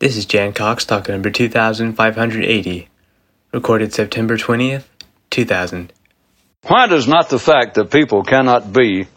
This 0.00 0.16
is 0.16 0.24
Jan 0.24 0.54
Cox 0.54 0.86
talking 0.86 1.12
number 1.12 1.28
2580, 1.28 2.88
recorded 3.52 3.92
September 3.92 4.38
20th, 4.38 4.84
2000. 5.28 5.92
Why 6.62 6.86
does 6.86 7.06
not 7.06 7.28
the 7.28 7.38
fact 7.38 7.74
that 7.74 7.90
people 7.90 8.22
cannot 8.22 8.72
be 8.72 9.08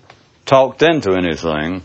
talked 0.46 0.82
into 0.82 1.14
anything 1.14 1.84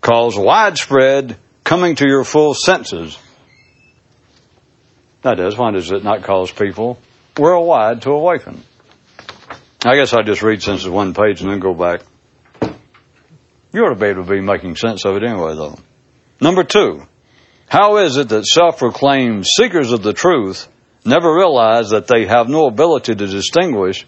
cause 0.00 0.36
widespread 0.36 1.36
coming 1.62 1.94
to 1.94 2.08
your 2.08 2.24
full 2.24 2.54
senses? 2.54 3.16
That 5.22 5.38
is, 5.38 5.56
why 5.56 5.70
does 5.70 5.92
it 5.92 6.02
not 6.02 6.24
cause 6.24 6.50
people 6.50 6.98
worldwide 7.38 8.02
to 8.02 8.10
awaken? 8.10 8.64
I 9.86 9.94
guess 9.94 10.12
I'll 10.12 10.24
just 10.24 10.42
read 10.42 10.60
since 10.60 10.80
it's 10.80 10.88
one 10.88 11.14
page 11.14 11.40
and 11.40 11.52
then 11.52 11.60
go 11.60 11.72
back. 11.72 12.00
You 13.72 13.84
ought 13.84 13.94
to 13.94 14.00
be 14.00 14.06
able 14.06 14.24
to 14.24 14.28
be 14.28 14.40
making 14.40 14.74
sense 14.74 15.04
of 15.04 15.14
it 15.14 15.22
anyway, 15.22 15.54
though. 15.54 15.78
Number 16.40 16.64
two, 16.64 17.06
how 17.70 17.98
is 17.98 18.16
it 18.16 18.30
that 18.30 18.46
self-proclaimed 18.46 19.46
seekers 19.46 19.92
of 19.92 20.02
the 20.02 20.12
truth 20.12 20.66
never 21.04 21.32
realize 21.32 21.90
that 21.90 22.08
they 22.08 22.26
have 22.26 22.48
no 22.48 22.66
ability 22.66 23.14
to 23.14 23.26
distinguish 23.28 24.04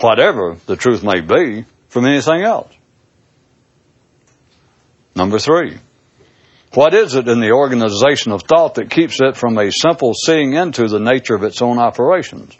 whatever 0.00 0.58
the 0.66 0.76
truth 0.76 1.02
may 1.02 1.22
be 1.22 1.64
from 1.88 2.04
anything 2.04 2.42
else? 2.42 2.70
Number 5.14 5.38
three, 5.38 5.78
what 6.74 6.92
is 6.92 7.14
it 7.14 7.26
in 7.26 7.40
the 7.40 7.52
organization 7.52 8.32
of 8.32 8.42
thought 8.42 8.74
that 8.74 8.90
keeps 8.90 9.18
it 9.22 9.34
from 9.34 9.56
a 9.56 9.72
simple 9.72 10.12
seeing 10.12 10.52
into 10.52 10.86
the 10.86 11.00
nature 11.00 11.34
of 11.34 11.42
its 11.42 11.62
own 11.62 11.78
operations? 11.78 12.54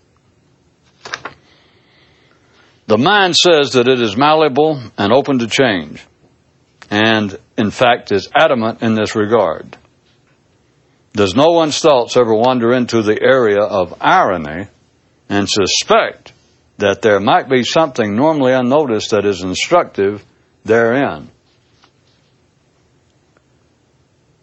The 2.87 2.97
mind 2.97 3.37
says 3.37 3.75
that 3.75 3.89
it 3.89 4.01
is 4.01 4.17
malleable 4.17 4.83
and 4.97 5.13
open 5.13 5.41
to 5.41 5.47
change, 5.49 6.03
and 6.91 7.39
in 7.59 7.71
fact 7.71 8.11
is 8.11 8.31
adamant 8.35 8.81
in 8.81 8.95
this 8.95 9.15
regard. 9.15 9.77
Does 11.13 11.35
no 11.35 11.51
one's 11.51 11.79
thoughts 11.79 12.17
ever 12.17 12.35
wander 12.35 12.73
into 12.73 13.03
the 13.03 13.21
area 13.21 13.61
of 13.61 13.95
irony 14.01 14.69
and 15.29 15.49
suspect 15.49 16.33
that 16.79 17.03
there 17.03 17.21
might 17.21 17.49
be 17.49 17.65
something 17.65 18.15
normally 18.15 18.53
unnoticed 18.53 19.11
that 19.11 19.25
is 19.25 19.43
instructive 19.43 20.25
therein? 20.65 21.31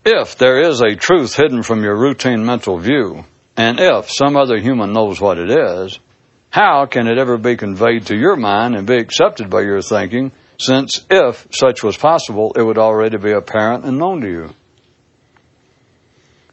If 0.06 0.38
there 0.38 0.60
is 0.60 0.82
a 0.82 0.96
truth 0.96 1.36
hidden 1.36 1.64
from 1.64 1.84
your 1.84 1.98
routine 1.98 2.46
mental 2.46 2.78
view, 2.78 3.26
and 3.58 3.80
if 3.80 4.12
some 4.12 4.38
other 4.38 4.58
human 4.58 4.94
knows 4.94 5.20
what 5.20 5.38
it 5.38 5.52
is, 5.52 6.00
how 6.50 6.86
can 6.86 7.08
it 7.08 7.18
ever 7.18 7.38
be 7.38 7.58
conveyed 7.58 8.06
to 8.08 8.18
your 8.18 8.36
mind 8.36 8.76
and 8.76 8.88
be 8.88 8.96
accepted 8.96 9.50
by 9.50 9.62
your 9.62 9.82
thinking, 9.82 10.32
since 10.60 11.06
if 11.10 11.48
such 11.52 11.84
was 11.84 11.98
possible, 11.98 12.54
it 12.56 12.64
would 12.64 12.78
already 12.78 13.18
be 13.18 13.32
apparent 13.32 13.84
and 13.84 13.98
known 13.98 14.22
to 14.22 14.28
you? 14.28 14.50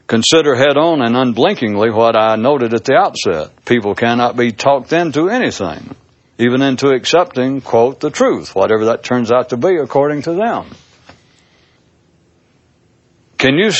Consider 0.06 0.54
head 0.54 0.76
on 0.76 1.00
and 1.00 1.16
unblinkingly 1.16 1.90
what 1.90 2.16
I 2.16 2.36
noted 2.36 2.74
at 2.74 2.84
the 2.84 2.94
outset. 2.94 3.64
People 3.64 3.94
cannot 3.94 4.36
be 4.36 4.52
talked 4.52 4.92
into 4.92 5.30
anything, 5.30 5.96
even 6.38 6.60
into 6.60 6.88
accepting, 6.88 7.62
quote, 7.62 8.00
the 8.00 8.10
truth, 8.10 8.54
whatever 8.54 8.86
that 8.86 9.02
turns 9.02 9.32
out 9.32 9.48
to 9.50 9.56
be 9.56 9.76
according 9.76 10.22
to 10.22 10.34
them. 10.34 10.70
Can 13.38 13.54
you 13.54 13.70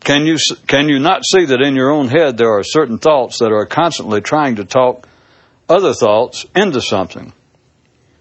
can 0.00 0.26
you 0.26 0.36
can 0.66 0.90
you 0.90 0.98
not 0.98 1.24
see 1.24 1.46
that 1.46 1.62
in 1.62 1.74
your 1.74 1.90
own 1.90 2.08
head 2.08 2.36
there 2.36 2.52
are 2.58 2.62
certain 2.62 2.98
thoughts 2.98 3.38
that 3.38 3.50
are 3.50 3.64
constantly 3.64 4.20
trying 4.20 4.56
to 4.56 4.64
talk 4.64 5.08
other 5.68 5.94
thoughts 5.94 6.44
into 6.54 6.82
something? 6.82 7.32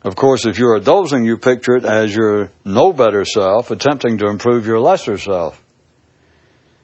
Of 0.03 0.15
course, 0.15 0.45
if 0.45 0.59
you're 0.59 0.75
a 0.75 0.81
dozing, 0.81 1.23
you 1.23 1.37
picture 1.37 1.75
it 1.75 1.85
as 1.85 2.13
your 2.13 2.51
no 2.65 2.91
better 2.91 3.23
self 3.23 3.71
attempting 3.71 4.17
to 4.17 4.27
improve 4.27 4.65
your 4.65 4.79
lesser 4.79 5.17
self. 5.17 5.63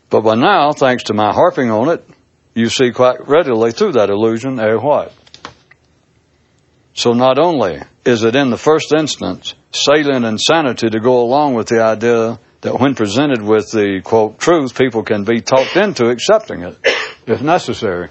But 0.09 0.21
by 0.21 0.35
now, 0.35 0.71
thanks 0.71 1.03
to 1.05 1.13
my 1.13 1.33
harping 1.33 1.69
on 1.69 1.89
it, 1.89 2.07
you 2.53 2.69
see 2.69 2.91
quite 2.91 3.27
readily 3.27 3.71
through 3.71 3.93
that 3.93 4.09
illusion 4.09 4.59
a 4.59 4.77
what? 4.77 5.13
So 6.93 7.11
not 7.11 7.39
only 7.39 7.81
is 8.05 8.23
it 8.23 8.35
in 8.35 8.49
the 8.49 8.57
first 8.57 8.93
instance 8.93 9.53
salient 9.71 10.25
insanity 10.25 10.89
to 10.89 10.99
go 10.99 11.21
along 11.21 11.53
with 11.53 11.67
the 11.67 11.81
idea 11.81 12.39
that 12.61 12.79
when 12.79 12.95
presented 12.95 13.41
with 13.41 13.71
the 13.71 14.01
quote 14.03 14.39
truth, 14.39 14.77
people 14.77 15.03
can 15.03 15.23
be 15.23 15.41
talked 15.41 15.77
into 15.77 16.09
accepting 16.09 16.63
it 16.63 16.77
if 17.27 17.41
necessary. 17.41 18.09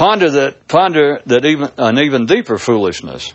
Ponder 0.00 0.30
that 0.30 0.66
ponder 0.66 1.20
that 1.26 1.44
even 1.44 1.72
an 1.76 1.98
even 1.98 2.24
deeper 2.24 2.56
foolishness. 2.56 3.34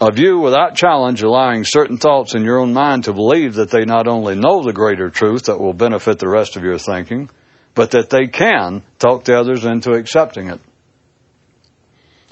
A 0.00 0.10
view 0.10 0.40
without 0.40 0.74
challenge 0.74 1.22
allowing 1.22 1.62
certain 1.62 1.98
thoughts 1.98 2.34
in 2.34 2.42
your 2.42 2.58
own 2.58 2.72
mind 2.72 3.04
to 3.04 3.12
believe 3.12 3.54
that 3.54 3.70
they 3.70 3.84
not 3.84 4.08
only 4.08 4.34
know 4.34 4.64
the 4.64 4.72
greater 4.72 5.08
truth 5.08 5.44
that 5.44 5.60
will 5.60 5.72
benefit 5.72 6.18
the 6.18 6.28
rest 6.28 6.56
of 6.56 6.64
your 6.64 6.78
thinking, 6.78 7.30
but 7.76 7.92
that 7.92 8.10
they 8.10 8.26
can 8.26 8.82
talk 8.98 9.22
the 9.22 9.38
others 9.38 9.64
into 9.64 9.92
accepting 9.92 10.48
it. 10.48 10.60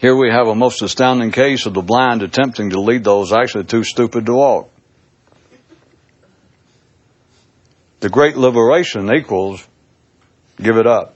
Here 0.00 0.16
we 0.16 0.32
have 0.32 0.48
a 0.48 0.56
most 0.56 0.82
astounding 0.82 1.30
case 1.30 1.66
of 1.66 1.75
the 1.75 1.82
blind 1.82 2.25
attempting 2.25 2.70
to 2.70 2.80
lead 2.80 3.04
those 3.04 3.32
actually 3.32 3.66
too 3.66 3.84
stupid 3.84 4.26
to 4.26 4.34
walk. 4.34 4.72
The 8.00 8.09
great 8.09 8.36
liberation 8.36 9.09
equals 9.15 9.65
give 10.60 10.78
it 10.78 10.88
up. 10.88 11.15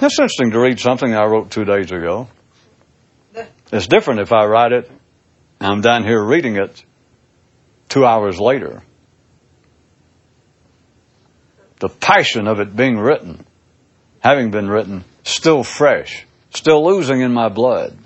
It's 0.00 0.16
interesting 0.16 0.52
to 0.52 0.60
read 0.60 0.78
something 0.78 1.12
I 1.12 1.24
wrote 1.24 1.50
two 1.50 1.64
days 1.64 1.90
ago. 1.90 2.28
It's 3.72 3.88
different 3.88 4.20
if 4.20 4.32
I 4.32 4.46
write 4.46 4.70
it 4.70 4.88
and 5.58 5.72
I'm 5.72 5.80
down 5.80 6.04
here 6.04 6.24
reading 6.24 6.54
it 6.54 6.84
two 7.88 8.04
hours 8.04 8.38
later. 8.38 8.80
The 11.80 11.88
passion 11.88 12.46
of 12.46 12.60
it 12.60 12.76
being 12.76 12.96
written, 12.96 13.44
having 14.20 14.52
been 14.52 14.68
written, 14.68 15.04
still 15.24 15.64
fresh, 15.64 16.24
still 16.50 16.88
oozing 16.88 17.20
in 17.20 17.32
my 17.32 17.48
blood. 17.48 17.98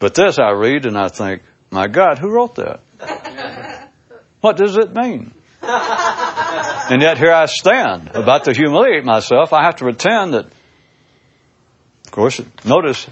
But 0.00 0.16
this 0.16 0.40
I 0.40 0.50
read 0.50 0.86
and 0.86 0.98
I 0.98 1.08
think, 1.08 1.42
my 1.70 1.86
God, 1.86 2.18
who 2.18 2.30
wrote 2.30 2.56
that? 2.56 2.80
What 4.40 4.56
does 4.56 4.76
it 4.76 4.94
mean? 4.94 5.32
and 6.90 7.02
yet 7.02 7.18
here 7.18 7.32
I 7.32 7.46
stand, 7.46 8.08
about 8.14 8.44
to 8.44 8.52
humiliate 8.52 9.04
myself. 9.04 9.52
I 9.52 9.64
have 9.64 9.76
to 9.76 9.84
pretend 9.84 10.34
that, 10.34 10.46
of 10.46 12.10
course, 12.10 12.40
notice, 12.64 13.06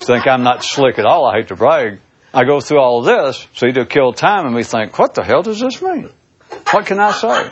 think 0.00 0.26
I'm 0.26 0.42
not 0.42 0.64
slick 0.64 0.98
at 0.98 1.06
all. 1.06 1.26
I 1.26 1.38
hate 1.38 1.48
to 1.48 1.56
brag. 1.56 2.00
I 2.32 2.44
go 2.44 2.60
through 2.60 2.80
all 2.80 3.02
this, 3.02 3.46
so 3.54 3.66
you 3.66 3.72
to 3.74 3.86
kill 3.86 4.12
time, 4.12 4.46
and 4.46 4.54
we 4.54 4.62
think, 4.62 4.98
what 4.98 5.14
the 5.14 5.24
hell 5.24 5.42
does 5.42 5.60
this 5.60 5.80
mean? 5.80 6.10
What 6.70 6.86
can 6.86 7.00
I 7.00 7.12
say? 7.12 7.50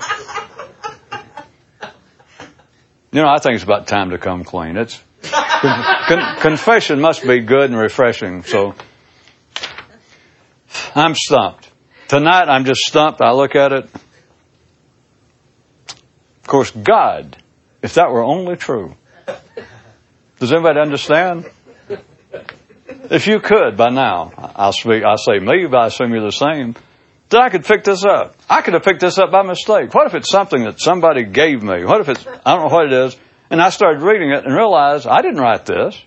You 3.12 3.22
know, 3.22 3.28
I 3.28 3.38
think 3.38 3.54
it's 3.54 3.64
about 3.64 3.86
time 3.86 4.10
to 4.10 4.18
come 4.18 4.44
clean. 4.44 4.76
It's 4.76 5.02
con- 5.22 5.84
con- 6.08 6.38
confession 6.40 7.00
must 7.00 7.22
be 7.22 7.40
good 7.40 7.70
and 7.70 7.78
refreshing. 7.78 8.42
So 8.42 8.74
I'm 10.94 11.14
stumped. 11.14 11.70
Tonight 12.08 12.48
I'm 12.48 12.64
just 12.64 12.80
stumped. 12.82 13.22
I 13.22 13.32
look 13.32 13.54
at 13.54 13.72
it. 13.72 13.88
Of 16.46 16.50
course, 16.50 16.70
God, 16.70 17.36
if 17.82 17.94
that 17.94 18.12
were 18.12 18.22
only 18.22 18.54
true. 18.54 18.94
Does 20.38 20.52
anybody 20.52 20.78
understand? 20.78 21.50
If 23.10 23.26
you 23.26 23.40
could 23.40 23.76
by 23.76 23.88
now, 23.88 24.30
I'll 24.54 24.70
speak, 24.70 25.02
I'll 25.02 25.16
say 25.16 25.40
me, 25.44 25.66
but 25.68 25.76
I 25.76 25.86
assume 25.88 26.12
you're 26.12 26.22
the 26.22 26.30
same, 26.30 26.76
that 27.30 27.40
I 27.40 27.48
could 27.48 27.64
pick 27.64 27.82
this 27.82 28.04
up. 28.04 28.36
I 28.48 28.62
could 28.62 28.74
have 28.74 28.84
picked 28.84 29.00
this 29.00 29.18
up 29.18 29.32
by 29.32 29.42
mistake. 29.42 29.92
What 29.92 30.06
if 30.06 30.14
it's 30.14 30.30
something 30.30 30.62
that 30.62 30.80
somebody 30.80 31.24
gave 31.24 31.64
me? 31.64 31.84
What 31.84 32.00
if 32.02 32.10
it's, 32.10 32.24
I 32.24 32.54
don't 32.54 32.68
know 32.68 32.76
what 32.76 32.86
it 32.86 32.92
is, 32.92 33.18
and 33.50 33.60
I 33.60 33.70
started 33.70 34.02
reading 34.02 34.30
it 34.30 34.44
and 34.44 34.54
realized 34.54 35.08
I 35.08 35.22
didn't 35.22 35.40
write 35.40 35.66
this. 35.66 36.00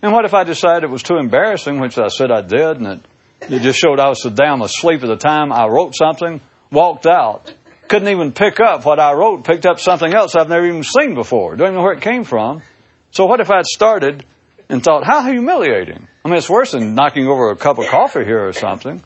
And 0.00 0.12
what 0.12 0.24
if 0.24 0.32
I 0.32 0.44
decided 0.44 0.84
it 0.84 0.90
was 0.90 1.02
too 1.02 1.18
embarrassing, 1.20 1.78
which 1.78 1.98
I 1.98 2.06
said 2.06 2.30
I 2.30 2.40
did, 2.40 2.78
and 2.80 2.86
it, 2.86 3.52
it 3.52 3.60
just 3.60 3.78
showed 3.78 4.00
I 4.00 4.08
was 4.08 4.22
so 4.22 4.30
damn 4.30 4.62
asleep 4.62 5.02
at 5.02 5.08
the 5.08 5.16
time 5.16 5.52
I 5.52 5.66
wrote 5.66 5.94
something, 5.94 6.40
walked 6.70 7.06
out, 7.06 7.52
couldn't 7.92 8.08
even 8.08 8.32
pick 8.32 8.58
up 8.58 8.86
what 8.86 8.98
I 8.98 9.12
wrote, 9.12 9.44
picked 9.44 9.66
up 9.66 9.78
something 9.78 10.14
else 10.14 10.34
I've 10.34 10.48
never 10.48 10.64
even 10.64 10.82
seen 10.82 11.14
before, 11.14 11.56
don't 11.56 11.66
even 11.66 11.76
know 11.76 11.82
where 11.82 11.92
it 11.92 12.00
came 12.00 12.24
from. 12.24 12.62
So 13.10 13.26
what 13.26 13.40
if 13.40 13.50
I'd 13.50 13.66
started 13.66 14.24
and 14.70 14.82
thought, 14.82 15.04
how 15.04 15.30
humiliating? 15.30 16.08
I 16.24 16.28
mean, 16.28 16.38
it's 16.38 16.48
worse 16.48 16.72
than 16.72 16.94
knocking 16.94 17.26
over 17.26 17.50
a 17.50 17.56
cup 17.56 17.76
of 17.78 17.88
coffee 17.88 18.24
here 18.24 18.48
or 18.48 18.54
something. 18.54 19.02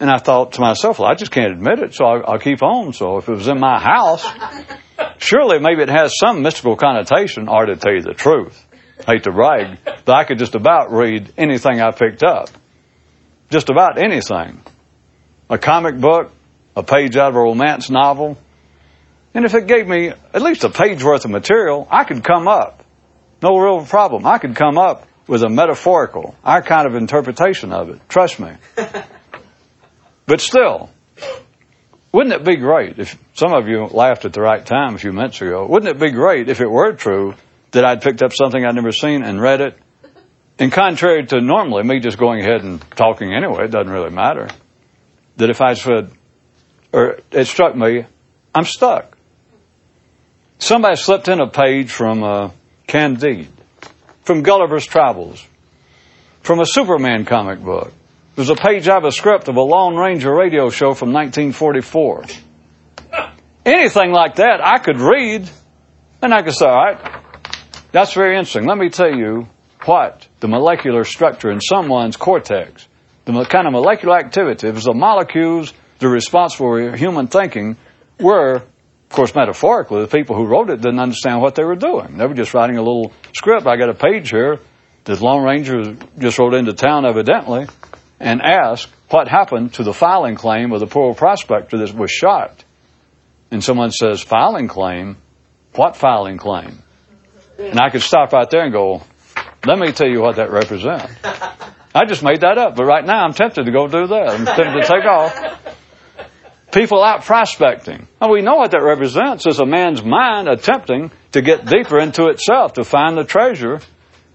And 0.00 0.08
I 0.08 0.16
thought 0.16 0.52
to 0.52 0.62
myself, 0.62 1.00
well, 1.00 1.10
I 1.10 1.16
just 1.16 1.32
can't 1.32 1.52
admit 1.52 1.80
it, 1.80 1.94
so 1.94 2.06
I'll, 2.06 2.22
I'll 2.26 2.38
keep 2.38 2.62
on. 2.62 2.94
So 2.94 3.18
if 3.18 3.28
it 3.28 3.34
was 3.34 3.46
in 3.46 3.60
my 3.60 3.78
house, 3.78 4.26
surely 5.18 5.58
maybe 5.58 5.82
it 5.82 5.90
has 5.90 6.16
some 6.18 6.40
mystical 6.40 6.76
connotation, 6.76 7.46
or 7.46 7.66
to 7.66 7.76
tell 7.76 7.92
you 7.92 8.00
the 8.00 8.14
truth, 8.14 8.66
hate 9.06 9.24
to 9.24 9.32
brag, 9.32 9.80
but 10.06 10.16
I 10.16 10.24
could 10.24 10.38
just 10.38 10.54
about 10.54 10.90
read 10.90 11.30
anything 11.36 11.78
I 11.78 11.90
picked 11.90 12.22
up. 12.22 12.48
Just 13.50 13.68
about 13.68 13.98
anything. 13.98 14.62
A 15.50 15.58
comic 15.58 16.00
book, 16.00 16.32
a 16.76 16.82
page 16.82 17.16
out 17.16 17.30
of 17.30 17.36
a 17.36 17.40
romance 17.40 17.90
novel. 17.90 18.36
And 19.32 19.44
if 19.44 19.54
it 19.54 19.66
gave 19.66 19.86
me 19.86 20.08
at 20.08 20.42
least 20.42 20.64
a 20.64 20.70
page 20.70 21.02
worth 21.02 21.24
of 21.24 21.30
material, 21.30 21.88
I 21.90 22.04
could 22.04 22.22
come 22.22 22.46
up. 22.46 22.84
No 23.42 23.58
real 23.58 23.84
problem. 23.84 24.26
I 24.26 24.38
could 24.38 24.56
come 24.56 24.78
up 24.78 25.06
with 25.26 25.42
a 25.42 25.48
metaphorical, 25.48 26.34
our 26.44 26.62
kind 26.62 26.86
of 26.86 26.94
interpretation 26.94 27.72
of 27.72 27.88
it. 27.90 28.08
Trust 28.08 28.38
me. 28.38 28.52
but 30.26 30.40
still, 30.40 30.90
wouldn't 32.12 32.34
it 32.34 32.44
be 32.44 32.56
great 32.56 32.98
if 32.98 33.18
some 33.32 33.52
of 33.52 33.66
you 33.66 33.86
laughed 33.86 34.24
at 34.24 34.32
the 34.32 34.40
right 34.40 34.64
time 34.64 34.94
a 34.94 34.98
few 34.98 35.12
minutes 35.12 35.40
ago? 35.40 35.66
Wouldn't 35.66 35.90
it 35.90 35.98
be 35.98 36.12
great 36.12 36.48
if 36.48 36.60
it 36.60 36.70
were 36.70 36.92
true 36.92 37.34
that 37.72 37.84
I'd 37.84 38.02
picked 38.02 38.22
up 38.22 38.32
something 38.32 38.64
I'd 38.64 38.74
never 38.74 38.92
seen 38.92 39.24
and 39.24 39.40
read 39.40 39.60
it? 39.60 39.78
And 40.58 40.70
contrary 40.70 41.26
to 41.26 41.40
normally 41.40 41.82
me 41.82 41.98
just 41.98 42.18
going 42.18 42.40
ahead 42.40 42.62
and 42.62 42.80
talking 42.92 43.34
anyway, 43.34 43.64
it 43.64 43.72
doesn't 43.72 43.92
really 43.92 44.14
matter. 44.14 44.48
That 45.38 45.50
if 45.50 45.60
I 45.60 45.74
said, 45.74 46.12
or 46.94 47.18
it 47.32 47.46
struck 47.46 47.74
me, 47.74 48.06
I'm 48.54 48.64
stuck. 48.64 49.18
Somebody 50.58 50.94
slipped 50.94 51.26
in 51.26 51.40
a 51.40 51.50
page 51.50 51.90
from 51.90 52.22
uh, 52.22 52.50
Candide, 52.86 53.48
from 54.22 54.44
Gulliver's 54.44 54.86
Travels, 54.86 55.44
from 56.40 56.60
a 56.60 56.66
Superman 56.66 57.24
comic 57.24 57.60
book. 57.60 57.92
There's 58.36 58.50
a 58.50 58.54
page 58.54 58.88
out 58.88 58.98
of 58.98 59.04
a 59.04 59.12
script 59.12 59.48
of 59.48 59.56
a 59.56 59.60
Lone 59.60 59.96
Ranger 59.96 60.32
radio 60.32 60.70
show 60.70 60.94
from 60.94 61.12
1944. 61.12 62.26
Anything 63.66 64.12
like 64.12 64.36
that, 64.36 64.60
I 64.62 64.78
could 64.78 65.00
read, 65.00 65.50
and 66.22 66.32
I 66.32 66.42
could 66.42 66.54
say, 66.54 66.66
all 66.66 66.76
right, 66.76 67.22
that's 67.90 68.12
very 68.12 68.36
interesting. 68.36 68.66
Let 68.66 68.78
me 68.78 68.88
tell 68.88 69.12
you 69.12 69.48
what 69.84 70.28
the 70.38 70.48
molecular 70.48 71.02
structure 71.02 71.50
in 71.50 71.60
someone's 71.60 72.16
cortex, 72.16 72.86
the 73.24 73.32
kind 73.50 73.66
of 73.66 73.72
molecular 73.72 74.16
activity, 74.16 74.68
it 74.68 74.74
was 74.74 74.84
the 74.84 74.94
molecules 74.94 75.72
that 75.98 76.06
are 76.06 76.10
responsible 76.10 76.66
for 76.66 76.96
human 76.96 77.28
thinking, 77.28 77.76
were 78.18 78.62
of 79.14 79.16
course, 79.16 79.34
metaphorically, 79.36 80.00
the 80.02 80.08
people 80.08 80.34
who 80.34 80.44
wrote 80.44 80.70
it 80.70 80.80
didn't 80.80 80.98
understand 80.98 81.40
what 81.40 81.54
they 81.54 81.62
were 81.62 81.76
doing. 81.76 82.18
They 82.18 82.26
were 82.26 82.34
just 82.34 82.52
writing 82.52 82.78
a 82.78 82.82
little 82.82 83.12
script. 83.32 83.64
I 83.64 83.76
got 83.76 83.88
a 83.88 83.94
page 83.94 84.30
here. 84.30 84.58
This 85.04 85.20
Lone 85.20 85.44
Ranger 85.44 85.94
just 86.18 86.36
rode 86.40 86.54
into 86.54 86.72
town, 86.72 87.06
evidently, 87.06 87.68
and 88.18 88.42
asked 88.42 88.88
what 89.10 89.28
happened 89.28 89.74
to 89.74 89.84
the 89.84 89.92
filing 89.92 90.34
claim 90.34 90.72
of 90.72 90.80
the 90.80 90.88
poor 90.88 91.14
prospector 91.14 91.78
that 91.78 91.94
was 91.94 92.10
shot. 92.10 92.64
And 93.52 93.62
someone 93.62 93.92
says, 93.92 94.20
filing 94.20 94.66
claim? 94.66 95.18
What 95.76 95.94
filing 95.94 96.38
claim? 96.38 96.82
And 97.56 97.78
I 97.78 97.90
could 97.90 98.02
stop 98.02 98.32
right 98.32 98.50
there 98.50 98.64
and 98.64 98.72
go, 98.72 99.00
let 99.64 99.78
me 99.78 99.92
tell 99.92 100.08
you 100.08 100.22
what 100.22 100.36
that 100.36 100.50
represents. 100.50 101.14
I 101.94 102.04
just 102.04 102.24
made 102.24 102.40
that 102.40 102.58
up, 102.58 102.74
but 102.74 102.84
right 102.84 103.04
now 103.04 103.24
I'm 103.24 103.32
tempted 103.32 103.64
to 103.64 103.70
go 103.70 103.86
do 103.86 104.08
that. 104.08 104.30
I'm 104.30 104.44
tempted 104.44 104.80
to 104.80 104.88
take 104.88 105.04
off 105.04 105.83
people 106.74 107.02
out 107.02 107.22
prospecting. 107.22 108.06
And 108.20 108.30
we 108.30 108.42
know 108.42 108.56
what 108.56 108.72
that 108.72 108.82
represents 108.82 109.46
is 109.46 109.60
a 109.60 109.66
man's 109.66 110.04
mind 110.04 110.48
attempting 110.48 111.12
to 111.32 111.40
get 111.40 111.64
deeper 111.64 111.98
into 111.98 112.26
itself 112.26 112.74
to 112.74 112.84
find 112.84 113.16
the 113.16 113.24
treasure. 113.24 113.80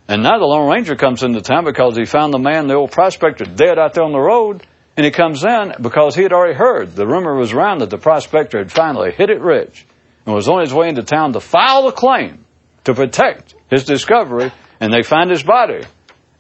And 0.08 0.24
now 0.24 0.40
the 0.40 0.46
Lone 0.46 0.72
Ranger 0.72 0.96
comes 0.96 1.22
into 1.22 1.42
town 1.42 1.66
because 1.66 1.98
he 1.98 2.06
found 2.06 2.34
the 2.34 2.40
man, 2.40 2.68
the 2.68 2.76
old 2.76 2.92
prospector, 2.92 3.44
dead 3.46 3.78
out 3.78 3.94
there 3.94 4.06
on 4.06 4.14
the 4.14 4.20
road. 4.20 4.66
And 4.98 5.06
he 5.06 5.12
comes 5.12 5.46
in 5.46 5.74
because 5.82 6.16
he 6.16 6.24
had 6.24 6.34
already 6.34 6.58
heard. 6.58 6.96
The 6.96 7.08
rumor 7.08 7.36
was 7.36 7.54
around 7.54 7.80
that 7.80 7.90
the 7.90 7.98
prospector 7.98 8.58
had 8.58 8.72
finally 8.72 9.12
hit 9.12 9.30
it 9.30 9.40
rich 9.40 9.86
and 10.26 10.34
was 10.34 10.50
on 10.50 10.62
his 10.62 10.74
way 10.74 10.90
into 10.90 11.04
town 11.04 11.34
to 11.34 11.40
file 11.40 11.84
the 11.84 11.92
claim 11.92 12.46
to 12.86 12.94
protect 12.94 13.56
his 13.70 13.84
discovery. 13.86 14.52
And 14.80 14.94
they 14.94 15.04
find 15.04 15.30
his 15.30 15.44
body. 15.44 15.82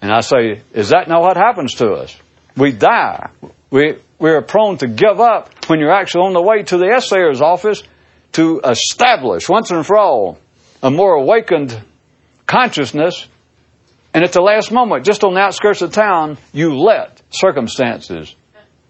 And 0.01 0.11
I 0.11 0.21
say, 0.21 0.61
is 0.73 0.89
that 0.89 1.09
not 1.09 1.21
what 1.21 1.35
happens 1.35 1.75
to 1.75 1.91
us? 1.91 2.17
We 2.55 2.71
die. 2.71 3.29
We, 3.69 3.97
we 4.19 4.29
are 4.31 4.41
prone 4.41 4.77
to 4.77 4.87
give 4.87 5.19
up 5.19 5.69
when 5.69 5.79
you're 5.79 5.91
actually 5.91 6.21
on 6.25 6.33
the 6.33 6.41
way 6.41 6.63
to 6.63 6.77
the 6.77 6.93
assayer's 6.95 7.41
office 7.41 7.83
to 8.33 8.61
establish 8.63 9.49
once 9.49 9.71
and 9.71 9.85
for 9.85 9.97
all 9.97 10.37
a 10.83 10.91
more 10.91 11.13
awakened 11.13 11.81
consciousness. 12.45 13.27
And 14.13 14.23
at 14.23 14.33
the 14.33 14.41
last 14.41 14.71
moment, 14.71 15.05
just 15.05 15.23
on 15.23 15.33
the 15.33 15.39
outskirts 15.39 15.81
of 15.81 15.91
town, 15.91 16.37
you 16.51 16.77
let 16.77 17.21
circumstances 17.29 18.35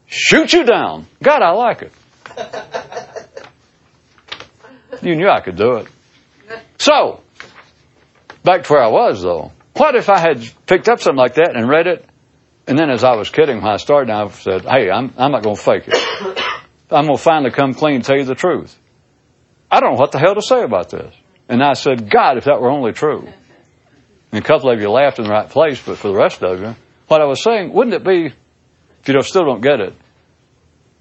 shoot 0.08 0.54
you 0.54 0.64
down. 0.66 1.08
God, 1.22 1.42
I 1.42 1.52
like 1.52 1.82
it. 1.84 1.92
You 5.02 5.16
knew 5.16 5.30
I 5.30 5.40
could 5.40 5.56
do 5.56 5.78
it. 5.78 5.88
So, 6.78 7.22
back 8.44 8.64
to 8.64 8.74
where 8.74 8.84
I 8.84 8.90
was 8.90 9.22
though. 9.22 9.52
What 9.76 9.96
if 9.96 10.10
I 10.10 10.20
had 10.20 10.44
picked 10.66 10.90
up 10.90 11.00
something 11.00 11.18
like 11.18 11.36
that 11.36 11.56
and 11.56 11.70
read 11.70 11.88
it 11.88 12.09
and 12.70 12.78
then 12.78 12.92
as 12.92 13.04
I 13.04 13.16
was 13.16 13.32
kidding 13.32 13.58
when 13.64 13.72
I 13.72 13.78
started, 13.78 14.14
I 14.14 14.28
said, 14.30 14.62
hey, 14.62 14.92
I'm, 14.92 15.12
I'm 15.18 15.32
not 15.32 15.42
going 15.42 15.56
to 15.56 15.62
fake 15.62 15.86
it. 15.88 15.98
I'm 16.92 17.08
going 17.08 17.18
to 17.18 17.22
finally 17.22 17.50
come 17.50 17.74
clean 17.74 17.96
and 17.96 18.06
tell 18.06 18.16
you 18.16 18.26
the 18.26 18.36
truth. 18.36 18.78
I 19.72 19.80
don't 19.80 19.96
know 19.96 20.00
what 20.00 20.12
the 20.12 20.20
hell 20.20 20.36
to 20.36 20.42
say 20.44 20.62
about 20.62 20.92
this. 20.92 21.12
And 21.48 21.64
I 21.64 21.74
said, 21.74 22.12
God, 22.12 22.38
if 22.38 22.44
that 22.44 22.62
were 22.62 22.70
only 22.70 22.92
true. 22.92 23.28
And 24.32 24.44
a 24.44 24.48
couple 24.48 24.72
of 24.72 24.80
you 24.80 24.88
laughed 24.92 25.18
in 25.18 25.26
the 25.26 25.32
right 25.32 25.50
place, 25.50 25.82
but 25.84 25.98
for 25.98 26.10
the 26.10 26.16
rest 26.16 26.44
of 26.44 26.60
you, 26.60 26.76
what 27.08 27.22
I 27.22 27.26
was 27.26 27.42
saying, 27.42 27.74
wouldn't 27.74 27.96
it 27.96 28.04
be, 28.04 28.28
if 28.28 29.08
you 29.08 29.20
still 29.24 29.46
don't 29.46 29.62
get 29.62 29.80
it, 29.80 29.96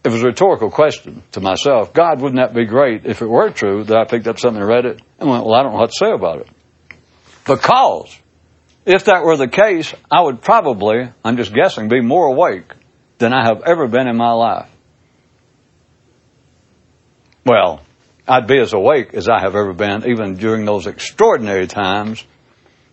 it 0.04 0.08
was 0.08 0.22
a 0.22 0.26
rhetorical 0.26 0.70
question 0.70 1.22
to 1.32 1.40
myself. 1.40 1.92
God, 1.92 2.22
wouldn't 2.22 2.40
that 2.40 2.54
be 2.54 2.64
great 2.64 3.04
if 3.04 3.20
it 3.20 3.28
were 3.28 3.50
true 3.50 3.84
that 3.84 3.96
I 3.96 4.06
picked 4.06 4.26
up 4.26 4.38
something 4.38 4.62
and 4.62 4.70
read 4.70 4.86
it 4.86 5.02
and 5.18 5.28
went, 5.28 5.44
well, 5.44 5.54
I 5.54 5.64
don't 5.64 5.72
know 5.72 5.80
what 5.80 5.90
to 5.90 5.96
say 5.98 6.12
about 6.12 6.40
it. 6.40 6.48
Because 7.44 8.18
if 8.88 9.05
that 9.05 9.23
were 9.23 9.37
the 9.37 9.49
case, 9.49 9.93
I 10.11 10.23
would 10.23 10.40
probably, 10.40 11.12
I'm 11.23 11.37
just 11.37 11.52
guessing, 11.52 11.88
be 11.88 12.00
more 12.00 12.26
awake 12.26 12.73
than 13.19 13.35
I 13.35 13.44
have 13.44 13.61
ever 13.64 13.87
been 13.87 14.08
in 14.08 14.17
my 14.17 14.32
life. 14.32 14.70
Well, 17.44 17.82
I'd 18.26 18.46
be 18.46 18.58
as 18.58 18.73
awake 18.73 19.12
as 19.12 19.29
I 19.29 19.40
have 19.40 19.55
ever 19.55 19.75
been, 19.75 20.08
even 20.08 20.37
during 20.37 20.64
those 20.64 20.87
extraordinary 20.87 21.67
times 21.67 22.25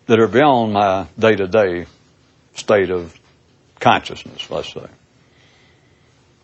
that 0.08 0.20
are 0.20 0.28
beyond 0.28 0.74
my 0.74 1.08
day 1.18 1.38
to 1.38 1.48
day 1.48 1.86
state 2.56 2.90
of 2.90 3.18
consciousness, 3.80 4.52
let's 4.52 4.74
say. 4.74 4.88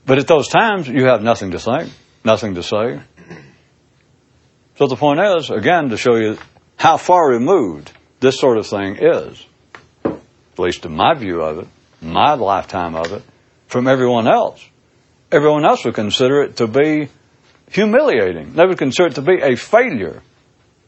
But 0.05 0.17
at 0.17 0.27
those 0.27 0.47
times, 0.47 0.87
you 0.87 1.07
have 1.07 1.21
nothing 1.21 1.51
to 1.51 1.59
think, 1.59 1.91
nothing 2.23 2.55
to 2.55 2.63
say. 2.63 3.01
So 4.77 4.87
the 4.87 4.95
point 4.95 5.19
is, 5.19 5.49
again, 5.49 5.89
to 5.89 5.97
show 5.97 6.15
you 6.15 6.37
how 6.77 6.95
far 6.95 7.29
removed 7.29 7.91
this 8.21 8.39
sort 8.39 8.57
of 8.57 8.67
thing 8.67 8.97
is, 9.01 9.45
at 10.05 10.59
least 10.59 10.85
in 10.85 10.95
my 10.95 11.13
view 11.15 11.41
of 11.41 11.59
it, 11.59 11.67
my 12.01 12.35
lifetime 12.35 12.95
of 12.95 13.11
it, 13.11 13.23
from 13.67 13.87
everyone 13.87 14.27
else. 14.27 14.65
Everyone 15.31 15.65
else 15.65 15.83
would 15.85 15.95
consider 15.95 16.43
it 16.43 16.57
to 16.57 16.67
be 16.67 17.09
humiliating. 17.69 18.53
They 18.53 18.65
would 18.65 18.77
consider 18.77 19.09
it 19.09 19.15
to 19.15 19.21
be 19.21 19.41
a 19.41 19.55
failure, 19.55 20.21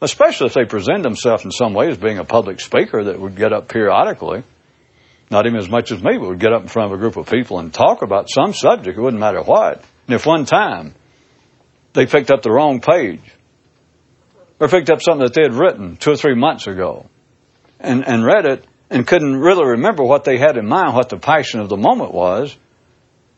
especially 0.02 0.48
if 0.48 0.54
they 0.54 0.66
present 0.66 1.02
themselves 1.02 1.44
in 1.44 1.52
some 1.52 1.74
way 1.74 1.88
as 1.88 1.98
being 1.98 2.20
a 2.20 2.24
public 2.24 2.60
speaker 2.60 3.06
that 3.06 3.20
would 3.20 3.36
get 3.36 3.52
up 3.52 3.68
periodically. 3.68 4.44
Not 5.32 5.48
even 5.48 5.58
as 5.58 5.70
much 5.70 5.92
as 5.92 6.04
me, 6.04 6.18
but 6.20 6.30
would 6.30 6.40
get 6.40 6.54
up 6.54 6.62
in 6.62 6.68
front 6.68 6.92
of 6.92 7.00
a 7.00 7.02
group 7.02 7.18
of 7.18 7.28
people 7.28 7.58
and 7.58 7.74
talk 7.74 8.04
about 8.04 8.30
some 8.30 8.54
subject, 8.54 8.98
it 8.98 9.02
wouldn't 9.02 9.20
matter 9.20 9.42
what. 9.42 9.84
And 10.08 10.16
if 10.16 10.26
one 10.26 10.46
time 10.46 10.94
they 11.94 12.06
picked 12.06 12.30
up 12.30 12.44
the 12.44 12.52
wrong 12.52 12.82
page, 12.82 13.22
or 14.60 14.68
picked 14.68 14.92
up 14.92 15.02
something 15.02 15.26
that 15.26 15.34
they 15.34 15.42
had 15.42 15.54
written 15.54 15.98
two 15.98 16.12
or 16.12 16.16
three 16.16 16.36
months 16.36 16.68
ago, 16.68 17.10
and, 17.84 18.08
and 18.08 18.26
read 18.26 18.46
it 18.46 18.66
and 18.90 19.06
couldn't 19.06 19.38
really 19.38 19.66
remember 19.66 20.04
what 20.04 20.24
they 20.24 20.38
had 20.38 20.58
in 20.58 20.68
mind, 20.68 20.96
what 20.96 21.10
the 21.10 21.18
passion 21.18 21.60
of 21.60 21.70
the 21.70 21.78
moment 21.78 22.14
was, 22.14 22.56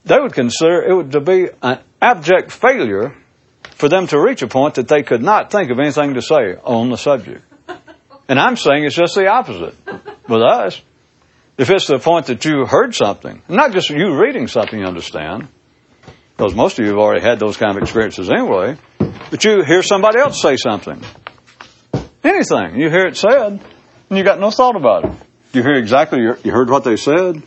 they 0.05 0.19
would 0.19 0.33
consider 0.33 0.83
it 0.83 0.95
would 0.95 1.11
to 1.11 1.21
be 1.21 1.47
an 1.61 1.79
abject 2.01 2.51
failure 2.51 3.15
for 3.71 3.89
them 3.89 4.07
to 4.07 4.19
reach 4.19 4.41
a 4.41 4.47
point 4.47 4.75
that 4.75 4.87
they 4.87 5.01
could 5.01 5.21
not 5.21 5.51
think 5.51 5.71
of 5.71 5.79
anything 5.79 6.13
to 6.13 6.21
say 6.21 6.55
on 6.63 6.89
the 6.89 6.97
subject. 6.97 7.43
And 8.27 8.39
I'm 8.39 8.55
saying 8.55 8.85
it's 8.85 8.95
just 8.95 9.15
the 9.15 9.27
opposite 9.27 9.75
with 10.27 10.41
us. 10.41 10.81
If 11.57 11.69
it's 11.69 11.87
the 11.87 11.99
point 11.99 12.27
that 12.27 12.43
you 12.43 12.65
heard 12.65 12.93
something, 12.93 13.41
not 13.47 13.71
just 13.71 13.89
you 13.89 14.19
reading 14.19 14.47
something, 14.47 14.79
you 14.79 14.85
understand, 14.85 15.47
because 16.35 16.53
most 16.53 16.77
of 16.77 16.85
you 16.85 16.91
have 16.91 16.99
already 16.99 17.21
had 17.21 17.39
those 17.39 17.55
kind 17.55 17.77
of 17.77 17.81
experiences 17.81 18.29
anyway, 18.29 18.77
but 18.97 19.43
you 19.43 19.63
hear 19.63 19.81
somebody 19.81 20.19
else 20.19 20.41
say 20.41 20.57
something. 20.57 21.01
Anything. 22.23 22.79
You 22.79 22.89
hear 22.89 23.05
it 23.07 23.15
said, 23.15 23.61
and 24.09 24.17
you 24.17 24.23
got 24.23 24.39
no 24.39 24.51
thought 24.51 24.75
about 24.75 25.05
it. 25.05 25.11
You 25.53 25.63
hear 25.63 25.75
exactly, 25.75 26.19
you 26.19 26.51
heard 26.51 26.69
what 26.69 26.83
they 26.83 26.97
said. 26.97 27.41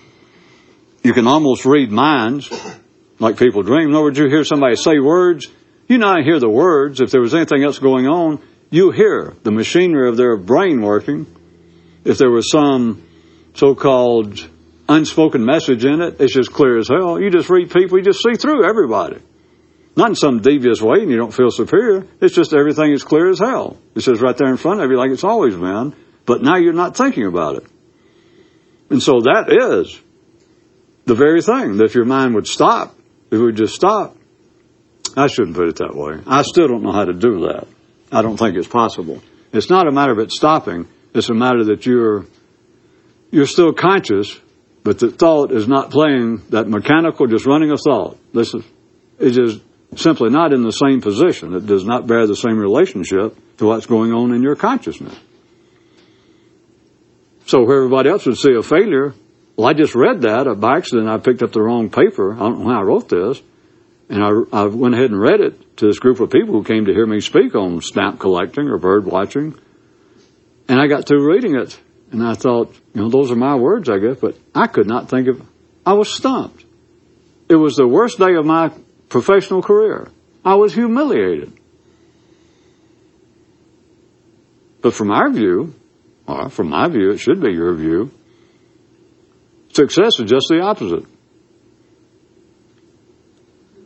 You 1.02 1.12
can 1.12 1.26
almost 1.26 1.64
read 1.64 1.90
minds, 1.90 2.50
like 3.18 3.38
people 3.38 3.62
dream. 3.62 3.88
In 3.88 3.94
other 3.94 4.04
words, 4.04 4.18
you 4.18 4.28
hear 4.28 4.44
somebody 4.44 4.76
say 4.76 4.98
words, 4.98 5.46
you 5.88 5.98
not 5.98 6.22
hear 6.22 6.38
the 6.38 6.48
words. 6.48 7.00
If 7.00 7.10
there 7.10 7.20
was 7.20 7.34
anything 7.34 7.62
else 7.62 7.78
going 7.78 8.06
on, 8.06 8.42
you 8.70 8.90
hear 8.90 9.34
the 9.42 9.50
machinery 9.50 10.08
of 10.08 10.16
their 10.16 10.36
brain 10.36 10.80
working. 10.82 11.26
If 12.04 12.18
there 12.18 12.30
was 12.30 12.50
some 12.50 13.02
so-called 13.54 14.46
unspoken 14.88 15.44
message 15.44 15.84
in 15.84 16.00
it, 16.00 16.20
it's 16.20 16.32
just 16.32 16.52
clear 16.52 16.78
as 16.78 16.88
hell. 16.88 17.20
You 17.20 17.30
just 17.30 17.50
read 17.50 17.70
people, 17.70 17.98
you 17.98 18.04
just 18.04 18.22
see 18.22 18.34
through 18.34 18.68
everybody. 18.68 19.18
Not 19.96 20.10
in 20.10 20.14
some 20.14 20.40
devious 20.40 20.80
way 20.80 21.00
and 21.00 21.10
you 21.10 21.16
don't 21.16 21.34
feel 21.34 21.50
superior. 21.50 22.06
It's 22.20 22.34
just 22.34 22.54
everything 22.54 22.92
is 22.92 23.02
clear 23.02 23.28
as 23.28 23.38
hell. 23.38 23.76
It 23.94 24.00
says 24.02 24.20
right 24.20 24.36
there 24.36 24.48
in 24.48 24.56
front 24.56 24.80
of 24.80 24.90
you 24.90 24.96
like 24.96 25.10
it's 25.10 25.24
always 25.24 25.54
been 25.54 25.94
but 26.28 26.42
now 26.42 26.56
you're 26.56 26.74
not 26.74 26.94
thinking 26.94 27.24
about 27.24 27.56
it. 27.56 27.64
And 28.90 29.02
so 29.02 29.20
that 29.20 29.46
is 29.50 29.98
the 31.06 31.14
very 31.14 31.40
thing 31.40 31.78
that 31.78 31.84
if 31.84 31.94
your 31.94 32.04
mind 32.04 32.34
would 32.34 32.46
stop, 32.46 32.94
it 33.30 33.38
would 33.38 33.56
just 33.56 33.74
stop. 33.74 34.14
I 35.16 35.26
shouldn't 35.28 35.56
put 35.56 35.68
it 35.68 35.76
that 35.76 35.96
way. 35.96 36.20
I 36.26 36.42
still 36.42 36.68
don't 36.68 36.82
know 36.82 36.92
how 36.92 37.06
to 37.06 37.14
do 37.14 37.46
that. 37.46 37.66
I 38.12 38.20
don't 38.20 38.36
think 38.36 38.56
it's 38.56 38.68
possible. 38.68 39.22
It's 39.54 39.70
not 39.70 39.88
a 39.88 39.90
matter 39.90 40.12
of 40.12 40.18
it 40.18 40.30
stopping. 40.30 40.86
It's 41.14 41.30
a 41.30 41.34
matter 41.34 41.64
that 41.64 41.86
you're 41.86 42.26
you're 43.30 43.46
still 43.46 43.72
conscious, 43.72 44.38
but 44.84 44.98
the 44.98 45.10
thought 45.10 45.50
is 45.50 45.66
not 45.66 45.90
playing 45.90 46.42
that 46.50 46.68
mechanical, 46.68 47.26
just 47.26 47.46
running 47.46 47.70
of 47.70 47.80
thought. 47.80 48.18
This 48.34 48.52
is, 48.52 48.64
it 49.18 49.38
is 49.38 49.60
simply 49.96 50.28
not 50.28 50.52
in 50.52 50.62
the 50.62 50.72
same 50.72 51.00
position. 51.00 51.54
It 51.54 51.64
does 51.64 51.86
not 51.86 52.06
bear 52.06 52.26
the 52.26 52.36
same 52.36 52.58
relationship 52.58 53.34
to 53.58 53.66
what's 53.66 53.86
going 53.86 54.12
on 54.12 54.34
in 54.34 54.42
your 54.42 54.56
consciousness. 54.56 55.18
So 57.48 57.62
where 57.62 57.78
everybody 57.78 58.10
else 58.10 58.26
would 58.26 58.36
see 58.36 58.52
a 58.52 58.62
failure, 58.62 59.14
well, 59.56 59.68
I 59.68 59.72
just 59.72 59.94
read 59.94 60.20
that 60.20 60.54
by 60.60 60.76
accident. 60.76 61.08
I 61.08 61.16
picked 61.16 61.42
up 61.42 61.50
the 61.50 61.62
wrong 61.62 61.88
paper. 61.88 62.34
I 62.34 62.40
don't 62.40 62.58
know 62.58 62.66
when 62.66 62.76
I 62.76 62.82
wrote 62.82 63.08
this. 63.08 63.40
And 64.10 64.22
I, 64.22 64.30
I 64.52 64.66
went 64.66 64.94
ahead 64.94 65.10
and 65.10 65.18
read 65.18 65.40
it 65.40 65.78
to 65.78 65.86
this 65.86 65.98
group 65.98 66.20
of 66.20 66.28
people 66.28 66.52
who 66.52 66.62
came 66.62 66.84
to 66.84 66.92
hear 66.92 67.06
me 67.06 67.20
speak 67.20 67.54
on 67.54 67.80
stamp 67.80 68.20
collecting 68.20 68.68
or 68.68 68.76
bird 68.76 69.06
watching. 69.06 69.58
And 70.68 70.78
I 70.78 70.88
got 70.88 71.06
through 71.06 71.26
reading 71.26 71.56
it. 71.56 71.78
And 72.12 72.22
I 72.22 72.34
thought, 72.34 72.74
you 72.92 73.00
know, 73.00 73.08
those 73.08 73.30
are 73.30 73.36
my 73.36 73.54
words, 73.54 73.88
I 73.88 73.98
guess, 73.98 74.18
but 74.20 74.36
I 74.54 74.66
could 74.66 74.86
not 74.86 75.08
think 75.08 75.28
of, 75.28 75.40
I 75.86 75.94
was 75.94 76.12
stumped. 76.12 76.66
It 77.48 77.56
was 77.56 77.76
the 77.76 77.88
worst 77.88 78.18
day 78.18 78.34
of 78.34 78.44
my 78.44 78.72
professional 79.08 79.62
career. 79.62 80.10
I 80.44 80.56
was 80.56 80.74
humiliated. 80.74 81.58
But 84.82 84.92
from 84.92 85.10
our 85.10 85.30
view, 85.30 85.74
or 86.28 86.50
from 86.50 86.68
my 86.68 86.88
view, 86.88 87.10
it 87.10 87.18
should 87.18 87.40
be 87.40 87.52
your 87.52 87.74
view, 87.74 88.10
success 89.72 90.20
is 90.20 90.30
just 90.30 90.46
the 90.50 90.60
opposite. 90.60 91.04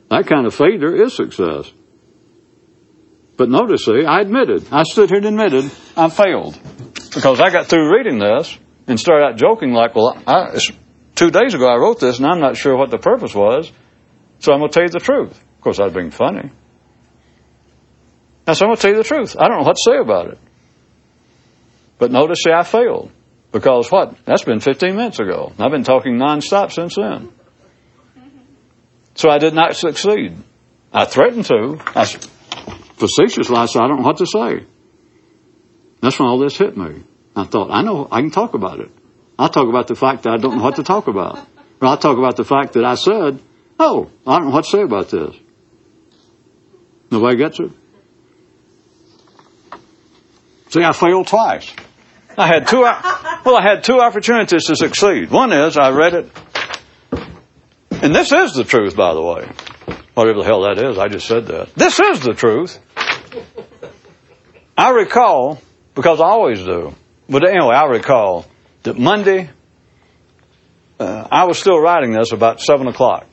That 0.08 0.26
kind 0.26 0.46
of 0.46 0.54
failure 0.54 1.04
is 1.04 1.14
success. 1.14 1.72
But 3.36 3.48
notice, 3.48 3.84
see, 3.84 4.04
I 4.04 4.20
admitted, 4.20 4.66
I 4.70 4.82
stood 4.82 5.08
here 5.08 5.18
and 5.18 5.26
admitted 5.26 5.70
I 5.96 6.10
failed. 6.10 6.58
Because 7.14 7.40
I 7.40 7.50
got 7.50 7.66
through 7.66 7.96
reading 7.96 8.18
this 8.18 8.58
and 8.86 8.98
started 8.98 9.24
out 9.24 9.36
joking 9.36 9.72
like, 9.72 9.94
well, 9.94 10.20
I, 10.26 10.58
two 11.14 11.30
days 11.30 11.54
ago 11.54 11.66
I 11.66 11.76
wrote 11.76 12.00
this 12.00 12.18
and 12.18 12.26
I'm 12.26 12.40
not 12.40 12.56
sure 12.56 12.76
what 12.76 12.90
the 12.90 12.98
purpose 12.98 13.34
was, 13.34 13.70
so 14.40 14.52
I'm 14.52 14.58
going 14.58 14.70
to 14.70 14.74
tell 14.74 14.82
you 14.82 14.90
the 14.90 14.98
truth. 14.98 15.30
Of 15.30 15.60
course, 15.60 15.78
I 15.78 15.84
was 15.84 15.94
being 15.94 16.10
funny. 16.10 16.50
Now, 18.46 18.54
so 18.54 18.64
I'm 18.64 18.70
going 18.70 18.76
to 18.76 18.82
tell 18.82 18.90
you 18.90 18.96
the 18.96 19.04
truth. 19.04 19.36
I 19.38 19.48
don't 19.48 19.60
know 19.60 19.66
what 19.66 19.76
to 19.76 19.90
say 19.90 19.98
about 19.98 20.32
it. 20.32 20.38
But 22.02 22.10
notice, 22.10 22.42
see, 22.42 22.50
I 22.50 22.64
failed. 22.64 23.12
Because 23.52 23.88
what? 23.92 24.16
That's 24.24 24.42
been 24.42 24.58
15 24.58 24.96
minutes 24.96 25.20
ago. 25.20 25.52
I've 25.56 25.70
been 25.70 25.84
talking 25.84 26.14
nonstop 26.14 26.72
since 26.72 26.96
then. 26.96 27.30
So 29.14 29.30
I 29.30 29.38
did 29.38 29.54
not 29.54 29.76
succeed. 29.76 30.34
I 30.92 31.04
threatened 31.04 31.44
to. 31.44 31.78
I 31.94 32.04
facetiously 32.04 33.56
I 33.56 33.66
said, 33.66 33.82
I 33.82 33.86
don't 33.86 33.98
know 33.98 34.02
what 34.02 34.16
to 34.16 34.26
say. 34.26 34.66
That's 36.00 36.18
when 36.18 36.28
all 36.28 36.40
this 36.40 36.58
hit 36.58 36.76
me. 36.76 37.04
I 37.36 37.44
thought, 37.44 37.70
I 37.70 37.82
know, 37.82 38.08
I 38.10 38.20
can 38.20 38.32
talk 38.32 38.54
about 38.54 38.80
it. 38.80 38.90
I'll 39.38 39.48
talk 39.48 39.68
about 39.68 39.86
the 39.86 39.94
fact 39.94 40.24
that 40.24 40.32
I 40.32 40.38
don't 40.38 40.56
know 40.56 40.64
what 40.64 40.74
to 40.76 40.82
talk 40.82 41.06
about. 41.06 41.38
Or 41.80 41.86
I'll 41.86 41.98
talk 41.98 42.18
about 42.18 42.34
the 42.34 42.44
fact 42.44 42.72
that 42.72 42.84
I 42.84 42.96
said, 42.96 43.38
oh, 43.78 44.10
I 44.26 44.40
don't 44.40 44.48
know 44.48 44.54
what 44.56 44.64
to 44.64 44.70
say 44.72 44.82
about 44.82 45.08
this. 45.08 45.36
Nobody 47.12 47.36
gets 47.36 47.60
it? 47.60 47.70
See, 50.70 50.82
I 50.82 50.92
failed 50.92 51.28
twice. 51.28 51.72
I 52.38 52.46
had 52.46 52.66
two, 52.66 52.80
well, 52.80 53.56
I 53.56 53.62
had 53.62 53.84
two 53.84 53.98
opportunities 53.98 54.64
to 54.64 54.76
succeed. 54.76 55.30
One 55.30 55.52
is 55.52 55.76
I 55.76 55.90
read 55.90 56.14
it, 56.14 56.30
and 57.90 58.14
this 58.14 58.32
is 58.32 58.54
the 58.54 58.64
truth, 58.64 58.96
by 58.96 59.14
the 59.14 59.22
way. 59.22 59.48
Whatever 60.14 60.40
the 60.40 60.44
hell 60.44 60.62
that 60.62 60.78
is, 60.78 60.98
I 60.98 61.08
just 61.08 61.26
said 61.26 61.46
that. 61.46 61.74
This 61.74 61.98
is 61.98 62.20
the 62.20 62.34
truth. 62.34 62.78
I 64.76 64.90
recall 64.90 65.60
because 65.94 66.20
I 66.20 66.24
always 66.24 66.64
do. 66.64 66.94
But 67.28 67.48
anyway, 67.48 67.74
I 67.74 67.84
recall 67.84 68.46
that 68.82 68.98
Monday, 68.98 69.50
uh, 70.98 71.28
I 71.30 71.44
was 71.44 71.58
still 71.58 71.80
writing 71.80 72.12
this 72.12 72.32
about 72.32 72.60
7 72.60 72.86
o'clock. 72.88 73.26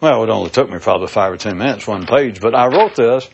Well, 0.00 0.22
it 0.22 0.30
only 0.30 0.50
took 0.50 0.68
me 0.68 0.78
probably 0.78 1.06
five 1.06 1.32
or 1.32 1.38
ten 1.38 1.56
minutes, 1.56 1.86
one 1.86 2.04
page, 2.06 2.40
but 2.40 2.54
I 2.54 2.66
wrote 2.66 2.94
this, 2.94 3.28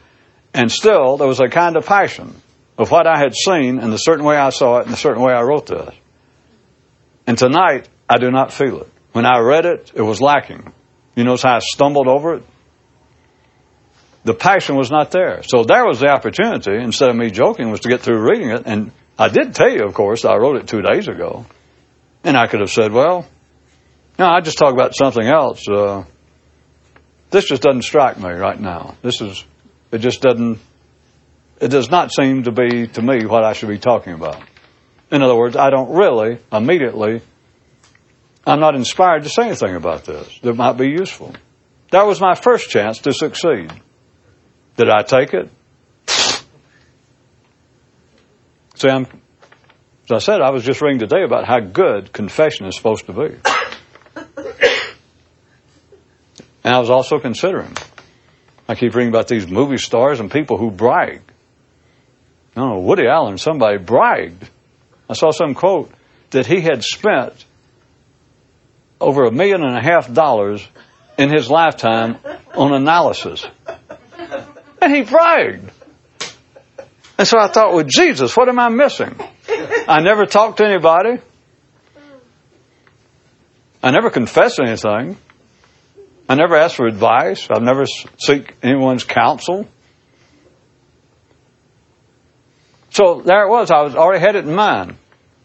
and 0.54 0.70
still 0.70 1.16
there 1.16 1.26
was 1.26 1.40
a 1.40 1.48
kind 1.48 1.76
of 1.76 1.84
passion 1.84 2.34
of 2.80 2.90
what 2.90 3.06
I 3.06 3.18
had 3.18 3.34
seen 3.34 3.78
and 3.78 3.92
the 3.92 3.98
certain 3.98 4.24
way 4.24 4.36
I 4.36 4.50
saw 4.50 4.78
it 4.78 4.86
and 4.86 4.92
the 4.92 4.96
certain 4.96 5.22
way 5.22 5.32
I 5.32 5.42
wrote 5.42 5.66
this. 5.66 5.94
And 7.26 7.38
tonight, 7.38 7.88
I 8.08 8.18
do 8.18 8.30
not 8.30 8.52
feel 8.52 8.80
it. 8.80 8.88
When 9.12 9.26
I 9.26 9.38
read 9.38 9.66
it, 9.66 9.92
it 9.94 10.02
was 10.02 10.20
lacking. 10.20 10.72
You 11.14 11.24
notice 11.24 11.42
how 11.42 11.56
I 11.56 11.58
stumbled 11.60 12.08
over 12.08 12.34
it? 12.34 12.44
the 14.24 14.34
passion 14.34 14.76
was 14.76 14.90
not 14.90 15.10
there. 15.10 15.42
So 15.42 15.64
there 15.64 15.86
was 15.86 16.00
the 16.00 16.08
opportunity, 16.08 16.76
instead 16.76 17.10
of 17.10 17.16
me 17.16 17.30
joking, 17.30 17.70
was 17.70 17.80
to 17.80 17.88
get 17.88 18.02
through 18.02 18.20
reading 18.20 18.50
it. 18.50 18.62
And 18.66 18.92
I 19.18 19.28
did 19.28 19.54
tell 19.54 19.70
you, 19.70 19.84
of 19.84 19.94
course, 19.94 20.24
I 20.24 20.36
wrote 20.36 20.56
it 20.56 20.68
two 20.68 20.82
days 20.82 21.08
ago. 21.08 21.46
And 22.22 22.36
I 22.36 22.46
could 22.46 22.60
have 22.60 22.70
said, 22.70 22.92
well, 22.92 23.26
no, 24.18 24.26
I 24.26 24.40
just 24.40 24.58
talk 24.58 24.74
about 24.74 24.94
something 24.94 25.26
else. 25.26 25.66
Uh, 25.66 26.04
this 27.30 27.46
just 27.46 27.62
doesn't 27.62 27.82
strike 27.82 28.18
me 28.18 28.30
right 28.30 28.60
now. 28.60 28.94
This 29.00 29.22
is, 29.22 29.42
it 29.90 29.98
just 29.98 30.20
doesn't, 30.20 30.58
it 31.60 31.68
does 31.68 31.90
not 31.90 32.12
seem 32.12 32.44
to 32.44 32.52
be, 32.52 32.88
to 32.88 33.02
me, 33.02 33.26
what 33.26 33.44
I 33.44 33.52
should 33.52 33.68
be 33.68 33.78
talking 33.78 34.14
about. 34.14 34.42
In 35.12 35.22
other 35.22 35.36
words, 35.36 35.56
I 35.56 35.70
don't 35.70 35.94
really, 35.94 36.38
immediately, 36.50 37.20
I'm 38.46 38.60
not 38.60 38.74
inspired 38.74 39.24
to 39.24 39.28
say 39.28 39.44
anything 39.44 39.74
about 39.74 40.04
this 40.04 40.38
that 40.40 40.54
might 40.54 40.78
be 40.78 40.88
useful. 40.88 41.34
That 41.90 42.06
was 42.06 42.20
my 42.20 42.34
first 42.34 42.70
chance 42.70 42.98
to 43.00 43.12
succeed. 43.12 43.70
Did 44.76 44.88
I 44.88 45.02
take 45.02 45.34
it? 45.34 45.50
See, 48.76 48.88
I'm, 48.88 49.06
as 50.04 50.12
I 50.12 50.18
said, 50.18 50.40
I 50.40 50.50
was 50.50 50.64
just 50.64 50.80
reading 50.80 51.00
today 51.00 51.22
about 51.22 51.46
how 51.46 51.60
good 51.60 52.12
confession 52.12 52.66
is 52.66 52.76
supposed 52.76 53.06
to 53.06 53.12
be. 53.12 53.36
And 56.62 56.74
I 56.74 56.78
was 56.78 56.88
also 56.90 57.18
considering, 57.18 57.74
I 58.68 58.74
keep 58.74 58.94
reading 58.94 59.10
about 59.10 59.28
these 59.28 59.46
movie 59.48 59.78
stars 59.78 60.20
and 60.20 60.30
people 60.30 60.56
who 60.56 60.70
brag. 60.70 61.20
I 62.56 62.74
Woody 62.74 63.06
Allen, 63.06 63.38
somebody 63.38 63.78
bragged. 63.78 64.48
I 65.08 65.14
saw 65.14 65.30
some 65.30 65.54
quote 65.54 65.90
that 66.30 66.46
he 66.46 66.60
had 66.60 66.82
spent 66.82 67.44
over 69.00 69.24
a 69.24 69.32
million 69.32 69.62
and 69.62 69.76
a 69.76 69.82
half 69.82 70.12
dollars 70.12 70.66
in 71.16 71.30
his 71.30 71.50
lifetime 71.50 72.18
on 72.54 72.72
analysis. 72.72 73.46
And 74.82 74.94
he 74.94 75.02
bragged. 75.02 75.70
And 77.18 77.28
so 77.28 77.38
I 77.38 77.48
thought, 77.48 77.74
well, 77.74 77.84
Jesus, 77.84 78.36
what 78.36 78.48
am 78.48 78.58
I 78.58 78.68
missing? 78.68 79.14
I 79.86 80.00
never 80.00 80.26
talked 80.26 80.58
to 80.58 80.66
anybody. 80.66 81.20
I 83.82 83.90
never 83.90 84.10
confess 84.10 84.58
anything. 84.58 85.16
I 86.28 86.34
never 86.34 86.56
ask 86.56 86.76
for 86.76 86.86
advice. 86.86 87.48
I've 87.50 87.62
never 87.62 87.84
seek 88.18 88.54
anyone's 88.62 89.04
counsel. 89.04 89.66
So 92.90 93.22
there 93.24 93.46
it 93.46 93.50
was. 93.50 93.70
I 93.70 93.82
was 93.82 93.94
already 93.94 94.20
had 94.20 94.36
it 94.36 94.44
in 94.44 94.54
mind. 94.54 94.96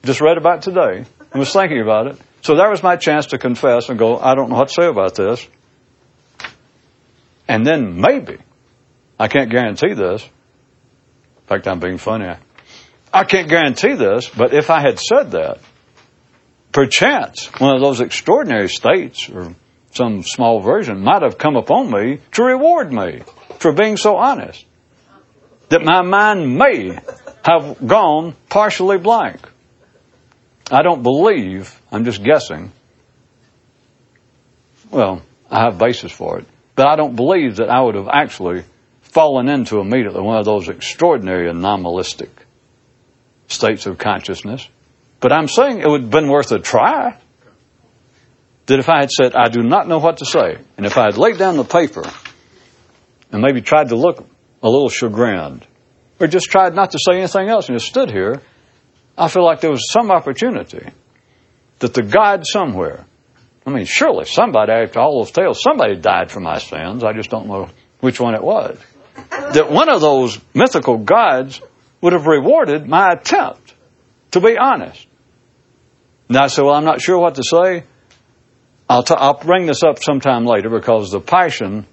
Just 0.03 0.21
read 0.21 0.37
about 0.37 0.61
today 0.61 1.05
and 1.31 1.39
was 1.39 1.51
thinking 1.51 1.81
about 1.81 2.07
it. 2.07 2.19
So 2.41 2.55
there 2.55 2.69
was 2.69 2.83
my 2.83 2.95
chance 2.95 3.27
to 3.27 3.37
confess 3.37 3.89
and 3.89 3.97
go, 3.97 4.19
I 4.19 4.35
don't 4.35 4.49
know 4.49 4.55
what 4.57 4.67
to 4.67 4.73
say 4.73 4.87
about 4.87 5.15
this. 5.15 5.47
And 7.47 7.65
then 7.65 7.99
maybe 7.99 8.37
I 9.19 9.27
can't 9.27 9.49
guarantee 9.49 9.93
this. 9.93 10.23
In 10.23 11.47
fact, 11.47 11.67
I'm 11.67 11.79
being 11.79 11.97
funny. 11.97 12.33
I 13.13 13.23
can't 13.23 13.47
guarantee 13.47 13.93
this, 13.93 14.29
but 14.29 14.53
if 14.53 14.69
I 14.69 14.81
had 14.81 14.99
said 14.99 15.31
that, 15.31 15.59
perchance 16.71 17.47
one 17.59 17.75
of 17.75 17.81
those 17.81 18.01
extraordinary 18.01 18.67
states 18.67 19.29
or 19.29 19.55
some 19.91 20.23
small 20.23 20.59
version 20.59 21.01
might 21.01 21.21
have 21.21 21.37
come 21.37 21.55
upon 21.55 21.89
me 21.89 22.19
to 22.33 22.43
reward 22.43 22.91
me 22.91 23.23
for 23.59 23.71
being 23.71 23.95
so 23.95 24.17
honest. 24.17 24.65
That 25.69 25.83
my 25.83 26.01
mind 26.01 26.57
may 26.57 26.97
have 27.43 27.85
gone 27.85 28.35
partially 28.49 28.97
blank. 28.97 29.39
I 30.71 30.81
don't 30.81 31.03
believe, 31.03 31.79
I'm 31.91 32.05
just 32.05 32.23
guessing. 32.23 32.71
Well, 34.89 35.21
I 35.49 35.63
have 35.65 35.77
basis 35.77 36.11
for 36.11 36.39
it. 36.39 36.45
But 36.75 36.87
I 36.87 36.95
don't 36.95 37.15
believe 37.15 37.57
that 37.57 37.69
I 37.69 37.81
would 37.81 37.95
have 37.95 38.09
actually 38.11 38.63
fallen 39.01 39.47
into 39.47 39.79
immediately 39.79 40.21
one 40.21 40.37
of 40.37 40.45
those 40.45 40.67
extraordinary 40.67 41.49
anomalistic 41.49 42.29
states 43.47 43.85
of 43.85 43.97
consciousness. 43.97 44.67
But 45.19 45.31
I'm 45.31 45.47
saying 45.47 45.79
it 45.79 45.87
would 45.87 46.01
have 46.01 46.09
been 46.09 46.29
worth 46.29 46.51
a 46.51 46.59
try. 46.59 47.17
That 48.65 48.79
if 48.79 48.89
I 48.89 49.01
had 49.01 49.11
said, 49.11 49.35
I 49.35 49.49
do 49.49 49.61
not 49.61 49.87
know 49.87 49.99
what 49.99 50.17
to 50.17 50.25
say, 50.25 50.57
and 50.75 50.85
if 50.85 50.97
I 50.97 51.03
had 51.05 51.17
laid 51.17 51.37
down 51.37 51.55
the 51.55 51.63
paper 51.63 52.03
and 53.31 53.41
maybe 53.41 53.61
tried 53.61 53.89
to 53.89 53.95
look 53.95 54.27
a 54.65 54.69
little 54.69 54.89
chagrined, 54.89 55.65
or 56.19 56.27
just 56.27 56.47
tried 56.47 56.73
not 56.73 56.91
to 56.91 56.99
say 56.99 57.17
anything 57.17 57.47
else 57.47 57.69
and 57.69 57.77
just 57.77 57.89
stood 57.89 58.11
here, 58.11 58.41
I 59.17 59.29
feel 59.29 59.45
like 59.45 59.61
there 59.61 59.71
was 59.71 59.89
some 59.91 60.11
opportunity 60.11 60.89
that 61.79 61.93
the 61.93 62.01
God 62.01 62.45
somewhere, 62.45 63.05
I 63.65 63.69
mean, 63.69 63.85
surely 63.85 64.25
somebody, 64.25 64.73
after 64.73 64.99
all 64.99 65.19
those 65.19 65.31
tales, 65.31 65.61
somebody 65.61 65.95
died 65.95 66.31
for 66.31 66.39
my 66.39 66.57
sins. 66.57 67.03
I 67.03 67.13
just 67.13 67.29
don't 67.29 67.47
know 67.47 67.69
which 68.01 68.19
one 68.19 68.35
it 68.35 68.43
was 68.43 68.77
that 69.29 69.69
one 69.71 69.89
of 69.89 70.01
those 70.01 70.39
mythical 70.53 70.97
gods 70.97 71.61
would 72.01 72.13
have 72.13 72.25
rewarded 72.25 72.85
my 72.87 73.13
attempt 73.13 73.73
to 74.31 74.41
be 74.41 74.57
honest. 74.57 75.07
And 76.27 76.37
I 76.37 76.47
said, 76.47 76.63
well, 76.63 76.73
I'm 76.73 76.83
not 76.83 77.01
sure 77.01 77.17
what 77.17 77.35
to 77.35 77.43
say. 77.43 77.83
I'll, 78.89 79.03
t- 79.03 79.15
I'll 79.17 79.37
bring 79.37 79.65
this 79.65 79.81
up 79.81 80.03
sometime 80.03 80.45
later 80.45 80.69
because 80.69 81.11
the 81.11 81.21
passion 81.21 81.87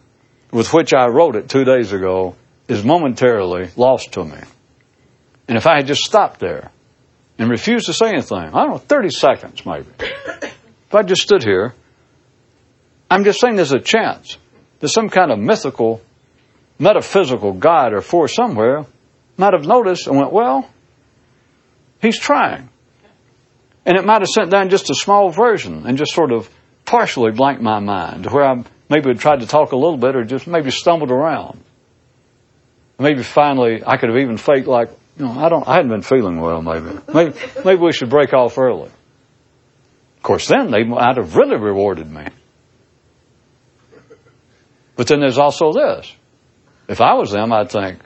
with 0.50 0.72
which 0.72 0.92
I 0.92 1.06
wrote 1.06 1.36
it 1.36 1.48
two 1.48 1.64
days 1.64 1.92
ago 1.92 2.34
is 2.68 2.84
momentarily 2.84 3.70
lost 3.76 4.12
to 4.12 4.24
me. 4.24 4.38
And 5.48 5.58
if 5.58 5.66
I 5.66 5.76
had 5.76 5.86
just 5.86 6.02
stopped 6.02 6.40
there 6.40 6.70
and 7.38 7.50
refused 7.50 7.86
to 7.86 7.92
say 7.92 8.08
anything, 8.08 8.38
I 8.38 8.50
don't 8.50 8.70
know, 8.70 8.78
30 8.78 9.10
seconds 9.10 9.66
maybe, 9.66 9.88
if 9.98 10.94
I 10.94 11.02
just 11.02 11.22
stood 11.22 11.42
here, 11.42 11.74
I'm 13.10 13.24
just 13.24 13.40
saying 13.40 13.56
there's 13.56 13.72
a 13.72 13.80
chance 13.80 14.38
there's 14.82 14.92
some 14.92 15.10
kind 15.10 15.30
of 15.30 15.38
mythical, 15.38 16.02
metaphysical 16.80 17.52
God 17.52 17.92
or 17.92 18.00
force 18.00 18.34
somewhere 18.34 18.84
might 19.36 19.52
have 19.52 19.64
noticed 19.64 20.08
and 20.08 20.16
went, 20.16 20.32
well, 20.32 20.68
he's 22.00 22.18
trying. 22.18 22.68
And 23.86 23.96
it 23.96 24.04
might 24.04 24.22
have 24.22 24.28
sent 24.28 24.50
down 24.50 24.70
just 24.70 24.90
a 24.90 24.94
small 24.96 25.30
version 25.30 25.86
and 25.86 25.96
just 25.96 26.12
sort 26.12 26.32
of 26.32 26.50
partially 26.84 27.30
blanked 27.30 27.62
my 27.62 27.78
mind 27.78 28.24
to 28.24 28.30
where 28.30 28.44
I 28.44 28.64
maybe 28.90 29.14
tried 29.14 29.38
to 29.40 29.46
talk 29.46 29.70
a 29.70 29.76
little 29.76 29.98
bit 29.98 30.16
or 30.16 30.24
just 30.24 30.48
maybe 30.48 30.72
stumbled 30.72 31.12
around. 31.12 31.62
Maybe 32.98 33.22
finally 33.22 33.82
I 33.86 33.96
could 33.96 34.10
have 34.10 34.18
even 34.18 34.36
faked 34.36 34.66
like, 34.66 34.88
you 35.18 35.24
know, 35.24 35.32
I 35.32 35.48
don't, 35.48 35.66
I 35.66 35.74
hadn't 35.76 35.90
been 35.90 36.02
feeling 36.02 36.40
well 36.40 36.62
maybe. 36.62 36.98
Maybe, 37.12 37.38
maybe 37.64 37.80
we 37.80 37.92
should 37.92 38.10
break 38.10 38.32
off 38.32 38.58
early. 38.58 38.90
Of 40.16 40.22
course 40.22 40.48
then 40.48 40.70
they 40.70 40.84
might 40.84 41.16
have 41.16 41.36
really 41.36 41.56
rewarded 41.56 42.10
me. 42.10 42.26
But 44.96 45.06
then 45.08 45.20
there's 45.20 45.38
also 45.38 45.72
this. 45.72 46.14
If 46.88 47.00
I 47.00 47.14
was 47.14 47.30
them, 47.30 47.52
I'd 47.52 47.70
think, 47.70 47.98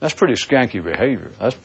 that's 0.00 0.14
pretty 0.14 0.34
skanky 0.34 0.82
behavior. 0.82 1.30
That's, 1.38 1.56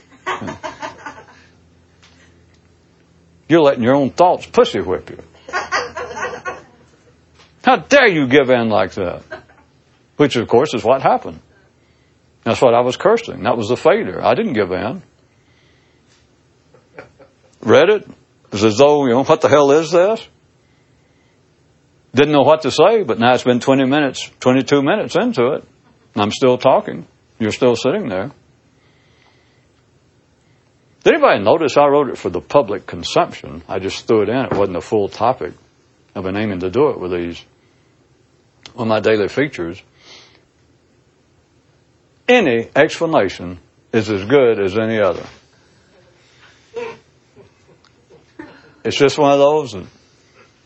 you're 3.48 3.62
letting 3.62 3.84
your 3.84 3.96
own 3.96 4.10
thoughts 4.12 4.46
pussy 4.46 4.80
whip 4.80 5.10
you. 5.10 5.24
How 7.64 7.78
dare 7.78 8.10
you 8.10 8.28
give 8.28 8.50
in 8.50 8.70
like 8.70 8.94
that? 8.94 9.24
Which, 10.18 10.36
of 10.36 10.48
course, 10.48 10.74
is 10.74 10.84
what 10.84 11.02
happened. 11.02 11.40
That's 12.44 12.62
what 12.62 12.74
I 12.74 12.82
was 12.82 12.98
cursing. 12.98 13.44
That 13.44 13.58
was 13.58 13.70
the 13.70 13.78
failure. 13.78 14.22
I 14.22 14.34
didn't 14.34 14.54
give 14.54 14.72
in. 14.72 15.04
Read 17.62 17.90
it. 17.90 18.02
It 18.04 18.52
was 18.52 18.64
as 18.64 18.78
though, 18.78 19.06
you 19.06 19.14
know, 19.14 19.24
what 19.24 19.42
the 19.42 19.50
hell 19.50 19.72
is 19.72 19.92
this? 19.92 20.28
Didn't 22.14 22.34
know 22.34 22.42
what 22.42 22.64
to 22.64 22.72
say, 22.72 23.04
but 23.04 23.20
now 23.20 23.34
it's 23.34 23.44
been 23.44 23.60
20 23.60 23.86
minutes, 23.86 24.30
22 24.40 24.82
minutes 24.82 25.16
into 25.16 25.54
it. 25.54 25.64
And 26.14 26.24
I'm 26.24 26.32
still 26.32 26.58
talking. 26.58 27.08
You're 27.40 27.52
still 27.52 27.76
sitting 27.76 28.10
there. 28.10 28.32
Did 31.04 31.14
anybody 31.14 31.44
notice 31.44 31.78
I 31.78 31.88
wrote 31.88 32.10
it 32.10 32.18
for 32.18 32.30
the 32.30 32.42
public 32.42 32.86
consumption? 32.86 33.64
I 33.68 33.80
just 33.80 34.08
threw 34.08 34.24
it 34.24 34.30
in. 34.30 34.36
It 34.36 34.54
wasn't 34.54 34.78
a 34.78 34.82
full 34.82 35.10
topic. 35.10 35.54
I've 36.16 36.24
been 36.24 36.38
aiming 36.38 36.60
to 36.60 36.70
do 36.70 36.90
it 36.90 37.00
with 37.00 37.12
these 37.12 37.44
on 38.76 38.88
my 38.88 39.00
daily 39.00 39.28
features. 39.28 39.82
Any 42.32 42.70
explanation 42.76 43.60
is 43.92 44.10
as 44.10 44.24
good 44.24 44.60
as 44.62 44.78
any 44.80 45.00
other. 45.00 45.26
It's 48.86 48.96
just 48.96 49.18
one 49.18 49.34
of 49.34 49.40
those 49.40 49.74
that 49.74 49.86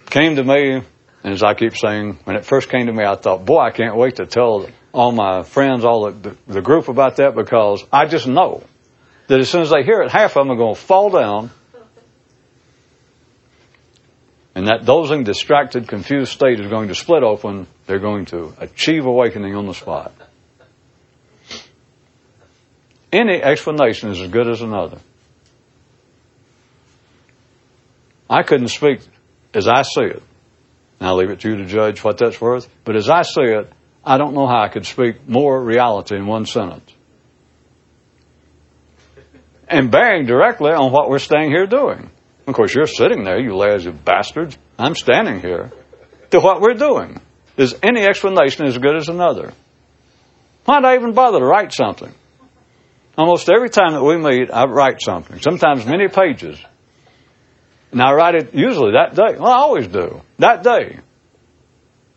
came 0.09 0.35
to 0.35 0.43
me 0.43 0.81
and 1.25 1.33
as 1.33 1.41
I 1.41 1.55
keep 1.55 1.75
saying, 1.75 2.19
when 2.25 2.35
it 2.35 2.45
first 2.45 2.69
came 2.69 2.85
to 2.85 2.93
me, 2.93 3.03
I 3.03 3.15
thought, 3.15 3.45
boy, 3.45 3.57
I 3.57 3.71
can't 3.71 3.95
wait 3.95 4.17
to 4.17 4.27
tell 4.27 4.67
all 4.93 5.11
my 5.11 5.41
friends, 5.41 5.83
all 5.83 6.11
the, 6.11 6.37
the 6.45 6.61
group 6.61 6.87
about 6.87 7.15
that 7.15 7.33
because 7.33 7.83
I 7.91 8.05
just 8.05 8.27
know 8.27 8.61
that 9.25 9.39
as 9.39 9.49
soon 9.49 9.61
as 9.61 9.71
they 9.71 9.81
hear 9.81 10.03
it, 10.03 10.11
half 10.11 10.37
of 10.37 10.45
them 10.45 10.51
are 10.51 10.55
going 10.55 10.75
to 10.75 10.79
fall 10.79 11.09
down. 11.09 11.49
And 14.53 14.67
that 14.67 14.85
dozing, 14.85 15.23
distracted, 15.23 15.87
confused 15.87 16.31
state 16.31 16.59
is 16.59 16.69
going 16.69 16.89
to 16.89 16.95
split 16.95 17.23
open. 17.23 17.65
They're 17.87 17.97
going 17.97 18.25
to 18.25 18.53
achieve 18.59 19.07
awakening 19.07 19.55
on 19.55 19.65
the 19.65 19.73
spot. 19.73 20.13
Any 23.11 23.41
explanation 23.41 24.09
is 24.09 24.21
as 24.21 24.29
good 24.29 24.49
as 24.49 24.61
another. 24.61 24.97
I 28.29 28.43
couldn't 28.43 28.69
speak 28.69 29.01
as 29.53 29.67
I 29.67 29.83
see 29.83 30.05
it 30.05 30.23
and 30.99 31.09
I'll 31.09 31.17
leave 31.17 31.29
it 31.29 31.41
to 31.41 31.49
you 31.49 31.57
to 31.57 31.65
judge 31.65 32.03
what 32.03 32.17
that's 32.17 32.39
worth. 32.39 32.69
But 32.83 32.95
as 32.95 33.09
I 33.09 33.23
see 33.23 33.43
it, 33.43 33.71
I 34.03 34.17
don't 34.17 34.33
know 34.33 34.47
how 34.47 34.61
I 34.61 34.69
could 34.69 34.85
speak 34.85 35.27
more 35.27 35.61
reality 35.61 36.15
in 36.15 36.25
one 36.25 36.45
sentence. 36.45 36.91
And 39.67 39.91
bearing 39.91 40.25
directly 40.25 40.71
on 40.71 40.91
what 40.91 41.09
we're 41.09 41.19
staying 41.19 41.49
here 41.51 41.65
doing. 41.65 42.11
Of 42.47 42.53
course, 42.53 42.73
you're 42.75 42.85
sitting 42.85 43.23
there, 43.23 43.39
you 43.39 43.55
lazy 43.55 43.91
bastards. 43.91 44.57
I'm 44.77 44.95
standing 44.95 45.41
here. 45.41 45.71
To 46.31 46.39
what 46.39 46.61
we're 46.61 46.75
doing. 46.75 47.19
Is 47.57 47.77
any 47.81 48.03
explanation 48.03 48.67
as 48.67 48.77
good 48.77 48.95
as 48.95 49.09
another? 49.09 49.53
Why'd 50.65 50.85
I 50.85 50.95
even 50.95 51.13
bother 51.13 51.39
to 51.39 51.45
write 51.45 51.73
something? 51.73 52.13
Almost 53.17 53.49
every 53.49 53.69
time 53.69 53.93
that 53.93 54.03
we 54.03 54.17
meet, 54.17 54.51
I 54.51 54.65
write 54.65 55.01
something, 55.01 55.39
sometimes 55.39 55.85
many 55.85 56.07
pages. 56.09 56.59
And 57.91 58.01
I 58.01 58.11
write 58.13 58.35
it 58.35 58.53
usually 58.53 58.93
that 58.93 59.15
day. 59.15 59.39
Well, 59.39 59.51
I 59.51 59.57
always 59.57 59.87
do. 59.87 60.21
That 60.37 60.63
day. 60.63 60.99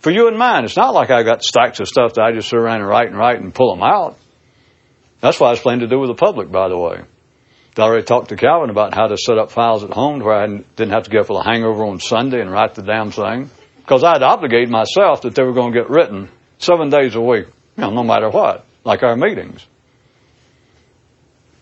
For 0.00 0.10
you 0.10 0.28
and 0.28 0.36
mine, 0.36 0.64
it's 0.64 0.76
not 0.76 0.94
like 0.94 1.10
I 1.10 1.22
got 1.22 1.42
stacks 1.42 1.78
of 1.80 1.88
stuff 1.88 2.14
that 2.14 2.22
I 2.22 2.32
just 2.32 2.48
sit 2.48 2.58
around 2.58 2.80
and 2.80 2.88
write 2.88 3.08
and 3.08 3.16
write 3.16 3.40
and 3.40 3.54
pull 3.54 3.74
them 3.74 3.82
out. 3.82 4.16
That's 5.20 5.38
what 5.38 5.48
I 5.48 5.50
was 5.50 5.60
planning 5.60 5.80
to 5.80 5.88
do 5.88 5.98
with 5.98 6.08
the 6.08 6.14
public, 6.14 6.50
by 6.50 6.68
the 6.68 6.78
way. 6.78 7.02
I 7.76 7.82
already 7.82 8.04
talked 8.04 8.30
to 8.30 8.36
Calvin 8.36 8.70
about 8.70 8.92
how 8.92 9.06
to 9.06 9.16
set 9.16 9.38
up 9.38 9.52
files 9.52 9.84
at 9.84 9.90
home 9.90 10.18
where 10.18 10.34
I 10.34 10.46
didn't 10.46 10.90
have 10.90 11.04
to 11.04 11.10
get 11.10 11.26
for 11.26 11.40
a 11.40 11.44
hangover 11.44 11.84
on 11.84 12.00
Sunday 12.00 12.40
and 12.40 12.50
write 12.50 12.74
the 12.74 12.82
damn 12.82 13.12
thing. 13.12 13.50
Because 13.76 14.02
I'd 14.02 14.22
obligated 14.22 14.68
myself 14.68 15.22
that 15.22 15.36
they 15.36 15.44
were 15.44 15.52
going 15.52 15.72
to 15.72 15.80
get 15.80 15.88
written 15.88 16.28
seven 16.58 16.90
days 16.90 17.14
a 17.14 17.20
week, 17.20 17.46
you 17.76 17.82
know, 17.82 17.90
no 17.90 18.02
matter 18.02 18.30
what, 18.30 18.64
like 18.84 19.04
our 19.04 19.16
meetings. 19.16 19.64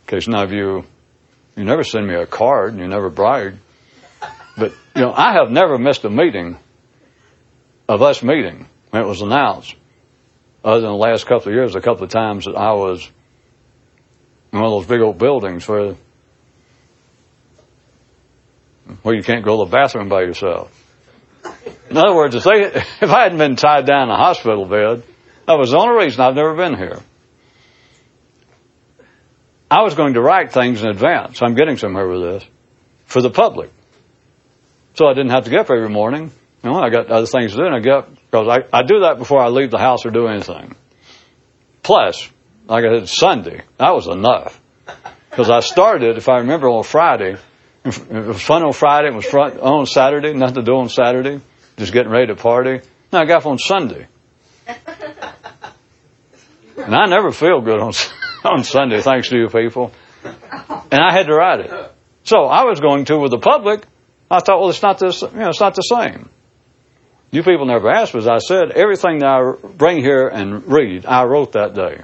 Case 0.06 0.28
none 0.28 0.44
of 0.44 0.52
you, 0.52 0.84
you 1.56 1.64
never 1.64 1.82
send 1.82 2.06
me 2.06 2.14
a 2.14 2.26
card 2.26 2.72
and 2.72 2.80
you 2.80 2.88
never 2.88 3.10
brag. 3.10 3.56
But, 4.56 4.72
you 4.94 5.02
know, 5.02 5.12
I 5.12 5.32
have 5.32 5.50
never 5.50 5.78
missed 5.78 6.04
a 6.04 6.10
meeting 6.10 6.58
of 7.88 8.02
us 8.02 8.22
meeting 8.22 8.68
when 8.90 9.02
it 9.02 9.06
was 9.06 9.20
announced, 9.20 9.74
other 10.64 10.80
than 10.80 10.90
the 10.90 10.96
last 10.96 11.26
couple 11.26 11.48
of 11.48 11.54
years, 11.54 11.74
a 11.74 11.80
couple 11.80 12.04
of 12.04 12.10
times 12.10 12.44
that 12.44 12.56
I 12.56 12.72
was 12.72 13.08
in 14.52 14.58
one 14.58 14.66
of 14.66 14.72
those 14.72 14.86
big 14.86 15.00
old 15.00 15.18
buildings 15.18 15.66
where 15.68 15.96
where 19.02 19.14
you 19.14 19.22
can't 19.22 19.44
go 19.44 19.64
to 19.64 19.68
the 19.68 19.76
bathroom 19.76 20.08
by 20.08 20.20
yourself. 20.20 20.70
In 21.90 21.96
other 21.96 22.14
words, 22.14 22.34
if, 22.34 22.44
they, 22.44 22.64
if 23.00 23.10
I 23.10 23.24
hadn't 23.24 23.38
been 23.38 23.56
tied 23.56 23.86
down 23.86 24.04
in 24.04 24.10
a 24.10 24.16
hospital 24.16 24.64
bed, 24.64 25.02
that 25.46 25.54
was 25.54 25.70
the 25.72 25.78
only 25.78 26.04
reason 26.04 26.20
I've 26.20 26.34
never 26.34 26.54
been 26.54 26.76
here. 26.76 27.00
I 29.70 29.83
was 29.83 29.94
going 29.94 30.14
to 30.14 30.20
write 30.20 30.52
things 30.52 30.83
in 30.83 30.88
advance. 30.88 31.42
I'm 31.42 31.55
getting 31.55 31.76
somewhere 31.76 32.07
with 32.09 32.22
this 32.22 32.44
for 33.07 33.20
the 33.20 33.31
public. 33.31 33.70
So 34.94 35.07
I 35.07 35.14
didn't 35.14 35.31
have 35.31 35.44
to 35.44 35.50
get 35.50 35.61
up 35.61 35.70
every 35.70 35.88
morning. 35.88 36.31
You 36.62 36.70
know, 36.70 36.79
I 36.79 36.90
got 36.90 37.11
other 37.11 37.26
things 37.26 37.52
to 37.52 37.59
do, 37.59 37.64
and 37.64 37.74
I 37.74 37.81
get 37.81 37.92
up 37.92 38.14
because 38.14 38.48
I, 38.48 38.79
I 38.79 38.83
do 38.83 39.00
that 39.00 39.18
before 39.18 39.40
I 39.40 39.48
leave 39.48 39.70
the 39.70 39.79
house 39.79 40.07
or 40.07 40.11
do 40.11 40.26
anything. 40.26 40.74
Plus, 41.83 42.29
like 42.66 42.85
I 42.85 42.98
said, 43.00 43.09
Sunday, 43.09 43.62
that 43.79 43.94
was 43.94 44.09
enough. 44.09 44.61
Because 45.31 45.50
I 45.50 45.61
started, 45.61 46.16
if 46.16 46.29
I 46.29 46.38
remember, 46.38 46.68
on 46.68 46.83
Friday. 46.83 47.37
It 47.85 48.11
was 48.11 48.42
fun 48.42 48.64
on 48.64 48.72
Friday. 48.72 49.09
It 49.09 49.14
was 49.14 49.26
fun 49.26 49.59
on 49.59 49.87
Saturday. 49.87 50.33
Nothing 50.33 50.57
to 50.57 50.62
do 50.62 50.76
on 50.76 50.88
Saturday. 50.88 51.40
Just 51.76 51.92
getting 51.92 52.11
ready 52.11 52.29
to 52.29 52.35
party. 52.35 52.81
Now 53.12 53.20
I 53.20 53.26
got 53.26 53.38
up 53.38 53.46
on 53.46 53.59
Sunday. 53.59 54.09
And 56.76 56.94
I 56.94 57.07
never 57.07 57.31
feel 57.31 57.61
good 57.61 57.79
on, 57.79 57.92
on 58.46 58.64
Sunday, 58.64 59.00
thanks 59.00 59.28
to 59.30 59.37
you 59.37 59.48
people. 59.48 59.92
And 60.24 61.00
I 61.00 61.12
had 61.12 61.26
to 61.26 61.35
write 61.35 61.61
it. 61.61 61.92
So 62.24 62.44
I 62.44 62.64
was 62.64 62.80
going 62.80 63.04
to 63.06 63.18
with 63.18 63.30
the 63.30 63.38
public, 63.38 63.87
I 64.30 64.40
thought, 64.40 64.61
well, 64.61 64.70
it's 64.70 64.82
not 64.82 64.98
this, 64.98 65.22
you 65.22 65.30
know, 65.30 65.48
it's 65.48 65.61
not 65.61 65.74
the 65.74 65.82
same. 65.82 66.28
You 67.30 67.42
people 67.42 67.66
never 67.66 67.90
asked, 67.90 68.12
but 68.12 68.22
as 68.22 68.28
I 68.28 68.38
said, 68.38 68.70
everything 68.72 69.18
that 69.18 69.28
I 69.28 69.68
bring 69.68 69.98
here 69.98 70.26
and 70.28 70.66
read, 70.66 71.06
I 71.06 71.24
wrote 71.24 71.52
that 71.52 71.74
day. 71.74 72.02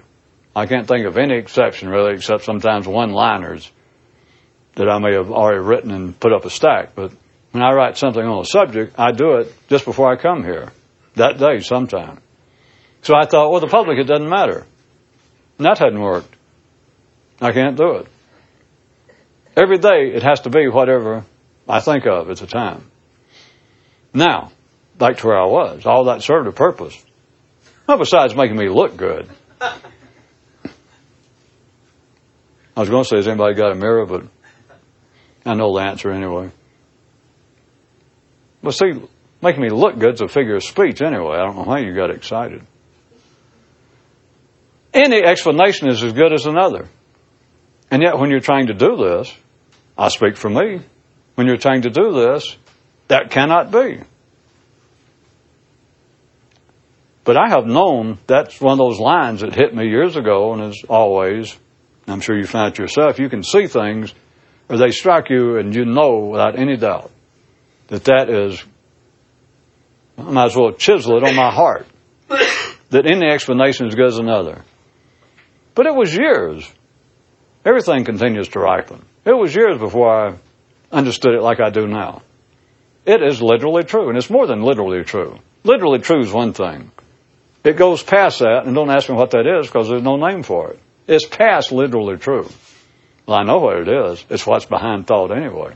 I 0.55 0.67
can't 0.67 0.87
think 0.87 1.07
of 1.07 1.17
any 1.17 1.37
exception 1.39 1.89
really, 1.89 2.15
except 2.15 2.45
sometimes 2.45 2.87
one-liners 2.87 3.71
that 4.75 4.89
I 4.89 4.99
may 4.99 5.15
have 5.15 5.31
already 5.31 5.61
written 5.61 5.91
and 5.91 6.19
put 6.19 6.33
up 6.33 6.45
a 6.45 6.51
stack. 6.51 6.95
But 6.95 7.13
when 7.53 7.63
I 7.63 7.73
write 7.73 7.97
something 7.97 8.23
on 8.23 8.41
a 8.41 8.45
subject, 8.45 8.95
I 8.99 9.13
do 9.13 9.37
it 9.37 9.53
just 9.69 9.85
before 9.85 10.13
I 10.13 10.17
come 10.17 10.43
here, 10.43 10.73
that 11.15 11.39
day 11.39 11.61
sometime. 11.61 12.21
So 13.03 13.15
I 13.17 13.27
thought, 13.27 13.51
well, 13.51 13.61
the 13.61 13.67
public, 13.67 13.99
it 13.99 14.05
doesn't 14.05 14.29
matter. 14.29 14.67
And 15.63 15.71
that 15.71 15.79
hadn't 15.79 16.01
worked. 16.01 16.35
I 17.41 17.53
can't 17.53 17.77
do 17.77 17.99
it. 17.99 18.09
Every 19.57 19.79
day 19.79 20.11
it 20.13 20.25
has 20.25 20.41
to 20.41 20.51
be 20.51 20.67
whatever 20.67 21.25
I 21.69 21.79
think 21.79 22.05
of 22.05 22.29
at 22.31 22.39
the 22.39 22.49
time. 22.49 22.91
Now, 24.13 24.51
back 24.99 25.19
to 25.19 25.27
where 25.29 25.41
I 25.41 25.47
was. 25.47 25.87
All 25.87 26.07
that 26.07 26.23
served 26.23 26.49
a 26.49 26.53
purpose. 26.53 27.01
Besides 27.87 28.35
making 28.35 28.57
me 28.57 28.69
look 28.71 28.97
good. 28.97 29.29
I 29.61 29.79
was 32.75 32.89
going 32.89 33.05
to 33.05 33.09
say, 33.09 33.17
has 33.19 33.29
anybody 33.29 33.55
got 33.55 33.71
a 33.71 33.77
mirror? 33.77 34.05
But 34.05 34.25
I 35.47 35.55
know 35.55 35.73
the 35.77 35.85
answer 35.85 36.11
anyway. 36.11 36.51
Well, 38.63 38.73
see, 38.73 39.01
making 39.41 39.63
me 39.63 39.69
look 39.69 39.97
good's 39.97 40.23
a 40.23 40.27
figure 40.27 40.57
of 40.57 40.65
speech 40.65 41.01
anyway. 41.01 41.37
I 41.37 41.47
don't 41.47 41.55
know 41.55 41.63
why 41.63 41.79
you 41.83 41.95
got 41.95 42.11
excited. 42.11 42.67
Any 44.95 45.23
explanation 45.23 45.89
is 45.89 46.03
as 46.03 46.13
good 46.13 46.33
as 46.33 46.47
another. 46.47 46.87
And 47.91 48.03
yet, 48.03 48.19
when 48.19 48.31
you're 48.31 48.41
trying 48.41 48.67
to 48.67 48.75
do 48.75 48.97
this, 48.97 49.35
I 49.97 50.09
speak 50.09 50.37
for 50.37 50.51
me, 50.51 50.81
when 51.35 51.47
you're 51.47 51.57
trying 51.57 51.83
to 51.83 51.91
do 51.91 52.13
this, 52.13 52.57
that 53.09 53.31
cannot 53.31 53.71
be. 53.71 54.01
But 57.25 57.37
I 57.37 57.49
have 57.51 57.67
known 57.67 58.19
that's 58.27 58.61
one 58.61 58.73
of 58.73 58.79
those 58.79 58.99
lines 58.99 59.43
that 59.43 59.55
hit 59.55 59.75
me 59.75 59.89
years 59.89 60.17
ago, 60.17 60.53
and 60.53 60.63
as 60.63 60.83
always, 60.89 61.57
I'm 62.09 62.21
sure 62.21 62.37
you 62.37 62.45
found 62.45 62.73
it 62.73 62.79
yourself, 62.79 63.19
you 63.19 63.29
can 63.29 63.43
see 63.43 63.67
things, 63.67 64.13
or 64.69 64.77
they 64.77 64.91
strike 64.91 65.31
you, 65.31 65.57
and 65.59 65.75
you 65.75 65.85
know 65.85 66.29
without 66.31 66.59
any 66.59 66.77
doubt 66.77 67.11
that 67.89 68.05
that 68.05 68.29
is, 68.29 68.63
I 70.19 70.23
might 70.23 70.47
as 70.47 70.57
well 70.57 70.73
chisel 70.73 71.19
it 71.19 71.25
on 71.25 71.37
my 71.37 71.53
heart, 71.53 71.87
that 72.29 73.07
any 73.07 73.31
explanation 73.31 73.87
is 73.87 73.95
good 73.95 74.07
as 74.07 74.19
another. 74.19 74.63
But 75.75 75.87
it 75.87 75.95
was 75.95 76.15
years. 76.15 76.71
Everything 77.65 78.05
continues 78.05 78.49
to 78.51 78.61
ripen. 78.61 79.05
It 79.25 79.33
was 79.33 79.55
years 79.55 79.79
before 79.79 80.11
I 80.11 80.35
understood 80.91 81.35
it 81.35 81.43
like 81.43 81.61
I 81.61 81.71
do 81.71 81.87
now. 81.87 82.23
It 83.07 83.23
is 83.23 83.41
literally 83.41 83.85
true, 83.85 84.09
and 84.09 84.19
it's 84.19 84.31
more 84.31 84.47
than 84.47 84.63
literally 84.63 85.03
true. 85.05 85.39
Literally 85.65 86.01
true 86.01 86.21
is 86.21 86.33
one 86.33 86.53
thing. 86.53 86.91
It 87.65 87.77
goes 87.77 88.03
past 88.03 88.41
that, 88.41 88.63
and 88.65 88.75
don't 88.75 88.91
ask 88.91 89.09
me 89.09 89.15
what 89.15 89.31
that 89.31 89.47
is 89.47 89.67
because 89.67 89.89
there's 89.89 90.03
no 90.03 90.17
name 90.17 90.43
for 90.43 90.73
it. 90.73 90.81
It's 91.07 91.27
past 91.27 91.73
literally 91.73 92.17
true. 92.17 92.49
Well, 93.27 93.39
I 93.39 93.45
know 93.45 93.59
what 93.59 93.79
it 93.79 93.89
is. 93.89 94.25
It's 94.29 94.47
what's 94.47 94.67
behind 94.67 95.07
thought 95.07 95.31
anyway, 95.31 95.75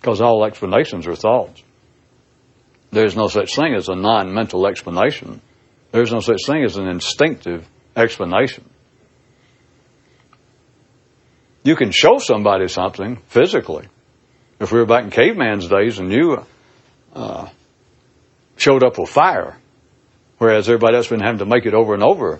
because 0.00 0.20
all 0.20 0.44
explanations 0.44 1.06
are 1.06 1.16
thoughts. 1.16 1.62
There's 2.90 3.16
no 3.16 3.28
such 3.28 3.54
thing 3.56 3.74
as 3.74 3.88
a 3.88 3.94
non 3.94 4.32
mental 4.32 4.66
explanation, 4.66 5.40
there's 5.92 6.12
no 6.12 6.20
such 6.20 6.44
thing 6.46 6.64
as 6.64 6.76
an 6.76 6.86
instinctive 6.86 7.66
explanation. 7.96 8.64
You 11.66 11.74
can 11.74 11.90
show 11.90 12.18
somebody 12.18 12.68
something 12.68 13.16
physically. 13.26 13.88
If 14.60 14.70
we 14.70 14.78
were 14.78 14.86
back 14.86 15.02
in 15.02 15.10
caveman's 15.10 15.66
days 15.66 15.98
and 15.98 16.12
you 16.12 16.46
uh, 17.12 17.48
showed 18.56 18.84
up 18.84 19.00
with 19.00 19.10
fire, 19.10 19.58
whereas 20.38 20.68
everybody 20.68 20.94
else 20.94 21.08
been 21.08 21.18
having 21.18 21.40
to 21.40 21.44
make 21.44 21.66
it 21.66 21.74
over 21.74 21.92
and 21.92 22.04
over, 22.04 22.38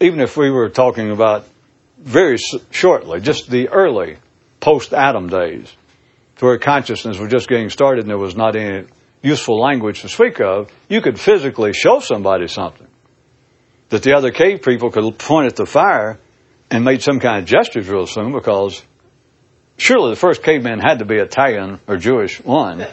even 0.00 0.18
if 0.18 0.38
we 0.38 0.50
were 0.50 0.70
talking 0.70 1.10
about 1.10 1.46
very 1.98 2.38
shortly, 2.70 3.20
just 3.20 3.50
the 3.50 3.68
early 3.68 4.16
post-Adam 4.60 5.28
days, 5.28 5.70
where 6.40 6.56
consciousness 6.56 7.18
was 7.18 7.30
just 7.30 7.50
getting 7.50 7.68
started 7.68 8.04
and 8.04 8.08
there 8.08 8.16
was 8.16 8.34
not 8.34 8.56
any 8.56 8.86
useful 9.20 9.60
language 9.60 10.00
to 10.00 10.08
speak 10.08 10.40
of, 10.40 10.72
you 10.88 11.02
could 11.02 11.20
physically 11.20 11.74
show 11.74 11.98
somebody 11.98 12.48
something. 12.48 12.88
That 13.90 14.02
the 14.02 14.16
other 14.16 14.30
cave 14.30 14.62
people 14.62 14.90
could 14.90 15.18
point 15.18 15.48
at 15.48 15.56
the 15.56 15.66
fire 15.66 16.18
and 16.70 16.84
made 16.84 17.02
some 17.02 17.20
kind 17.20 17.38
of 17.38 17.44
gestures 17.44 17.88
real 17.88 18.06
soon 18.06 18.32
because 18.32 18.82
surely 19.76 20.10
the 20.10 20.16
first 20.16 20.42
caveman 20.42 20.80
had 20.80 20.98
to 20.98 21.04
be 21.04 21.16
Italian 21.16 21.80
or 21.86 21.96
Jewish 21.96 22.40
one. 22.40 22.86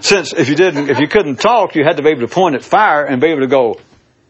Since 0.00 0.32
if 0.32 0.48
you 0.48 0.54
didn't, 0.54 0.90
if 0.90 0.98
you 0.98 1.08
couldn't 1.08 1.36
talk, 1.36 1.74
you 1.74 1.84
had 1.84 1.96
to 1.96 2.02
be 2.02 2.10
able 2.10 2.22
to 2.22 2.28
point 2.28 2.54
at 2.54 2.62
fire 2.62 3.04
and 3.04 3.20
be 3.20 3.28
able 3.28 3.42
to 3.42 3.48
go, 3.48 3.80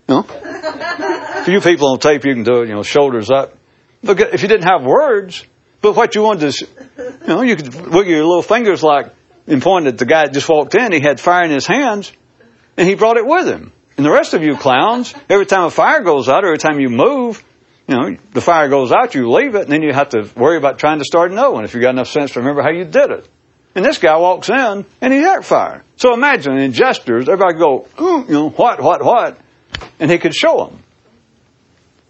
you 0.09 0.15
know. 0.15 0.23
For 0.23 1.51
you 1.51 1.61
people 1.61 1.89
on 1.89 1.99
tape, 1.99 2.25
you 2.25 2.35
can 2.35 2.43
do 2.43 2.63
it, 2.63 2.69
you 2.69 2.75
know, 2.75 2.83
shoulders 2.83 3.31
up. 3.31 3.57
But 4.03 4.21
if 4.35 4.43
you 4.43 4.49
didn't 4.49 4.69
have 4.69 4.83
words, 4.83 5.45
but 5.81 5.95
what 5.97 6.15
you 6.15 6.23
wanted 6.23 6.53
to, 6.53 6.67
you 6.99 7.27
know, 7.27 7.43
you 7.43 7.57
could 7.57 7.75
wiggle 7.75 8.07
your 8.07 8.25
little 8.25 8.43
fingers 8.43 8.83
like 8.83 9.13
and 9.47 9.63
point 9.63 9.87
at 9.87 9.99
the 9.99 10.07
guy 10.07 10.25
that 10.25 10.33
just 10.33 10.49
walked 10.49 10.75
in. 10.75 10.93
He 10.93 11.01
had 11.01 11.21
fire 11.21 11.45
in 11.45 11.51
his 11.51 11.67
hands, 11.67 12.13
and 12.77 12.89
he 12.89 12.95
brought 12.95 13.17
it 13.17 13.27
with 13.27 13.47
him. 13.47 13.73
And 13.97 14.05
the 14.05 14.11
rest 14.11 14.35
of 14.35 14.43
you 14.43 14.57
clowns, 14.57 15.15
every 15.31 15.47
time 15.47 15.65
a 15.65 15.71
fire 15.71 16.03
goes 16.03 16.29
out, 16.29 16.45
every 16.45 16.59
time 16.59 16.81
you 16.81 16.89
move, 16.89 17.43
you 17.89 17.95
know, 17.95 18.17
the 18.33 18.41
fire 18.41 18.69
goes 18.69 18.91
out, 18.91 19.15
you 19.15 19.31
leave 19.31 19.55
it, 19.55 19.63
and 19.63 19.71
then 19.71 19.83
you 19.83 19.93
have 19.93 20.09
to 20.11 20.29
worry 20.37 20.57
about 20.57 20.79
trying 20.79 20.99
to 20.99 21.05
start 21.05 21.31
another 21.31 21.53
one 21.53 21.65
if 21.65 21.75
you 21.75 21.81
got 21.81 21.91
enough 21.91 22.09
sense 22.09 22.33
to 22.33 22.41
remember 22.41 22.63
how 22.63 22.71
you 22.71 22.85
did 22.85 23.11
it. 23.11 23.29
And 23.77 23.85
this 23.85 23.99
guy 23.99 24.17
walks 24.17 24.49
in 24.49 24.87
and 25.01 25.13
he's 25.13 25.25
at 25.25 25.45
fire. 25.45 25.85
So 25.97 26.15
imagine 26.15 26.57
in 26.59 26.73
gestures, 26.73 27.29
everybody 27.29 27.59
go, 27.59 27.87
you 27.99 28.33
know, 28.33 28.49
what, 28.49 28.81
what, 28.81 29.05
what, 29.05 29.39
and 30.01 30.11
he 30.11 30.19
could 30.19 30.35
show 30.35 30.67
them, 30.67 30.83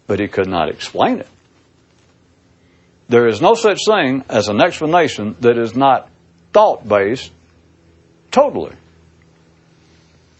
but 0.06 0.20
he 0.20 0.28
could 0.28 0.48
not 0.48 0.70
explain 0.70 1.20
it. 1.20 1.28
There 3.08 3.26
is 3.26 3.42
no 3.42 3.54
such 3.54 3.80
thing 3.86 4.24
as 4.28 4.48
an 4.48 4.60
explanation 4.62 5.36
that 5.40 5.58
is 5.58 5.76
not 5.76 6.08
thought 6.52 6.88
based 6.88 7.32
totally. 8.30 8.74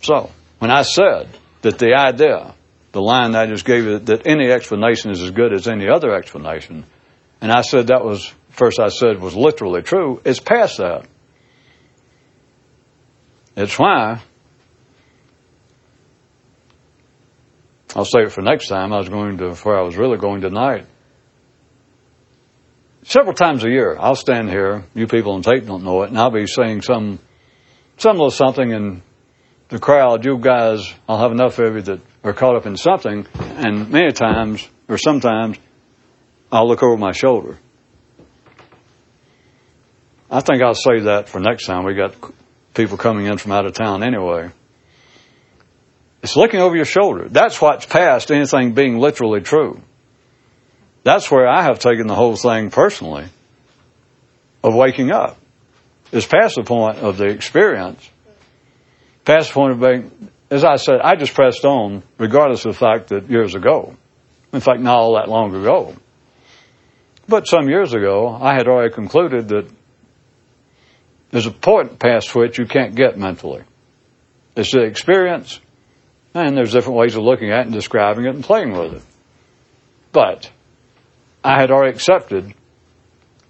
So, 0.03 0.31
when 0.59 0.71
I 0.71 0.83
said 0.83 1.29
that 1.63 1.79
the 1.79 1.95
idea 1.95 2.55
the 2.97 3.03
line 3.03 3.37
I 3.37 3.45
just 3.45 3.67
gave 3.67 3.85
you 3.85 3.99
that 3.99 4.27
any 4.27 4.51
explanation 4.51 5.11
is 5.11 5.21
as 5.21 5.31
good 5.31 5.53
as 5.53 5.69
any 5.69 5.87
other 5.87 6.15
explanation. 6.15 6.87
And 7.43 7.53
I 7.53 7.61
said 7.61 7.89
that 7.89 8.03
was, 8.03 8.33
first 8.49 8.81
I 8.81 8.89
said 8.89 9.21
was 9.21 9.37
literally 9.37 9.83
true. 9.83 10.23
It's 10.25 10.41
past 10.41 10.79
that. 10.79 11.07
It's 13.55 13.79
why, 13.79 14.23
I'll 17.95 18.07
save 18.07 18.29
it 18.29 18.33
for 18.33 18.41
next 18.41 18.69
time. 18.69 18.95
I 18.95 18.97
was 18.97 19.11
going 19.11 19.37
to, 19.39 19.55
where 19.57 19.79
I 19.79 19.83
was 19.83 19.99
really 19.99 20.17
going 20.17 20.41
tonight. 20.41 20.87
Several 23.03 23.35
times 23.35 23.63
a 23.63 23.69
year, 23.69 23.95
I'll 24.01 24.15
stand 24.15 24.49
here, 24.49 24.87
you 24.95 25.07
people 25.07 25.33
on 25.33 25.43
tape 25.43 25.67
don't 25.67 25.85
know 25.85 26.03
it, 26.03 26.09
and 26.09 26.19
I'll 26.19 26.31
be 26.31 26.47
saying 26.47 26.81
some, 26.81 27.19
some 27.99 28.13
little 28.13 28.31
something 28.31 28.71
in 28.71 29.03
the 29.69 29.79
crowd, 29.79 30.25
you 30.25 30.39
guys, 30.39 30.95
I'll 31.07 31.19
have 31.19 31.33
enough 31.33 31.59
of 31.59 31.75
you 31.75 31.83
that 31.83 32.01
are 32.27 32.33
caught 32.33 32.57
up 32.57 32.67
in 32.67 32.77
something, 32.77 33.27
and 33.35 33.89
many 33.89 34.11
times, 34.11 34.69
or 34.89 34.99
sometimes, 34.99 35.59
I'll 36.51 36.67
look 36.67 36.83
over 36.83 36.97
my 36.97 37.13
shoulder. 37.13 37.57
I 40.29 40.41
think 40.41 40.61
I'll 40.61 40.75
say 40.75 41.01
that 41.03 41.29
for 41.29 41.41
next 41.41 41.67
time. 41.67 41.85
We 41.85 41.95
got 41.95 42.15
people 42.75 42.97
coming 42.97 43.27
in 43.27 43.39
from 43.39 43.53
out 43.53 43.65
of 43.65 43.75
town 43.75 44.03
anyway. 44.03 44.51
It's 46.23 46.37
looking 46.37 46.59
over 46.59 46.75
your 46.75 46.85
shoulder. 46.85 47.29
That's 47.29 47.63
what's 47.63 47.87
past 47.87 48.33
anything 48.33 48.75
being 48.75 48.99
literally 48.99 49.41
true. 49.41 49.81
That's 51.05 51.31
where 51.31 51.47
I 51.47 51.63
have 51.63 51.79
taken 51.79 52.09
the 52.09 52.17
whole 52.17 52.35
thing 52.35 52.71
personally 52.71 53.27
of 54.65 54.75
waking 54.75 55.13
up. 55.13 55.39
It's 56.11 56.27
past 56.27 56.57
the 56.57 56.65
point 56.65 56.99
of 56.99 57.19
the 57.19 57.27
experience, 57.27 58.11
past 59.25 59.51
the 59.51 59.55
point 59.55 59.73
of 59.75 59.81
being 59.81 60.31
as 60.51 60.65
I 60.65 60.77
said, 60.77 61.01
I 61.03 61.17
just 61.17 61.35
pressed 61.35 61.65
on, 61.65 62.03
regardless 62.19 62.65
of 62.65 62.73
the 62.75 62.79
fact 62.79 63.09
that 63.09 63.29
years 63.29 63.55
ago, 63.55 63.97
in 64.53 64.61
fact, 64.61 64.81
not 64.81 64.97
all 64.97 65.15
that 65.15 65.29
long 65.29 65.55
ago, 65.55 65.95
but 67.29 67.49
some 67.49 67.69
years 67.69 67.93
ago, 67.93 68.29
I 68.29 68.55
had 68.55 68.69
already 68.69 68.95
concluded 68.95 69.49
that 69.49 69.69
there's 71.31 71.47
a 71.47 71.51
point 71.51 71.99
past 71.99 72.35
which 72.35 72.59
you 72.59 72.67
can't 72.67 72.95
get 72.95 73.19
mentally. 73.19 73.63
It's 74.57 74.71
the 74.71 74.83
experience, 74.83 75.61
and 76.33 76.57
there's 76.57 76.73
different 76.73 76.99
ways 76.99 77.17
of 77.17 77.25
looking 77.25 77.51
at 77.51 77.61
it 77.61 77.67
and 77.67 77.73
describing 77.73 78.27
it 78.27 78.35
and 78.35 78.45
playing 78.45 78.73
with 78.73 78.95
it. 78.95 79.03
But 80.13 80.51
I 81.43 81.61
had 81.61 81.73
already 81.73 81.95
accepted 81.95 82.55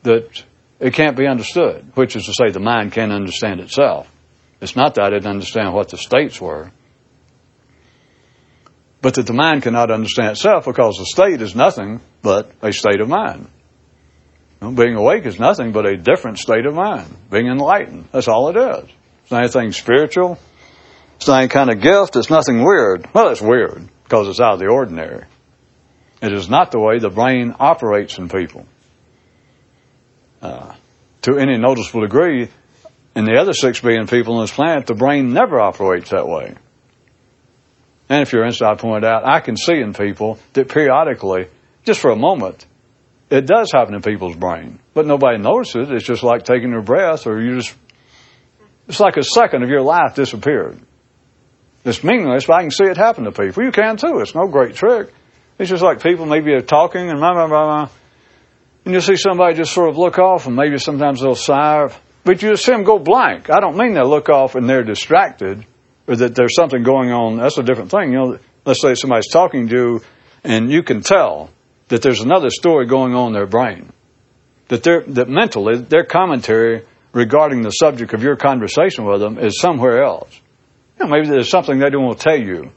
that 0.02 0.42
it 0.80 0.94
can't 0.94 1.16
be 1.16 1.26
understood, 1.26 1.92
which 1.94 2.16
is 2.16 2.24
to 2.24 2.32
say 2.32 2.50
the 2.50 2.60
mind 2.60 2.92
can't 2.92 3.12
understand 3.12 3.60
itself. 3.60 4.10
It's 4.60 4.74
not 4.74 4.94
that 4.94 5.04
I 5.04 5.10
didn't 5.10 5.30
understand 5.30 5.74
what 5.74 5.90
the 5.90 5.98
states 5.98 6.40
were 6.40 6.70
but 9.06 9.14
that 9.14 9.26
the 9.28 9.32
mind 9.32 9.62
cannot 9.62 9.92
understand 9.92 10.32
itself 10.32 10.64
because 10.64 10.96
the 10.96 11.06
state 11.06 11.40
is 11.40 11.54
nothing 11.54 12.00
but 12.22 12.50
a 12.60 12.72
state 12.72 13.00
of 13.00 13.08
mind. 13.08 13.48
Being 14.58 14.96
awake 14.96 15.26
is 15.26 15.38
nothing 15.38 15.70
but 15.70 15.86
a 15.86 15.96
different 15.96 16.40
state 16.40 16.66
of 16.66 16.74
mind. 16.74 17.16
Being 17.30 17.46
enlightened, 17.46 18.08
that's 18.10 18.26
all 18.26 18.48
it 18.48 18.56
is. 18.56 18.90
It's 19.22 19.30
not 19.30 19.42
anything 19.42 19.70
spiritual. 19.70 20.40
It's 21.18 21.28
not 21.28 21.38
any 21.38 21.48
kind 21.48 21.70
of 21.70 21.80
gift. 21.80 22.16
It's 22.16 22.30
nothing 22.30 22.64
weird. 22.64 23.06
Well, 23.14 23.28
it's 23.28 23.40
weird 23.40 23.88
because 24.02 24.26
it's 24.26 24.40
out 24.40 24.54
of 24.54 24.58
the 24.58 24.66
ordinary. 24.66 25.24
It 26.20 26.32
is 26.32 26.48
not 26.48 26.72
the 26.72 26.80
way 26.80 26.98
the 26.98 27.08
brain 27.08 27.54
operates 27.60 28.18
in 28.18 28.28
people. 28.28 28.66
Uh, 30.42 30.74
to 31.22 31.38
any 31.38 31.58
noticeable 31.58 32.00
degree, 32.00 32.48
in 33.14 33.24
the 33.24 33.38
other 33.40 33.52
six 33.52 33.80
billion 33.80 34.08
people 34.08 34.34
on 34.34 34.40
this 34.40 34.52
planet, 34.52 34.86
the 34.86 34.94
brain 34.94 35.32
never 35.32 35.60
operates 35.60 36.10
that 36.10 36.26
way. 36.26 36.56
And 38.08 38.22
if 38.22 38.32
you're 38.32 38.42
interested, 38.42 38.66
I 38.66 38.74
point 38.74 39.04
out, 39.04 39.26
I 39.26 39.40
can 39.40 39.56
see 39.56 39.80
in 39.80 39.92
people 39.92 40.38
that 40.52 40.68
periodically, 40.68 41.48
just 41.84 42.00
for 42.00 42.10
a 42.10 42.16
moment, 42.16 42.64
it 43.30 43.46
does 43.46 43.72
happen 43.72 43.94
in 43.94 44.02
people's 44.02 44.36
brain. 44.36 44.78
But 44.94 45.06
nobody 45.06 45.38
notices. 45.38 45.90
It's 45.90 46.04
just 46.04 46.22
like 46.22 46.44
taking 46.44 46.70
your 46.70 46.82
breath 46.82 47.26
or 47.26 47.40
you 47.40 47.56
just, 47.56 47.74
it's 48.88 49.00
like 49.00 49.16
a 49.16 49.22
second 49.22 49.64
of 49.64 49.68
your 49.68 49.82
life 49.82 50.14
disappeared. 50.14 50.78
It's 51.84 52.02
meaningless, 52.04 52.46
but 52.46 52.54
I 52.54 52.62
can 52.62 52.70
see 52.70 52.84
it 52.84 52.96
happen 52.96 53.24
to 53.24 53.32
people. 53.32 53.64
You 53.64 53.72
can 53.72 53.96
too. 53.96 54.18
It's 54.20 54.34
no 54.34 54.46
great 54.46 54.74
trick. 54.74 55.12
It's 55.58 55.70
just 55.70 55.82
like 55.82 56.02
people 56.02 56.26
maybe 56.26 56.52
are 56.52 56.60
talking 56.60 57.10
and 57.10 57.18
blah, 57.18 57.32
blah, 57.32 57.48
blah, 57.48 57.64
blah. 57.64 57.88
And 58.84 58.92
you'll 58.92 59.02
see 59.02 59.16
somebody 59.16 59.56
just 59.56 59.72
sort 59.72 59.88
of 59.88 59.96
look 59.96 60.18
off 60.18 60.46
and 60.46 60.54
maybe 60.54 60.78
sometimes 60.78 61.20
they'll 61.20 61.34
sigh 61.34 61.88
But 62.22 62.42
you 62.42 62.50
just 62.50 62.64
see 62.64 62.72
them 62.72 62.84
go 62.84 63.00
blank. 63.00 63.50
I 63.50 63.58
don't 63.58 63.76
mean 63.76 63.94
they 63.94 64.02
look 64.02 64.28
off 64.28 64.54
and 64.54 64.68
they're 64.68 64.84
distracted 64.84 65.64
or 66.06 66.16
that 66.16 66.34
there's 66.34 66.54
something 66.54 66.82
going 66.82 67.10
on. 67.12 67.38
That's 67.38 67.58
a 67.58 67.62
different 67.62 67.90
thing. 67.90 68.12
You 68.12 68.18
know, 68.18 68.38
let's 68.64 68.80
say 68.80 68.94
somebody's 68.94 69.28
talking 69.28 69.68
to 69.68 69.76
you 69.76 70.00
and 70.44 70.70
you 70.70 70.82
can 70.82 71.02
tell 71.02 71.50
that 71.88 72.02
there's 72.02 72.20
another 72.20 72.50
story 72.50 72.86
going 72.86 73.14
on 73.14 73.28
in 73.28 73.32
their 73.32 73.46
brain. 73.46 73.92
That 74.68 74.82
they're, 74.82 75.02
that 75.02 75.28
mentally, 75.28 75.78
their 75.78 76.04
commentary 76.04 76.82
regarding 77.12 77.62
the 77.62 77.70
subject 77.70 78.14
of 78.14 78.22
your 78.22 78.36
conversation 78.36 79.04
with 79.04 79.20
them 79.20 79.38
is 79.38 79.60
somewhere 79.60 80.02
else. 80.04 80.40
You 80.98 81.06
know, 81.06 81.10
maybe 81.10 81.28
there's 81.28 81.48
something 81.48 81.78
they 81.78 81.90
don't 81.90 82.04
want 82.04 82.18
to 82.18 82.24
tell 82.24 82.38
you. 82.38 82.70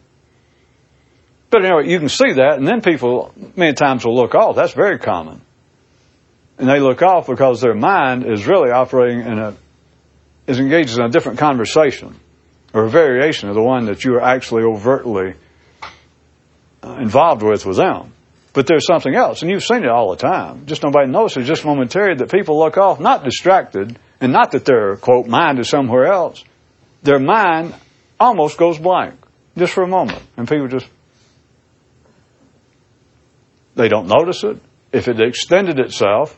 But 1.49 1.65
anyway, 1.65 1.89
you 1.89 1.97
can 1.99 2.09
see 2.09 2.33
that, 2.33 2.57
and 2.57 2.67
then 2.67 2.81
people 2.81 3.33
many 3.55 3.73
times 3.73 4.05
will 4.05 4.15
look 4.15 4.35
off. 4.35 4.55
That's 4.55 4.73
very 4.73 4.99
common. 4.99 5.41
And 6.59 6.69
they 6.69 6.79
look 6.79 7.01
off 7.01 7.27
because 7.27 7.61
their 7.61 7.73
mind 7.73 8.25
is 8.25 8.45
really 8.45 8.71
operating 8.71 9.21
in 9.21 9.39
a, 9.39 9.55
is 10.45 10.59
engaged 10.59 10.97
in 10.97 11.03
a 11.05 11.09
different 11.09 11.39
conversation 11.39 12.19
or 12.73 12.85
a 12.85 12.89
variation 12.89 13.49
of 13.49 13.55
the 13.55 13.63
one 13.63 13.85
that 13.85 14.03
you 14.03 14.13
are 14.15 14.21
actually 14.21 14.63
overtly 14.63 15.33
uh, 16.83 16.97
involved 16.99 17.43
with 17.43 17.65
with 17.65 17.77
them. 17.77 18.13
But 18.53 18.67
there's 18.67 18.85
something 18.85 19.15
else, 19.15 19.41
and 19.41 19.51
you've 19.51 19.63
seen 19.63 19.83
it 19.83 19.89
all 19.89 20.09
the 20.09 20.17
time. 20.17 20.65
Just 20.65 20.83
nobody 20.83 21.09
notices, 21.09 21.47
just 21.47 21.65
momentary, 21.65 22.15
that 22.15 22.31
people 22.31 22.57
look 22.57 22.77
off, 22.77 22.99
not 22.99 23.23
distracted, 23.23 23.97
and 24.19 24.33
not 24.33 24.51
that 24.51 24.65
their, 24.65 24.97
quote, 24.97 25.27
mind 25.27 25.59
is 25.59 25.69
somewhere 25.69 26.05
else. 26.05 26.43
Their 27.03 27.19
mind 27.19 27.75
almost 28.19 28.57
goes 28.57 28.77
blank, 28.77 29.15
just 29.57 29.73
for 29.73 29.83
a 29.83 29.87
moment. 29.87 30.21
And 30.35 30.47
people 30.49 30.67
just, 30.67 30.87
they 33.75 33.87
don't 33.87 34.07
notice 34.07 34.43
it. 34.43 34.57
If 34.91 35.07
it 35.07 35.21
extended 35.21 35.79
itself, 35.79 36.37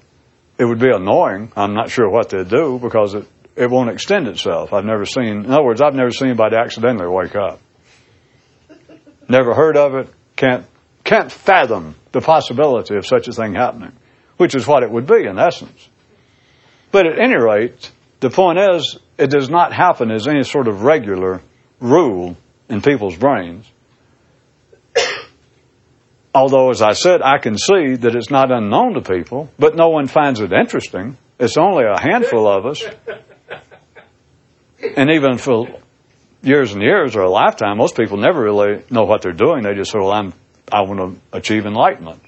it 0.57 0.65
would 0.65 0.79
be 0.79 0.91
annoying. 0.93 1.51
I'm 1.55 1.73
not 1.73 1.89
sure 1.89 2.09
what 2.09 2.29
they'd 2.29 2.47
do 2.47 2.77
because 2.79 3.13
it, 3.13 3.25
it 3.55 3.69
won't 3.69 3.89
extend 3.89 4.27
itself. 4.27 4.73
I've 4.73 4.85
never 4.85 5.05
seen, 5.05 5.45
in 5.45 5.51
other 5.51 5.63
words, 5.63 5.81
I've 5.81 5.95
never 5.95 6.11
seen 6.11 6.29
anybody 6.29 6.55
accidentally 6.55 7.07
wake 7.07 7.35
up. 7.35 7.59
Never 9.27 9.53
heard 9.53 9.77
of 9.77 9.95
it, 9.95 10.09
can't, 10.35 10.65
can't 11.03 11.31
fathom 11.31 11.95
the 12.11 12.21
possibility 12.21 12.95
of 12.95 13.05
such 13.05 13.27
a 13.27 13.31
thing 13.31 13.55
happening, 13.55 13.93
which 14.37 14.55
is 14.55 14.67
what 14.67 14.83
it 14.83 14.91
would 14.91 15.07
be 15.07 15.25
in 15.25 15.37
essence. 15.39 15.89
But 16.91 17.07
at 17.07 17.19
any 17.19 17.37
rate, 17.37 17.91
the 18.19 18.29
point 18.29 18.59
is, 18.59 18.97
it 19.17 19.29
does 19.29 19.49
not 19.49 19.73
happen 19.73 20.11
as 20.11 20.27
any 20.27 20.43
sort 20.43 20.67
of 20.67 20.81
regular 20.81 21.41
rule 21.79 22.35
in 22.69 22.81
people's 22.81 23.15
brains. 23.15 23.69
Although, 26.35 26.69
as 26.69 26.81
I 26.81 26.93
said, 26.93 27.21
I 27.21 27.37
can 27.39 27.57
see 27.57 27.95
that 27.95 28.15
it's 28.15 28.29
not 28.29 28.51
unknown 28.51 28.93
to 28.93 29.01
people, 29.01 29.49
but 29.57 29.75
no 29.75 29.89
one 29.89 30.07
finds 30.07 30.39
it 30.39 30.51
interesting. 30.51 31.17
It's 31.39 31.57
only 31.57 31.83
a 31.85 31.99
handful 31.99 32.47
of 32.47 32.65
us. 32.65 32.83
And 34.97 35.11
even 35.11 35.37
for 35.37 35.67
years 36.41 36.73
and 36.73 36.81
years 36.81 37.15
or 37.15 37.21
a 37.21 37.29
lifetime, 37.29 37.77
most 37.77 37.95
people 37.95 38.17
never 38.17 38.41
really 38.41 38.83
know 38.89 39.03
what 39.03 39.21
they're 39.21 39.31
doing. 39.31 39.63
They 39.63 39.73
just 39.73 39.91
say, 39.91 39.99
well, 39.99 40.11
I'm, 40.11 40.33
I 40.71 40.81
want 40.81 40.99
to 40.99 41.37
achieve 41.37 41.65
enlightenment. 41.65 42.21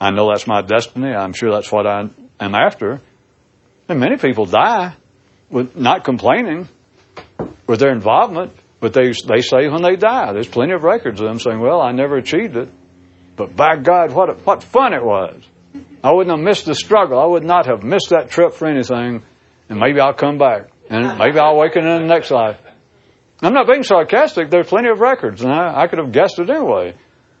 I 0.00 0.10
know 0.10 0.28
that's 0.28 0.46
my 0.46 0.62
destiny. 0.62 1.12
I'm 1.14 1.32
sure 1.32 1.50
that's 1.52 1.70
what 1.70 1.86
I 1.86 2.08
am 2.40 2.54
after. 2.54 3.00
And 3.88 4.00
many 4.00 4.16
people 4.16 4.46
die 4.46 4.96
with 5.48 5.76
not 5.76 6.04
complaining 6.04 6.68
with 7.66 7.80
their 7.80 7.92
involvement, 7.92 8.52
but 8.80 8.92
they, 8.92 9.12
they 9.12 9.42
say 9.42 9.68
when 9.68 9.82
they 9.82 9.96
die, 9.96 10.32
there's 10.32 10.48
plenty 10.48 10.72
of 10.72 10.82
records 10.82 11.20
of 11.20 11.28
them 11.28 11.38
saying, 11.38 11.60
well, 11.60 11.80
I 11.80 11.92
never 11.92 12.16
achieved 12.16 12.56
it. 12.56 12.68
But 13.36 13.54
by 13.54 13.76
God, 13.76 14.12
what, 14.12 14.44
what 14.44 14.62
fun 14.62 14.92
it 14.92 15.04
was. 15.04 15.40
I 16.02 16.12
wouldn't 16.12 16.36
have 16.36 16.44
missed 16.44 16.66
the 16.66 16.74
struggle. 16.74 17.18
I 17.18 17.26
would 17.26 17.44
not 17.44 17.66
have 17.66 17.84
missed 17.84 18.10
that 18.10 18.28
trip 18.28 18.54
for 18.54 18.66
anything. 18.66 19.22
And 19.68 19.78
maybe 19.78 20.00
I'll 20.00 20.14
come 20.14 20.36
back. 20.36 20.71
And 20.92 21.18
maybe 21.18 21.38
I'll 21.38 21.54
awaken 21.54 21.86
in 21.86 22.02
the 22.02 22.06
next 22.06 22.30
life. 22.30 22.60
I'm 23.40 23.54
not 23.54 23.66
being 23.66 23.82
sarcastic. 23.82 24.50
There's 24.50 24.68
plenty 24.68 24.90
of 24.90 25.00
records, 25.00 25.42
and 25.42 25.50
I, 25.50 25.82
I 25.82 25.86
could 25.86 25.98
have 25.98 26.12
guessed 26.12 26.38
it 26.38 26.50
anyway. 26.50 26.94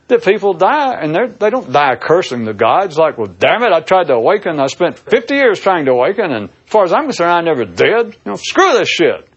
That 0.08 0.24
people 0.24 0.54
die, 0.54 0.94
and 0.94 1.14
they 1.14 1.50
don't 1.50 1.70
die 1.70 1.96
cursing 1.96 2.46
the 2.46 2.54
gods 2.54 2.96
like, 2.96 3.18
well, 3.18 3.26
damn 3.26 3.62
it, 3.62 3.72
I 3.72 3.80
tried 3.80 4.04
to 4.04 4.14
awaken. 4.14 4.58
I 4.58 4.66
spent 4.66 4.98
50 4.98 5.34
years 5.34 5.60
trying 5.60 5.84
to 5.84 5.92
awaken, 5.92 6.32
and 6.32 6.48
as 6.48 6.54
far 6.64 6.84
as 6.84 6.94
I'm 6.94 7.04
concerned, 7.04 7.30
I 7.30 7.42
never 7.42 7.66
did. 7.66 8.14
You 8.24 8.32
know, 8.32 8.34
screw 8.36 8.72
this 8.72 8.88
shit. 8.88 9.28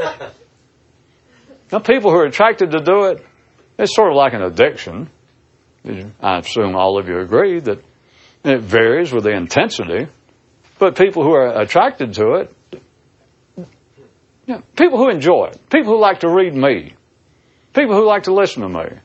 now, 1.72 1.78
people 1.78 2.10
who 2.10 2.18
are 2.18 2.26
attracted 2.26 2.72
to 2.72 2.80
do 2.80 3.04
it, 3.04 3.24
it's 3.78 3.94
sort 3.94 4.10
of 4.10 4.16
like 4.16 4.34
an 4.34 4.42
addiction. 4.42 5.08
I 6.20 6.38
assume 6.38 6.74
all 6.74 6.98
of 6.98 7.06
you 7.06 7.20
agree 7.20 7.60
that 7.60 7.78
it 8.44 8.60
varies 8.60 9.12
with 9.12 9.22
the 9.22 9.32
intensity. 9.32 10.08
But 10.78 10.96
people 10.96 11.22
who 11.22 11.32
are 11.32 11.60
attracted 11.60 12.14
to 12.14 12.40
it, 12.40 12.54
know, 14.46 14.62
people 14.76 14.98
who 14.98 15.10
enjoy 15.10 15.46
it, 15.52 15.70
people 15.70 15.92
who 15.92 16.00
like 16.00 16.20
to 16.20 16.28
read 16.28 16.54
me, 16.54 16.94
people 17.74 17.94
who 17.96 18.06
like 18.06 18.24
to 18.24 18.34
listen 18.34 18.62
to 18.62 18.68
me, 18.68 18.98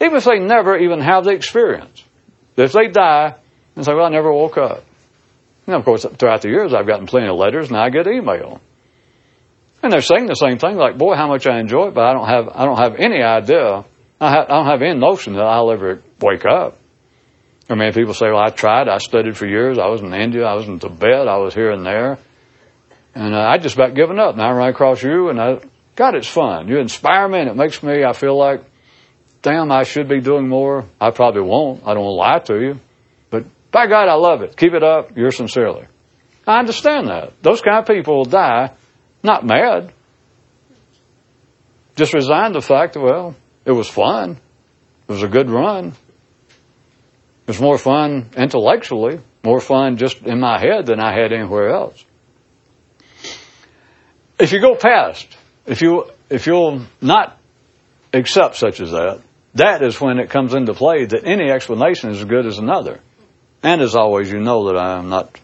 even 0.00 0.16
if 0.16 0.24
they 0.24 0.38
never 0.38 0.76
even 0.76 1.00
have 1.00 1.24
the 1.24 1.30
experience, 1.30 2.04
if 2.56 2.72
they 2.72 2.88
die 2.88 3.36
and 3.74 3.84
say, 3.84 3.94
well, 3.94 4.04
I 4.06 4.10
never 4.10 4.32
woke 4.32 4.58
up. 4.58 4.84
And 5.66 5.74
of 5.74 5.84
course, 5.84 6.04
throughout 6.04 6.42
the 6.42 6.48
years, 6.48 6.74
I've 6.74 6.86
gotten 6.86 7.06
plenty 7.06 7.28
of 7.28 7.36
letters 7.36 7.68
and 7.68 7.76
I 7.76 7.88
get 7.90 8.06
email. 8.06 8.60
And 9.82 9.92
they're 9.92 10.00
saying 10.00 10.26
the 10.26 10.34
same 10.34 10.58
thing, 10.58 10.76
like, 10.76 10.98
boy, 10.98 11.14
how 11.14 11.28
much 11.28 11.46
I 11.46 11.58
enjoy 11.58 11.88
it, 11.88 11.94
but 11.94 12.04
I 12.04 12.12
don't 12.12 12.28
have, 12.28 12.48
I 12.54 12.64
don't 12.64 12.78
have 12.78 12.94
any 12.98 13.22
idea 13.22 13.84
I, 14.20 14.30
ha- 14.30 14.46
I 14.48 14.52
don't 14.52 14.66
have 14.66 14.82
any 14.82 14.98
notion 14.98 15.34
that 15.34 15.42
I'll 15.42 15.70
ever 15.70 16.02
wake 16.20 16.44
up. 16.44 16.78
I 17.68 17.74
mean, 17.74 17.92
people 17.92 18.14
say, 18.14 18.26
well, 18.26 18.42
I 18.42 18.50
tried. 18.50 18.88
I 18.88 18.98
studied 18.98 19.36
for 19.36 19.46
years. 19.46 19.78
I 19.78 19.88
was 19.88 20.00
in 20.00 20.12
India. 20.14 20.44
I 20.44 20.54
was 20.54 20.66
in 20.66 20.78
Tibet. 20.78 21.28
I 21.28 21.36
was 21.38 21.52
here 21.52 21.72
and 21.72 21.84
there. 21.84 22.18
And 23.16 23.34
I 23.34 23.56
just 23.56 23.76
about 23.76 23.94
given 23.94 24.18
up. 24.18 24.34
And 24.34 24.42
I 24.42 24.52
run 24.52 24.68
across 24.68 25.02
you, 25.02 25.30
and 25.30 25.40
I, 25.40 25.60
God, 25.94 26.14
it's 26.14 26.28
fun. 26.28 26.68
You 26.68 26.78
inspire 26.78 27.26
me, 27.26 27.40
and 27.40 27.48
it 27.48 27.56
makes 27.56 27.82
me, 27.82 28.04
I 28.04 28.12
feel 28.12 28.36
like, 28.36 28.62
damn, 29.40 29.72
I 29.72 29.84
should 29.84 30.06
be 30.06 30.20
doing 30.20 30.46
more. 30.46 30.84
I 31.00 31.12
probably 31.12 31.40
won't. 31.40 31.82
I 31.86 31.94
don't 31.94 32.04
want 32.04 32.44
to 32.44 32.52
lie 32.52 32.58
to 32.58 32.66
you. 32.66 32.80
But 33.30 33.46
by 33.70 33.86
God, 33.86 34.08
I 34.08 34.14
love 34.14 34.42
it. 34.42 34.54
Keep 34.54 34.74
it 34.74 34.82
up. 34.82 35.16
You're 35.16 35.30
sincerely. 35.30 35.86
I 36.46 36.58
understand 36.58 37.08
that. 37.08 37.32
Those 37.42 37.62
kind 37.62 37.78
of 37.78 37.86
people 37.86 38.18
will 38.18 38.26
die 38.26 38.72
not 39.22 39.46
mad, 39.46 39.92
just 41.96 42.12
resigned 42.12 42.52
to 42.52 42.60
the 42.60 42.66
fact 42.66 42.92
that, 42.94 43.00
well, 43.00 43.34
it 43.64 43.72
was 43.72 43.88
fun. 43.88 44.38
It 45.08 45.12
was 45.12 45.22
a 45.22 45.28
good 45.28 45.48
run. 45.48 45.88
It 45.88 47.48
was 47.48 47.60
more 47.60 47.78
fun 47.78 48.30
intellectually, 48.36 49.20
more 49.42 49.60
fun 49.60 49.96
just 49.96 50.22
in 50.22 50.38
my 50.38 50.60
head 50.60 50.84
than 50.84 51.00
I 51.00 51.18
had 51.18 51.32
anywhere 51.32 51.70
else. 51.70 52.04
If 54.38 54.52
you 54.52 54.60
go 54.60 54.76
past, 54.76 55.36
if 55.66 55.80
you 55.82 56.10
if 56.28 56.46
you'll 56.46 56.82
not 57.00 57.38
accept 58.12 58.56
such 58.56 58.80
as 58.80 58.90
that, 58.90 59.20
that 59.54 59.82
is 59.82 60.00
when 60.00 60.18
it 60.18 60.30
comes 60.30 60.54
into 60.54 60.74
play 60.74 61.04
that 61.04 61.24
any 61.24 61.50
explanation 61.50 62.10
is 62.10 62.18
as 62.18 62.24
good 62.24 62.46
as 62.46 62.58
another. 62.58 63.00
And 63.62 63.80
as 63.80 63.96
always, 63.96 64.30
you 64.30 64.40
know 64.40 64.66
that 64.66 64.76
I 64.76 64.98
am 64.98 65.08
not. 65.08 65.40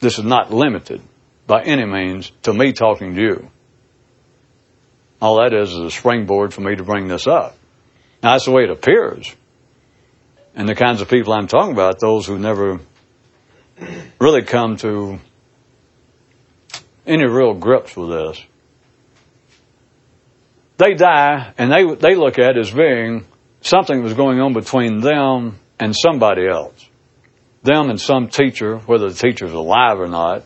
This 0.00 0.18
is 0.18 0.24
not 0.24 0.52
limited 0.52 1.00
by 1.46 1.62
any 1.62 1.84
means 1.84 2.32
to 2.42 2.52
me 2.52 2.72
talking 2.72 3.14
to 3.14 3.20
you. 3.20 3.50
All 5.20 5.36
that 5.36 5.54
is 5.54 5.70
is 5.70 5.78
a 5.78 5.90
springboard 5.90 6.52
for 6.52 6.62
me 6.62 6.74
to 6.74 6.82
bring 6.82 7.06
this 7.06 7.28
up. 7.28 7.56
Now, 8.22 8.32
that's 8.32 8.46
the 8.46 8.50
way 8.50 8.64
it 8.64 8.70
appears. 8.70 9.32
And 10.56 10.68
the 10.68 10.74
kinds 10.74 11.00
of 11.00 11.08
people 11.08 11.32
I'm 11.32 11.46
talking 11.46 11.72
about, 11.72 12.00
those 12.00 12.26
who 12.26 12.38
never 12.38 12.80
really 14.20 14.42
come 14.42 14.76
to 14.78 15.20
any 17.06 17.24
real 17.24 17.54
grips 17.54 17.96
with 17.96 18.10
this, 18.10 18.44
they 20.78 20.94
die 20.94 21.52
and 21.58 21.70
they, 21.70 21.94
they 21.94 22.14
look 22.14 22.38
at 22.38 22.56
it 22.56 22.58
as 22.58 22.70
being 22.70 23.24
something 23.60 23.98
that 23.98 24.04
was 24.04 24.14
going 24.14 24.40
on 24.40 24.52
between 24.52 25.00
them 25.00 25.58
and 25.78 25.94
somebody 25.96 26.46
else. 26.48 26.88
Them 27.62 27.90
and 27.90 28.00
some 28.00 28.28
teacher, 28.28 28.78
whether 28.78 29.08
the 29.08 29.14
teacher's 29.14 29.52
alive 29.52 30.00
or 30.00 30.08
not, 30.08 30.42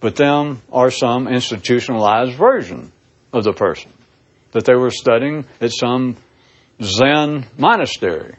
but 0.00 0.16
them 0.16 0.62
are 0.72 0.90
some 0.90 1.28
institutionalized 1.28 2.36
version 2.36 2.92
of 3.32 3.44
the 3.44 3.52
person 3.52 3.92
that 4.52 4.64
they 4.64 4.74
were 4.74 4.90
studying 4.90 5.46
at 5.60 5.72
some 5.72 6.16
Zen 6.82 7.46
monastery, 7.56 8.34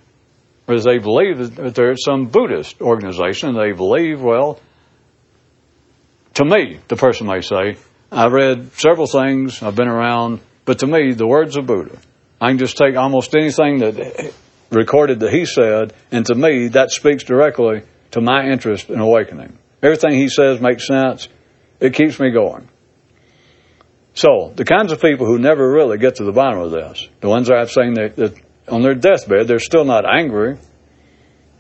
or 0.68 0.80
they 0.80 0.98
believe 0.98 1.56
that 1.56 1.76
they're 1.76 1.92
at 1.92 2.00
some 2.00 2.28
Buddhist 2.28 2.82
organization, 2.82 3.50
and 3.50 3.58
they 3.58 3.74
believe, 3.74 4.22
well, 4.22 4.60
to 6.40 6.46
me, 6.46 6.80
the 6.88 6.96
person 6.96 7.28
may 7.28 7.42
say, 7.42 7.76
I've 8.12 8.32
read 8.32 8.72
several 8.74 9.08
things, 9.08 9.62
I've 9.62 9.76
been 9.76 9.90
around, 9.90 10.40
but 10.64 10.80
to 10.80 10.88
me, 10.88 11.12
the 11.14 11.28
words 11.28 11.58
of 11.58 11.68
Buddha, 11.68 11.98
I 12.40 12.48
can 12.48 12.58
just 12.58 12.78
take 12.78 12.96
almost 12.96 13.36
anything 13.36 13.80
that 13.80 14.34
recorded 14.72 15.20
that 15.20 15.34
he 15.34 15.44
said, 15.44 15.94
and 16.12 16.26
to 16.28 16.36
me, 16.36 16.70
that 16.70 16.92
speaks 16.92 17.26
directly 17.26 17.82
to 18.12 18.22
my 18.22 18.46
interest 18.46 18.90
in 18.90 19.02
awakening. 19.02 19.58
Everything 19.84 20.14
he 20.14 20.30
says 20.30 20.62
makes 20.62 20.88
sense. 20.88 21.28
It 21.82 21.94
keeps 21.94 22.20
me 22.22 22.32
going. 22.32 22.70
So, 24.14 24.54
the 24.56 24.66
kinds 24.66 24.94
of 24.94 25.02
people 25.02 25.26
who 25.26 25.40
never 25.40 25.70
really 25.70 25.98
get 25.98 26.16
to 26.16 26.24
the 26.24 26.32
bottom 26.32 26.60
of 26.60 26.72
this, 26.72 27.08
the 27.20 27.28
ones 27.28 27.52
I've 27.52 27.72
seen 27.72 27.96
that, 27.96 28.16
that 28.16 28.42
on 28.70 28.82
their 28.82 28.96
deathbed, 28.96 29.48
they're 29.48 29.60
still 29.60 29.86
not 29.86 30.06
angry. 30.06 30.58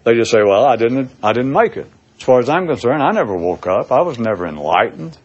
They 0.05 0.13
just 0.15 0.31
say, 0.31 0.39
well, 0.41 0.65
I 0.65 0.77
didn't, 0.77 1.11
I 1.21 1.33
didn't 1.33 1.51
make 1.51 1.75
it. 1.75 1.89
As 2.19 2.23
far 2.23 2.39
as 2.39 2.49
I'm 2.49 2.67
concerned, 2.67 3.01
I 3.01 3.12
never 3.12 3.34
woke 3.34 3.65
up. 3.65 3.93
I 3.93 4.01
was 4.01 4.19
never 4.19 4.45
enlightened. 4.45 5.17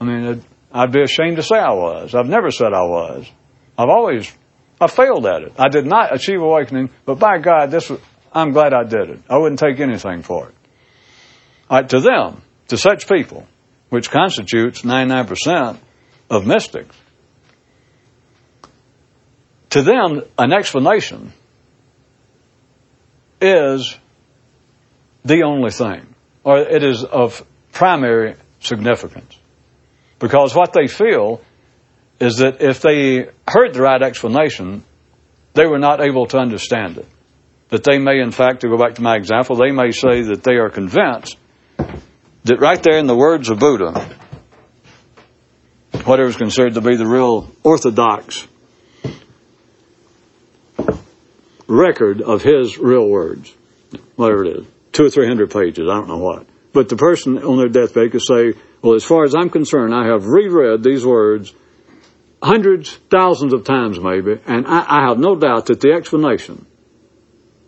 I 0.00 0.04
mean, 0.04 0.42
I'd 0.72 0.90
be 0.90 1.02
ashamed 1.02 1.36
to 1.36 1.42
say 1.42 1.56
I 1.56 1.72
was. 1.72 2.14
I've 2.14 2.28
never 2.28 2.50
said 2.50 2.72
I 2.72 2.84
was. 2.84 3.30
I've 3.76 3.90
always, 3.90 4.32
I 4.80 4.86
failed 4.86 5.26
at 5.26 5.42
it. 5.42 5.52
I 5.58 5.68
did 5.68 5.84
not 5.84 6.14
achieve 6.14 6.40
awakening, 6.40 6.90
but 7.04 7.18
by 7.18 7.36
God, 7.38 7.70
this 7.70 7.90
was, 7.90 8.00
I'm 8.32 8.52
glad 8.52 8.72
I 8.72 8.84
did 8.84 9.10
it. 9.10 9.20
I 9.28 9.36
wouldn't 9.36 9.58
take 9.58 9.80
anything 9.80 10.22
for 10.22 10.48
it. 10.48 11.88
To 11.90 12.00
them, 12.00 12.40
to 12.68 12.78
such 12.78 13.06
people, 13.06 13.46
which 13.90 14.10
constitutes 14.10 14.82
99% 14.82 15.78
of 16.30 16.46
mystics, 16.46 16.96
to 19.70 19.82
them, 19.82 20.22
an 20.38 20.52
explanation 20.54 21.34
is 23.42 23.94
the 25.24 25.42
only 25.42 25.70
thing, 25.70 26.06
or 26.44 26.58
it 26.58 26.82
is 26.82 27.04
of 27.04 27.44
primary 27.72 28.34
significance. 28.60 29.38
Because 30.18 30.54
what 30.54 30.72
they 30.72 30.86
feel 30.86 31.40
is 32.20 32.36
that 32.36 32.60
if 32.60 32.80
they 32.80 33.28
heard 33.46 33.74
the 33.74 33.82
right 33.82 34.02
explanation, 34.02 34.84
they 35.54 35.66
were 35.66 35.78
not 35.78 36.00
able 36.00 36.26
to 36.26 36.38
understand 36.38 36.98
it. 36.98 37.06
That 37.68 37.84
they 37.84 37.98
may, 37.98 38.20
in 38.20 38.30
fact, 38.30 38.62
to 38.62 38.68
go 38.68 38.76
back 38.76 38.94
to 38.94 39.02
my 39.02 39.16
example, 39.16 39.56
they 39.56 39.70
may 39.70 39.90
say 39.90 40.22
that 40.22 40.42
they 40.42 40.54
are 40.54 40.70
convinced 40.70 41.36
that 42.44 42.60
right 42.60 42.82
there 42.82 42.98
in 42.98 43.06
the 43.06 43.16
words 43.16 43.50
of 43.50 43.58
Buddha, 43.58 44.16
whatever 46.04 46.28
is 46.28 46.36
considered 46.36 46.74
to 46.74 46.80
be 46.80 46.96
the 46.96 47.06
real 47.06 47.50
orthodox 47.62 48.48
record 51.66 52.22
of 52.22 52.42
his 52.42 52.78
real 52.78 53.06
words, 53.06 53.54
whatever 54.16 54.44
it 54.44 54.60
is, 54.60 54.66
two 54.98 55.04
or 55.04 55.10
three 55.10 55.28
hundred 55.28 55.52
pages, 55.52 55.88
I 55.88 55.94
don't 55.94 56.08
know 56.08 56.18
what. 56.18 56.44
But 56.72 56.88
the 56.88 56.96
person 56.96 57.38
on 57.38 57.56
their 57.56 57.68
deathbed 57.68 58.10
could 58.10 58.22
say, 58.22 58.54
well, 58.82 58.94
as 58.94 59.04
far 59.04 59.22
as 59.22 59.32
I'm 59.34 59.48
concerned, 59.48 59.94
I 59.94 60.08
have 60.08 60.26
reread 60.26 60.82
these 60.82 61.06
words 61.06 61.54
hundreds, 62.42 62.96
thousands 63.08 63.52
of 63.52 63.64
times 63.64 64.00
maybe, 64.00 64.40
and 64.44 64.66
I, 64.66 64.84
I 64.88 65.08
have 65.08 65.18
no 65.18 65.36
doubt 65.36 65.66
that 65.66 65.80
the 65.80 65.92
explanation, 65.92 66.66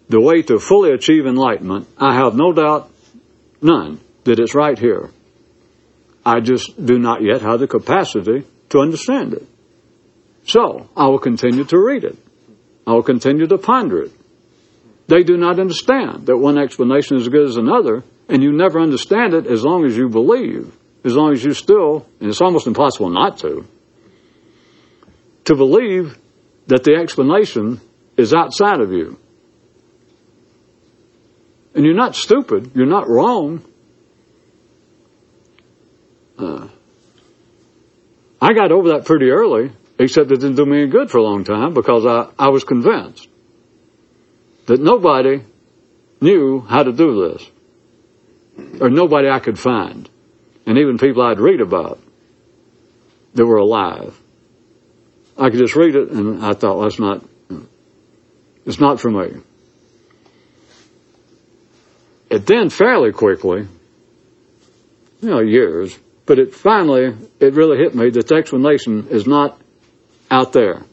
the 0.08 0.20
way 0.20 0.42
to 0.42 0.58
fully 0.58 0.90
achieve 0.90 1.24
enlightenment, 1.24 1.86
I 1.96 2.14
have 2.14 2.34
no 2.34 2.52
doubt, 2.52 2.90
none, 3.62 4.00
that 4.24 4.40
it's 4.40 4.56
right 4.56 4.78
here. 4.78 5.10
I 6.26 6.40
just 6.40 6.84
do 6.84 6.98
not 6.98 7.22
yet 7.22 7.42
have 7.42 7.60
the 7.60 7.68
capacity 7.68 8.44
to 8.70 8.80
understand 8.80 9.34
it. 9.34 9.46
So, 10.46 10.88
I 10.96 11.06
will 11.06 11.20
continue 11.20 11.64
to 11.64 11.78
read 11.78 12.02
it. 12.02 12.18
I 12.86 12.92
will 12.92 13.04
continue 13.04 13.46
to 13.46 13.58
ponder 13.58 14.02
it. 14.02 14.12
They 15.10 15.24
do 15.24 15.36
not 15.36 15.58
understand 15.58 16.26
that 16.26 16.36
one 16.36 16.56
explanation 16.56 17.16
is 17.16 17.22
as 17.22 17.28
good 17.30 17.48
as 17.48 17.56
another, 17.56 18.04
and 18.28 18.44
you 18.44 18.52
never 18.52 18.80
understand 18.80 19.34
it 19.34 19.44
as 19.44 19.64
long 19.64 19.84
as 19.84 19.96
you 19.96 20.08
believe, 20.08 20.72
as 21.04 21.16
long 21.16 21.32
as 21.32 21.42
you 21.42 21.52
still, 21.52 22.06
and 22.20 22.28
it's 22.28 22.40
almost 22.40 22.68
impossible 22.68 23.10
not 23.10 23.38
to, 23.38 23.66
to 25.46 25.56
believe 25.56 26.16
that 26.68 26.84
the 26.84 26.94
explanation 26.94 27.80
is 28.16 28.32
outside 28.32 28.80
of 28.80 28.92
you. 28.92 29.18
And 31.74 31.84
you're 31.84 31.96
not 31.96 32.14
stupid, 32.14 32.70
you're 32.76 32.86
not 32.86 33.08
wrong. 33.08 33.64
Uh, 36.38 36.68
I 38.40 38.52
got 38.52 38.70
over 38.70 38.90
that 38.90 39.06
pretty 39.06 39.30
early 39.30 39.72
except 39.98 40.30
it 40.30 40.36
didn't 40.36 40.54
do 40.54 40.64
me 40.64 40.82
any 40.82 40.90
good 40.90 41.10
for 41.10 41.18
a 41.18 41.22
long 41.24 41.42
time 41.42 41.74
because 41.74 42.06
I, 42.06 42.30
I 42.38 42.50
was 42.50 42.62
convinced 42.62 43.26
that 44.70 44.80
nobody 44.80 45.42
knew 46.20 46.60
how 46.60 46.84
to 46.84 46.92
do 46.92 47.28
this, 47.28 47.50
or 48.80 48.88
nobody 48.88 49.28
I 49.28 49.40
could 49.40 49.58
find, 49.58 50.08
and 50.64 50.78
even 50.78 50.96
people 50.96 51.24
I'd 51.24 51.40
read 51.40 51.60
about 51.60 51.98
that 53.34 53.44
were 53.44 53.56
alive. 53.56 54.16
I 55.36 55.50
could 55.50 55.58
just 55.58 55.74
read 55.74 55.96
it, 55.96 56.10
and 56.10 56.44
I 56.46 56.52
thought, 56.52 56.82
that's 56.84 57.00
not, 57.00 57.24
it's 58.64 58.78
not 58.78 59.00
for 59.00 59.10
me. 59.10 59.40
It 62.30 62.46
then 62.46 62.70
fairly 62.70 63.10
quickly, 63.10 63.66
you 65.20 65.30
know, 65.30 65.40
years, 65.40 65.98
but 66.26 66.38
it 66.38 66.54
finally, 66.54 67.16
it 67.40 67.54
really 67.54 67.78
hit 67.78 67.96
me 67.96 68.10
that 68.10 68.28
the 68.28 68.36
explanation 68.36 69.08
is 69.08 69.26
not 69.26 69.60
out 70.30 70.52
there. 70.52 70.84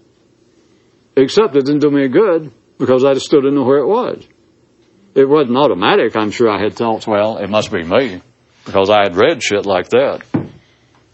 Except 1.16 1.56
it 1.56 1.64
didn't 1.64 1.82
do 1.82 1.92
me 1.92 2.08
good 2.08 2.52
because 2.78 3.04
I 3.04 3.14
just 3.14 3.26
still 3.26 3.42
didn't 3.42 3.56
know 3.56 3.64
where 3.64 3.80
it 3.80 3.88
was. 3.88 4.28
It 5.16 5.28
wasn't 5.28 5.58
automatic. 5.58 6.16
I'm 6.16 6.32
sure 6.32 6.50
I 6.50 6.62
had 6.62 6.76
thoughts, 6.76 7.08
well, 7.08 7.38
it 7.38 7.50
must 7.50 7.72
be 7.72 7.84
me 7.84 8.22
because 8.66 8.90
I 8.90 9.00
had 9.00 9.16
read 9.16 9.42
shit 9.42 9.66
like 9.66 9.90
that. 9.90 10.24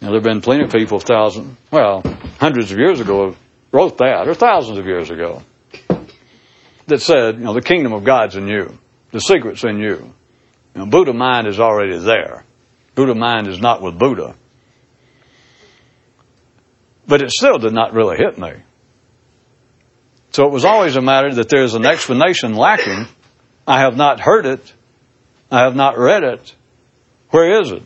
Know, 0.03 0.09
there 0.09 0.15
have 0.15 0.23
been 0.23 0.41
plenty 0.41 0.65
of 0.65 0.71
people, 0.71 0.99
thousands, 0.99 1.55
well, 1.71 2.01
hundreds 2.37 2.71
of 2.73 2.77
years 2.77 2.99
ago, 2.99 3.37
wrote 3.71 3.97
that, 3.99 4.27
or 4.27 4.33
thousands 4.33 4.77
of 4.77 4.85
years 4.85 5.09
ago, 5.09 5.41
that 6.87 6.99
said, 6.99 7.35
you 7.35 7.45
know, 7.45 7.53
the 7.53 7.61
kingdom 7.61 7.93
of 7.93 8.03
God's 8.03 8.35
in 8.35 8.49
you. 8.49 8.77
The 9.11 9.21
secret's 9.21 9.63
in 9.63 9.79
you. 9.79 10.13
you 10.75 10.81
know, 10.81 10.85
Buddha 10.87 11.13
mind 11.13 11.47
is 11.47 11.59
already 11.59 11.97
there. 11.99 12.43
Buddha 12.95 13.15
mind 13.15 13.47
is 13.47 13.59
not 13.59 13.81
with 13.81 13.97
Buddha. 13.97 14.35
But 17.07 17.21
it 17.21 17.31
still 17.31 17.57
did 17.57 17.73
not 17.73 17.93
really 17.93 18.17
hit 18.17 18.37
me. 18.37 18.51
So 20.33 20.45
it 20.45 20.51
was 20.51 20.65
always 20.65 20.95
a 20.95 21.01
matter 21.01 21.33
that 21.35 21.47
there's 21.47 21.75
an 21.75 21.85
explanation 21.85 22.55
lacking. 22.55 23.07
I 23.67 23.81
have 23.81 23.95
not 23.95 24.19
heard 24.19 24.47
it. 24.47 24.73
I 25.51 25.59
have 25.59 25.75
not 25.75 25.97
read 25.97 26.23
it. 26.23 26.55
Where 27.29 27.61
is 27.61 27.71
it? 27.71 27.83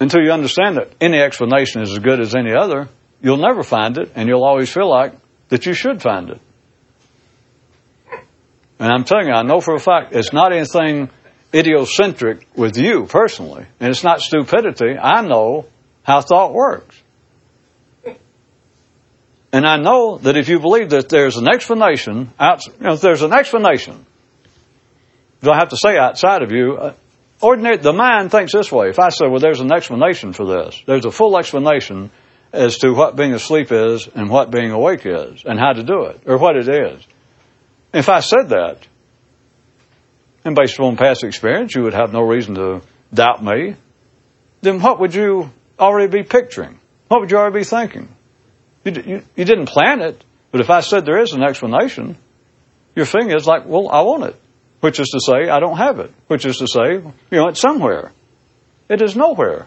Until 0.00 0.22
you 0.22 0.32
understand 0.32 0.78
that 0.78 0.92
any 1.00 1.18
explanation 1.18 1.82
is 1.82 1.92
as 1.92 1.98
good 1.98 2.20
as 2.20 2.34
any 2.34 2.54
other, 2.54 2.88
you'll 3.20 3.36
never 3.36 3.62
find 3.62 3.96
it, 3.98 4.12
and 4.14 4.28
you'll 4.28 4.44
always 4.44 4.72
feel 4.72 4.88
like 4.88 5.12
that 5.50 5.66
you 5.66 5.74
should 5.74 6.00
find 6.00 6.30
it. 6.30 6.40
And 8.78 8.90
I'm 8.90 9.04
telling 9.04 9.28
you, 9.28 9.34
I 9.34 9.42
know 9.42 9.60
for 9.60 9.74
a 9.74 9.80
fact 9.80 10.14
it's 10.14 10.32
not 10.32 10.52
anything 10.52 11.10
idiocentric 11.52 12.44
with 12.56 12.76
you 12.76 13.06
personally, 13.06 13.66
and 13.78 13.90
it's 13.90 14.02
not 14.02 14.20
stupidity. 14.20 14.98
I 14.98 15.20
know 15.20 15.66
how 16.02 16.22
thought 16.22 16.52
works. 16.52 17.00
And 19.54 19.64
I 19.64 19.76
know 19.76 20.18
that 20.18 20.36
if 20.36 20.48
you 20.48 20.58
believe 20.58 20.90
that 20.90 21.08
there's 21.08 21.36
an 21.36 21.46
explanation, 21.46 22.32
out, 22.40 22.66
you 22.66 22.72
know, 22.80 22.96
there's 22.96 23.22
an 23.22 23.32
explanation, 23.32 24.04
do 25.42 25.52
I 25.52 25.58
have 25.58 25.68
to 25.68 25.76
say 25.76 25.96
outside 25.96 26.42
of 26.42 26.50
you? 26.50 26.76
Uh, 26.76 26.94
ordinary, 27.40 27.76
the 27.76 27.92
mind 27.92 28.32
thinks 28.32 28.52
this 28.52 28.72
way. 28.72 28.88
If 28.88 28.98
I 28.98 29.10
say, 29.10 29.28
well, 29.28 29.38
there's 29.38 29.60
an 29.60 29.72
explanation 29.72 30.32
for 30.32 30.44
this, 30.44 30.82
there's 30.86 31.04
a 31.04 31.12
full 31.12 31.38
explanation 31.38 32.10
as 32.52 32.78
to 32.78 32.90
what 32.94 33.14
being 33.14 33.32
asleep 33.32 33.70
is 33.70 34.08
and 34.08 34.28
what 34.28 34.50
being 34.50 34.72
awake 34.72 35.06
is 35.06 35.44
and 35.44 35.56
how 35.60 35.72
to 35.72 35.84
do 35.84 36.06
it 36.06 36.22
or 36.26 36.36
what 36.36 36.56
it 36.56 36.68
is. 36.68 37.06
If 37.92 38.08
I 38.08 38.18
said 38.18 38.48
that, 38.48 38.84
and 40.44 40.56
based 40.56 40.74
upon 40.74 40.96
past 40.96 41.22
experience, 41.22 41.76
you 41.76 41.84
would 41.84 41.94
have 41.94 42.12
no 42.12 42.22
reason 42.22 42.56
to 42.56 42.82
doubt 43.12 43.40
me, 43.40 43.76
then 44.62 44.80
what 44.80 44.98
would 44.98 45.14
you 45.14 45.52
already 45.78 46.10
be 46.10 46.24
picturing? 46.24 46.80
What 47.06 47.20
would 47.20 47.30
you 47.30 47.36
already 47.36 47.60
be 47.60 47.64
thinking? 47.64 48.08
You, 48.84 48.92
you, 48.92 49.22
you 49.34 49.44
didn't 49.44 49.66
plan 49.66 50.00
it, 50.02 50.22
but 50.50 50.60
if 50.60 50.70
I 50.70 50.80
said 50.80 51.04
there 51.04 51.20
is 51.20 51.32
an 51.32 51.42
explanation, 51.42 52.16
your 52.94 53.06
thing 53.06 53.30
is 53.30 53.46
like, 53.46 53.66
well, 53.66 53.88
I 53.88 54.02
want 54.02 54.24
it. 54.24 54.36
Which 54.80 55.00
is 55.00 55.08
to 55.08 55.20
say, 55.20 55.48
I 55.48 55.60
don't 55.60 55.78
have 55.78 55.98
it. 55.98 56.12
Which 56.26 56.44
is 56.44 56.58
to 56.58 56.66
say, 56.66 56.94
you 56.96 57.38
know, 57.38 57.48
it's 57.48 57.60
somewhere. 57.60 58.12
It 58.88 59.00
is 59.00 59.16
nowhere. 59.16 59.66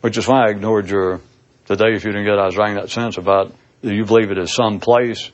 Which 0.00 0.16
is 0.16 0.26
why 0.26 0.46
I 0.46 0.50
ignored 0.50 0.88
your, 0.88 1.20
today 1.66 1.92
if 1.94 2.04
you 2.04 2.12
didn't 2.12 2.24
get 2.24 2.38
I 2.38 2.46
was 2.46 2.56
writing 2.56 2.76
that 2.76 2.88
sentence 2.88 3.18
about 3.18 3.52
you 3.82 4.04
believe 4.04 4.30
it 4.30 4.38
is 4.38 4.54
some 4.54 4.80
place 4.80 5.30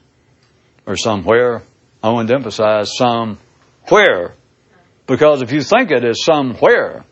or 0.87 0.97
somewhere. 0.97 1.63
I 2.03 2.11
wanted 2.11 2.29
to 2.29 2.35
emphasize 2.35 2.91
somewhere. 2.97 4.35
Because 5.07 5.43
if 5.43 5.53
you 5.53 5.63
think 5.63 5.91
it 5.91 6.05
is 6.05 6.25
somewhere, 6.25 7.05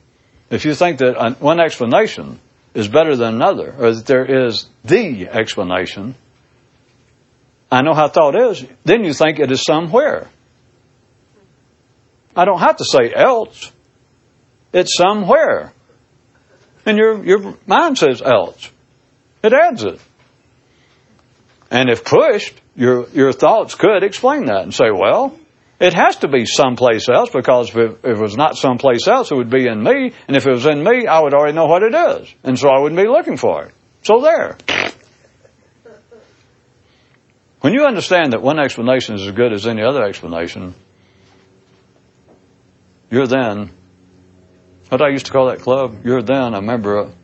if 0.51 0.65
you 0.65 0.75
think 0.75 0.99
that 0.99 1.41
one 1.41 1.61
explanation 1.61 2.41
is 2.75 2.89
better 2.89 3.17
than 3.17 3.35
another, 3.35 3.75
or 3.79 3.93
that 3.93 4.07
there 4.07 4.47
is 4.47 4.69
the 4.85 5.29
explanation, 5.29 6.15
I 7.71 7.83
know 7.83 7.95
how 7.95 8.09
thought 8.09 8.35
is, 8.35 8.65
then 8.85 9.05
you 9.05 9.15
think 9.15 9.39
it 9.39 9.51
is 9.51 9.63
somewhere. 9.63 10.29
I 12.37 12.45
don't 12.45 12.61
have 12.61 12.77
to 12.77 12.85
say 12.85 13.13
else. 13.15 13.73
It's 14.73 14.97
somewhere. 14.97 15.73
And 16.85 16.99
your, 16.99 17.25
your 17.25 17.59
mind 17.67 17.99
says 17.99 18.23
else. 18.23 18.71
It 19.43 19.53
adds 19.53 19.85
it. 19.85 20.01
And 21.71 21.89
if 21.89 22.05
pushed, 22.05 22.61
your, 22.75 23.09
your 23.11 23.33
thoughts 23.33 23.75
could 23.75 24.03
explain 24.03 24.47
that 24.47 24.63
and 24.63 24.75
say, 24.75 24.91
well, 24.91 25.39
it 25.83 25.95
has 25.95 26.15
to 26.19 26.29
be 26.29 26.47
someplace 26.47 27.09
else 27.09 27.31
because 27.31 27.71
if 27.71 27.77
it, 27.77 27.91
if 28.05 28.17
it, 28.17 28.23
was 28.23 28.37
not 28.37 28.57
someplace 28.57 29.09
else, 29.09 29.33
it 29.33 29.35
would 29.35 29.51
be 29.51 29.67
in 29.67 29.83
me. 29.83 30.13
And 30.29 30.37
if 30.37 30.47
it 30.47 30.53
was 30.53 30.65
in 30.65 30.85
me, 30.85 31.09
I 31.09 31.19
would 31.21 31.35
already 31.35 31.55
know 31.57 31.67
what 31.67 31.83
it 31.83 31.93
is. 31.93 32.33
And 32.45 32.57
so 32.57 32.69
I 32.69 32.79
wouldn't 32.79 33.01
be 33.01 33.09
looking 33.09 33.37
for 33.37 33.65
it. 33.65 33.75
So 34.05 34.21
there. 34.21 34.57
When 37.63 37.73
you 37.73 37.85
understand 37.85 38.33
that 38.33 38.43
one 38.43 38.61
explanation 38.61 39.17
is 39.17 39.27
as 39.27 39.35
good 39.35 39.53
as 39.53 39.67
any 39.67 39.83
other 39.83 40.05
explanation, 40.05 40.77
you're 43.11 43.27
then, 43.27 43.73
what 44.89 45.03
I 45.03 45.09
used 45.09 45.27
to 45.27 45.33
call 45.33 45.49
that 45.49 45.63
club, 45.63 46.05
you're 46.05 46.23
then 46.23 46.55
a 46.55 46.63
member 46.63 46.97
of, 46.97 47.15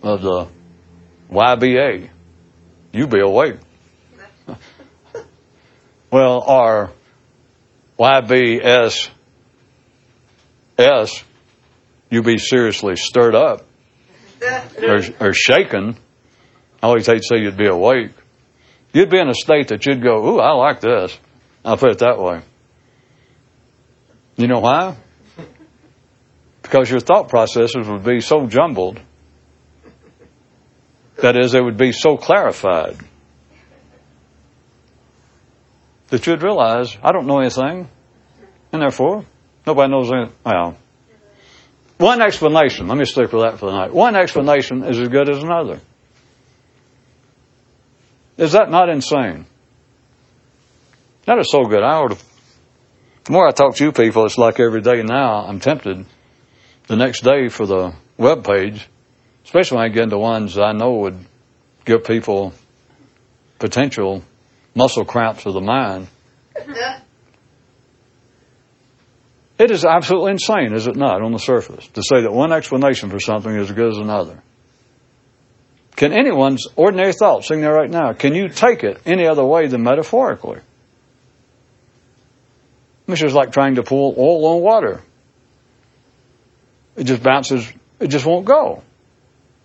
of 0.00 0.22
the 0.22 0.46
YBA. 1.28 2.08
You 2.92 3.06
be 3.08 3.20
awake. 3.20 3.56
well, 6.10 6.42
our 6.42 6.92
YBS 8.02 9.10
S, 10.76 11.24
you 12.10 12.22
be 12.22 12.36
seriously 12.36 12.96
stirred 12.96 13.36
up 13.36 13.64
or, 14.82 15.00
or 15.20 15.32
shaken. 15.32 15.96
I 16.82 16.86
always 16.88 17.06
hate 17.06 17.18
to 17.18 17.22
say 17.22 17.42
you'd 17.42 17.56
be 17.56 17.68
awake. 17.68 18.10
You'd 18.92 19.08
be 19.08 19.20
in 19.20 19.28
a 19.28 19.34
state 19.34 19.68
that 19.68 19.86
you'd 19.86 20.02
go, 20.02 20.34
ooh, 20.34 20.40
I 20.40 20.50
like 20.50 20.80
this. 20.80 21.16
I'll 21.64 21.76
put 21.76 21.92
it 21.92 21.98
that 22.00 22.18
way. 22.18 22.40
You 24.36 24.48
know 24.48 24.58
why? 24.58 24.96
Because 26.62 26.90
your 26.90 26.98
thought 26.98 27.28
processes 27.28 27.86
would 27.86 28.04
be 28.04 28.20
so 28.20 28.48
jumbled. 28.48 29.00
That 31.18 31.36
is, 31.36 31.52
they 31.52 31.60
would 31.60 31.78
be 31.78 31.92
so 31.92 32.16
clarified 32.16 32.96
that 36.12 36.26
you'd 36.26 36.42
realize, 36.42 36.94
I 37.02 37.10
don't 37.10 37.26
know 37.26 37.38
anything, 37.38 37.88
and 38.70 38.82
therefore, 38.82 39.24
nobody 39.66 39.90
knows 39.90 40.12
anything. 40.12 40.36
Well, 40.44 40.76
one 41.96 42.20
explanation, 42.20 42.86
let 42.88 42.98
me 42.98 43.06
stick 43.06 43.32
with 43.32 43.42
that 43.42 43.58
for 43.58 43.70
the 43.70 43.72
night. 43.72 43.94
One 43.94 44.14
explanation 44.14 44.84
is 44.84 45.00
as 45.00 45.08
good 45.08 45.30
as 45.30 45.42
another. 45.42 45.80
Is 48.36 48.52
that 48.52 48.70
not 48.70 48.90
insane? 48.90 49.46
That 51.24 51.38
is 51.38 51.50
so 51.50 51.64
good. 51.64 51.82
I 51.82 52.06
to, 52.06 52.18
the 53.24 53.32
more 53.32 53.48
I 53.48 53.52
talk 53.52 53.76
to 53.76 53.84
you 53.84 53.92
people, 53.92 54.26
it's 54.26 54.36
like 54.36 54.60
every 54.60 54.82
day 54.82 55.02
now, 55.02 55.46
I'm 55.46 55.60
tempted 55.60 56.04
the 56.88 56.96
next 56.96 57.24
day 57.24 57.48
for 57.48 57.64
the 57.64 57.94
web 58.18 58.44
page, 58.44 58.86
especially 59.46 59.78
when 59.78 59.86
I 59.86 59.88
get 59.88 60.02
into 60.02 60.18
ones 60.18 60.58
I 60.58 60.72
know 60.72 60.92
would 60.92 61.24
give 61.86 62.04
people 62.04 62.52
potential 63.58 64.22
muscle 64.74 65.04
cramps 65.04 65.46
of 65.46 65.54
the 65.54 65.60
mind. 65.60 66.08
It 69.62 69.70
is 69.70 69.84
absolutely 69.84 70.32
insane, 70.32 70.74
is 70.74 70.88
it 70.88 70.96
not, 70.96 71.22
on 71.22 71.30
the 71.30 71.38
surface, 71.38 71.86
to 71.88 72.02
say 72.02 72.22
that 72.22 72.32
one 72.32 72.52
explanation 72.52 73.10
for 73.10 73.20
something 73.20 73.54
is 73.54 73.70
as 73.70 73.76
good 73.76 73.92
as 73.92 73.98
another. 73.98 74.42
Can 75.94 76.12
anyone's 76.12 76.66
ordinary 76.74 77.12
thought, 77.12 77.44
sitting 77.44 77.62
there 77.62 77.72
right 77.72 77.88
now, 77.88 78.12
can 78.12 78.34
you 78.34 78.48
take 78.48 78.82
it 78.82 79.00
any 79.06 79.24
other 79.24 79.44
way 79.44 79.68
than 79.68 79.84
metaphorically? 79.84 80.58
This 83.06 83.22
is 83.22 83.34
like 83.34 83.52
trying 83.52 83.76
to 83.76 83.84
pull 83.84 84.16
oil 84.18 84.46
on 84.46 84.62
water. 84.62 85.00
It 86.96 87.04
just 87.04 87.22
bounces, 87.22 87.72
it 88.00 88.08
just 88.08 88.26
won't 88.26 88.46
go. 88.46 88.82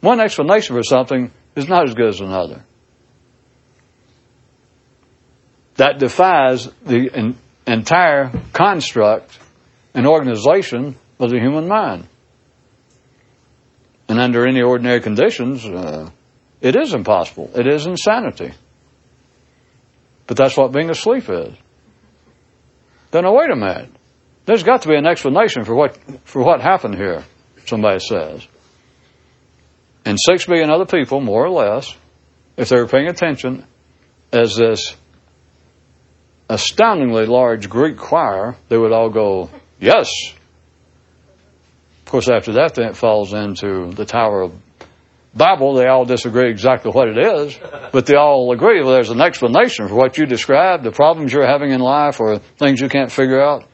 One 0.01 0.19
explanation 0.19 0.75
for 0.75 0.83
something 0.83 1.31
is 1.55 1.67
not 1.67 1.89
as 1.89 1.95
good 1.95 2.09
as 2.09 2.19
another. 2.19 2.63
That 5.77 5.99
defies 5.99 6.67
the 6.83 7.35
entire 7.65 8.31
construct 8.53 9.39
and 9.93 10.05
organization 10.07 10.95
of 11.19 11.29
the 11.29 11.39
human 11.39 11.67
mind. 11.67 12.07
And 14.09 14.19
under 14.19 14.47
any 14.47 14.61
ordinary 14.61 15.01
conditions, 15.01 15.65
uh, 15.65 16.09
it 16.61 16.75
is 16.75 16.93
impossible. 16.93 17.51
It 17.55 17.67
is 17.67 17.85
insanity. 17.85 18.53
But 20.25 20.37
that's 20.37 20.57
what 20.57 20.71
being 20.71 20.89
asleep 20.89 21.29
is. 21.29 21.53
Then, 23.11 23.23
now 23.23 23.35
wait 23.35 23.49
a 23.49 23.55
minute. 23.55 23.89
There's 24.45 24.63
got 24.63 24.83
to 24.83 24.89
be 24.89 24.95
an 24.95 25.05
explanation 25.05 25.65
for 25.65 25.75
what 25.75 25.97
for 26.23 26.43
what 26.43 26.61
happened 26.61 26.95
here. 26.95 27.23
Somebody 27.65 27.99
says. 27.99 28.47
And 30.05 30.17
six 30.19 30.45
billion 30.45 30.69
other 30.69 30.85
people, 30.85 31.19
more 31.19 31.45
or 31.45 31.49
less, 31.49 31.93
if 32.55 32.69
they 32.69 32.77
were 32.77 32.87
paying 32.87 33.07
attention, 33.07 33.65
as 34.31 34.55
this 34.55 34.95
astoundingly 36.49 37.25
large 37.25 37.69
Greek 37.69 37.97
choir, 37.97 38.55
they 38.69 38.77
would 38.77 38.91
all 38.91 39.09
go, 39.09 39.49
Yes. 39.79 40.09
Of 42.05 42.11
course, 42.11 42.29
after 42.29 42.53
that, 42.53 42.75
then 42.75 42.87
it 42.87 42.95
falls 42.95 43.33
into 43.33 43.91
the 43.91 44.05
Tower 44.05 44.43
of 44.43 44.53
Babel. 45.35 45.73
They 45.75 45.87
all 45.87 46.05
disagree 46.05 46.49
exactly 46.49 46.91
what 46.91 47.09
it 47.09 47.17
is, 47.17 47.59
but 47.91 48.05
they 48.05 48.15
all 48.15 48.51
agree 48.53 48.81
well, 48.81 48.93
there's 48.93 49.09
an 49.09 49.21
explanation 49.21 49.87
for 49.87 49.95
what 49.95 50.17
you 50.17 50.25
described, 50.25 50.83
the 50.83 50.91
problems 50.91 51.33
you're 51.33 51.45
having 51.45 51.71
in 51.71 51.81
life, 51.81 52.19
or 52.19 52.37
things 52.57 52.79
you 52.79 52.89
can't 52.89 53.11
figure 53.11 53.41
out. 53.41 53.65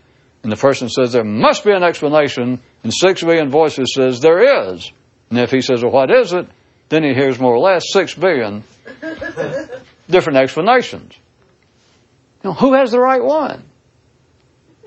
And 0.42 0.52
the 0.52 0.58
person 0.58 0.90
says 0.90 1.14
there 1.14 1.24
must 1.24 1.64
be 1.64 1.72
an 1.72 1.84
explanation, 1.84 2.62
and 2.84 2.94
six 2.94 3.24
billion 3.24 3.50
voices 3.50 3.94
says 3.94 4.20
there 4.20 4.72
is. 4.72 4.92
And 5.30 5.40
if 5.40 5.52
he 5.52 5.62
says, 5.62 5.84
well, 5.84 5.94
what 5.94 6.12
is 6.12 6.34
it? 6.34 6.48
Then 6.90 7.04
he 7.04 7.14
hears 7.14 7.40
more 7.40 7.54
or 7.54 7.60
less 7.60 7.86
six 7.92 8.14
billion 8.14 8.64
different 10.10 10.38
explanations. 10.38 11.18
Who 12.44 12.74
has 12.74 12.92
the 12.92 13.00
right 13.00 13.24
one? 13.24 13.70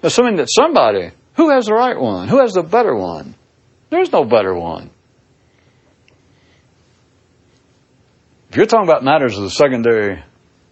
assuming 0.03 0.37
that 0.37 0.49
somebody, 0.51 1.11
who 1.35 1.51
has 1.51 1.67
the 1.67 1.75
right 1.75 1.99
one? 1.99 2.29
Who 2.29 2.41
has 2.41 2.53
the 2.53 2.63
better 2.63 2.95
one? 2.95 3.35
There's 3.91 4.13
no 4.13 4.25
better 4.25 4.55
one. 4.55 4.91
If 8.51 8.57
you're 8.57 8.67
talking 8.67 8.89
about 8.89 9.05
matters 9.05 9.37
of 9.37 9.43
the 9.43 9.51
secondary 9.51 10.23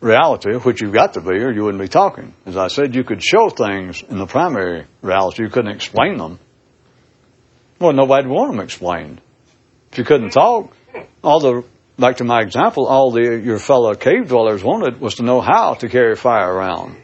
reality, 0.01 0.55
which 0.55 0.81
you've 0.81 0.93
got 0.93 1.15
to 1.15 1.21
be, 1.21 1.37
or 1.37 1.53
you 1.53 1.65
wouldn't 1.65 1.83
be 1.83 1.89
talking. 1.89 2.33
As 2.47 2.57
I 2.57 2.69
said, 2.69 2.95
you 2.95 3.05
could 3.05 3.23
show 3.23 3.49
things 3.49 4.03
in 4.03 4.19
the 4.19 4.27
primary 4.27 4.87
reality, 5.03 5.43
you 5.43 5.51
couldn't 5.51 5.75
explain 5.75 6.17
them. 6.17 6.39
Well, 7.79 7.93
nobody'd 7.93 8.29
want 8.29 8.53
them 8.53 8.61
explained. 8.61 9.21
If 9.93 9.99
you 9.99 10.05
couldn't 10.05 10.31
talk, 10.31 10.75
all 11.23 11.41
the 11.41 11.65
back 11.99 12.17
to 12.17 12.25
my 12.25 12.41
example, 12.41 12.87
all 12.87 13.11
the 13.11 13.41
your 13.43 13.59
fellow 13.59 13.95
cave 13.95 14.29
dwellers 14.29 14.63
wanted 14.63 15.01
was 15.01 15.17
to 15.17 15.23
know 15.23 15.41
how 15.41 15.75
to 15.75 15.89
carry 15.89 16.17
fire 16.17 16.53
around. 16.53 17.01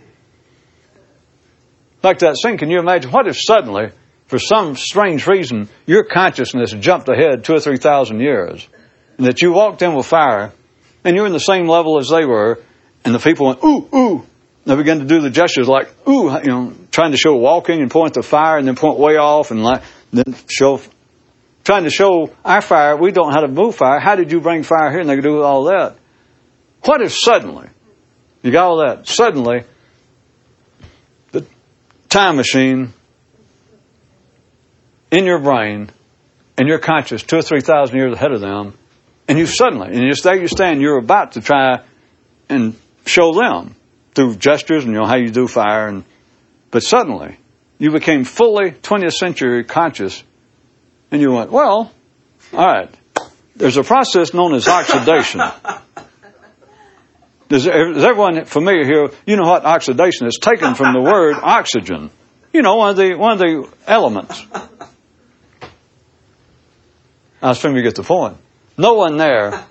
Like 2.02 2.20
that 2.20 2.36
scene, 2.36 2.56
can 2.56 2.70
you 2.70 2.78
imagine 2.78 3.10
what 3.10 3.26
if 3.26 3.38
suddenly, 3.38 3.90
for 4.26 4.38
some 4.38 4.76
strange 4.76 5.26
reason, 5.26 5.68
your 5.86 6.04
consciousness 6.04 6.72
jumped 6.72 7.08
ahead 7.08 7.44
two 7.44 7.54
or 7.54 7.60
three 7.60 7.76
thousand 7.76 8.20
years, 8.20 8.66
and 9.18 9.26
that 9.26 9.42
you 9.42 9.52
walked 9.52 9.82
in 9.82 9.94
with 9.94 10.06
fire, 10.06 10.52
and 11.04 11.16
you're 11.16 11.26
in 11.26 11.32
the 11.32 11.40
same 11.40 11.68
level 11.68 11.98
as 11.98 12.08
they 12.08 12.24
were, 12.24 12.58
and 13.04 13.14
the 13.14 13.18
people 13.18 13.46
went, 13.46 13.62
ooh, 13.64 13.88
ooh. 13.94 14.26
They 14.66 14.76
began 14.76 14.98
to 14.98 15.06
do 15.06 15.20
the 15.20 15.30
gestures 15.30 15.68
like, 15.68 15.88
ooh, 16.06 16.30
you 16.30 16.48
know, 16.48 16.74
trying 16.90 17.12
to 17.12 17.16
show 17.16 17.34
walking 17.34 17.80
and 17.80 17.90
point 17.90 18.14
the 18.14 18.22
fire 18.22 18.58
and 18.58 18.68
then 18.68 18.76
point 18.76 18.98
way 18.98 19.16
off 19.16 19.50
and 19.50 19.62
like, 19.62 19.82
then 20.12 20.36
show, 20.48 20.80
trying 21.64 21.84
to 21.84 21.90
show 21.90 22.30
our 22.44 22.60
fire, 22.60 22.96
we 22.96 23.12
don't 23.12 23.28
know 23.28 23.34
how 23.34 23.42
to 23.42 23.48
move 23.48 23.76
fire. 23.76 24.00
How 24.00 24.16
did 24.16 24.32
you 24.32 24.40
bring 24.40 24.62
fire 24.62 24.90
here? 24.90 25.00
And 25.00 25.08
they 25.08 25.14
could 25.14 25.24
do 25.24 25.42
all 25.42 25.64
that. 25.64 25.96
What 26.84 27.02
if 27.02 27.12
suddenly, 27.16 27.68
you 28.42 28.52
got 28.52 28.66
all 28.66 28.78
that, 28.78 29.06
suddenly 29.06 29.64
the 31.32 31.46
time 32.08 32.36
machine 32.36 32.92
in 35.10 35.24
your 35.24 35.40
brain 35.40 35.90
and 36.56 36.68
you're 36.68 36.78
conscious 36.78 37.22
two 37.22 37.36
or 37.36 37.42
three 37.42 37.60
thousand 37.60 37.96
years 37.96 38.14
ahead 38.14 38.32
of 38.32 38.40
them, 38.40 38.74
and 39.28 39.38
you 39.38 39.46
suddenly, 39.46 39.88
and 39.88 40.10
just 40.10 40.24
there 40.24 40.36
you 40.36 40.48
stand, 40.48 40.80
you're 40.80 40.98
about 40.98 41.32
to 41.32 41.40
try 41.40 41.82
and 42.48 42.76
show 43.06 43.32
them 43.32 43.74
through 44.14 44.36
gestures 44.36 44.84
and 44.84 44.92
you 44.92 45.00
know 45.00 45.06
how 45.06 45.16
you 45.16 45.30
do 45.30 45.46
fire, 45.46 45.88
and 45.88 46.04
but 46.70 46.82
suddenly 46.82 47.38
you 47.78 47.90
became 47.90 48.24
fully 48.24 48.72
20th 48.72 49.14
century 49.14 49.64
conscious, 49.64 50.22
and 51.10 51.20
you 51.20 51.32
went, 51.32 51.50
well, 51.50 51.92
all 52.52 52.66
right. 52.66 52.94
There's 53.56 53.76
a 53.76 53.82
process 53.82 54.32
known 54.32 54.54
as 54.54 54.66
oxidation. 54.66 55.40
Is, 57.50 57.66
everyone 57.66 58.44
familiar 58.44 58.84
here? 58.84 59.10
You 59.26 59.36
know 59.36 59.48
what 59.48 59.64
oxidation 59.64 60.26
is 60.28 60.38
taken 60.40 60.74
from 60.74 60.94
the 60.94 61.00
word 61.02 61.36
oxygen. 61.42 62.10
You 62.52 62.62
know, 62.62 62.76
one 62.76 62.90
of 62.90 62.96
the, 62.96 63.14
one 63.16 63.32
of 63.32 63.38
the 63.38 63.68
elements. 63.86 64.46
I 67.42 67.50
assume 67.50 67.74
you 67.76 67.82
get 67.82 67.96
the 67.96 68.02
point. 68.02 68.36
No 68.78 68.94
one 68.94 69.16
there 69.16 69.64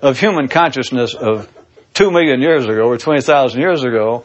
of 0.00 0.18
human 0.18 0.48
consciousness 0.48 1.14
of 1.14 1.48
two 1.94 2.10
million 2.10 2.40
years 2.40 2.64
ago 2.64 2.82
or 2.82 2.98
20,000 2.98 3.60
years 3.60 3.84
ago, 3.84 4.24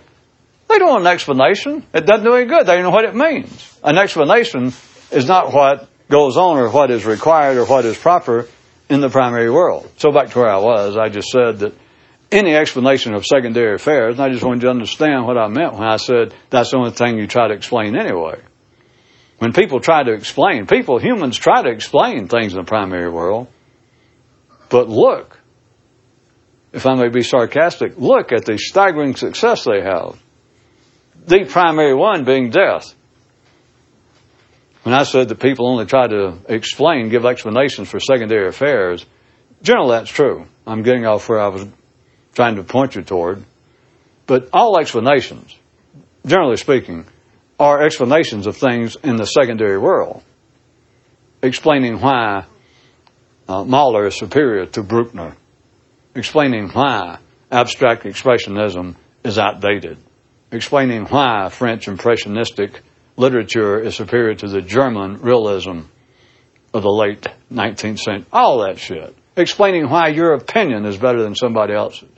they 0.68 0.78
don't 0.80 0.90
want 0.90 1.02
an 1.02 1.12
explanation. 1.12 1.86
It 1.94 2.06
doesn't 2.06 2.26
do 2.26 2.34
any 2.34 2.46
good. 2.46 2.66
They 2.66 2.74
don't 2.74 2.84
know 2.84 2.90
what 2.92 3.06
it 3.06 3.16
means. 3.16 3.80
An 3.84 3.98
explanation 3.98 4.74
is 5.12 5.28
not 5.28 5.54
what 5.54 5.88
goes 6.12 6.38
on 6.38 6.58
or 6.58 6.70
what 6.70 6.92
is 6.92 7.06
required 7.06 7.58
or 7.58 7.66
what 7.66 7.86
is 7.86 7.98
proper 7.98 8.48
in 8.90 9.02
the 9.02 9.10
primary 9.10 9.50
world. 9.50 9.90
So 9.98 10.12
back 10.12 10.30
to 10.32 10.40
where 10.40 10.50
I 10.50 10.60
was, 10.60 10.98
I 10.98 11.10
just 11.10 11.30
said 11.30 11.60
that 11.60 11.74
any 12.32 12.54
explanation 12.56 13.14
of 13.14 13.26
secondary 13.26 13.76
affairs, 13.76 14.16
and 14.16 14.22
I 14.22 14.30
just 14.30 14.44
wanted 14.44 14.64
you 14.64 14.68
to 14.68 14.72
understand 14.72 15.26
what 15.26 15.38
I 15.38 15.48
meant 15.48 15.74
when 15.74 15.88
I 15.88 15.98
said 15.98 16.34
that's 16.50 16.72
the 16.72 16.78
only 16.78 16.92
thing 16.92 17.18
you 17.18 17.28
try 17.28 17.48
to 17.48 17.54
explain 17.54 17.98
anyway. 17.98 18.40
When 19.40 19.54
people 19.54 19.80
try 19.80 20.04
to 20.04 20.14
explain, 20.14 20.68
people, 20.68 21.00
humans 21.00 21.38
try 21.38 21.64
to 21.64 21.70
explain 21.70 22.28
things 22.28 22.54
in 22.54 22.60
the 22.60 22.66
primary 22.66 23.10
world, 23.10 23.48
but 24.70 24.88
look, 24.88 25.40
if 26.74 26.86
I 26.86 26.96
may 26.96 27.10
be 27.10 27.22
sarcastic, 27.22 27.98
look 27.98 28.32
at 28.32 28.46
the 28.46 28.58
staggering 28.58 29.16
success 29.16 29.66
they 29.66 29.82
have. 29.82 30.22
The 31.26 31.46
primary 31.46 31.94
one 31.94 32.24
being 32.24 32.50
death. 32.50 32.96
When 34.84 34.96
I 34.96 35.04
said 35.04 35.30
that 35.30 35.40
people 35.40 35.70
only 35.70 35.86
try 35.86 36.08
to 36.08 36.38
explain, 36.50 37.10
give 37.10 37.26
explanations 37.26 37.90
for 37.90 38.00
secondary 38.00 38.48
affairs, 38.48 39.06
generally 39.62 39.98
that's 39.98 40.10
true. 40.10 40.46
I'm 40.66 40.82
getting 40.82 41.06
off 41.06 41.30
where 41.30 41.40
I 41.40 41.48
was 41.48 41.68
trying 42.34 42.56
to 42.56 42.64
point 42.64 42.96
you 42.96 43.04
toward. 43.04 43.44
But 44.26 44.50
all 44.54 44.80
explanations, 44.80 45.56
generally 46.26 46.58
speaking, 46.58 47.06
are 47.60 47.84
explanations 47.84 48.48
of 48.48 48.58
things 48.58 48.96
in 49.04 49.18
the 49.18 49.26
secondary 49.26 49.78
world, 49.78 50.24
explaining 51.44 52.00
why 52.00 52.46
uh, 53.48 53.64
Mahler 53.64 54.08
is 54.08 54.18
superior 54.18 54.66
to 54.66 54.82
Bruckner, 54.82 55.36
explaining 56.16 56.70
why 56.70 57.20
abstract 57.52 58.04
expressionism 58.04 58.96
is 59.24 59.38
outdated, 59.38 59.98
explaining 60.52 61.06
why 61.06 61.50
French 61.50 61.88
impressionistic 61.88 62.82
literature 63.22 63.80
is 63.80 63.96
superior 63.96 64.34
to 64.34 64.48
the 64.48 64.62
German 64.62 65.22
realism 65.22 65.82
of 66.74 66.82
the 66.82 66.90
late 66.90 67.28
19th 67.54 68.00
century. 68.00 68.26
All 68.34 68.66
that 68.66 68.80
shit. 68.80 69.16
Explaining 69.38 69.90
why 69.90 70.08
your 70.08 70.34
opinion 70.34 70.86
is 70.86 70.98
better 70.98 71.22
than 71.22 71.36
somebody 71.36 71.74
else's. 71.74 72.10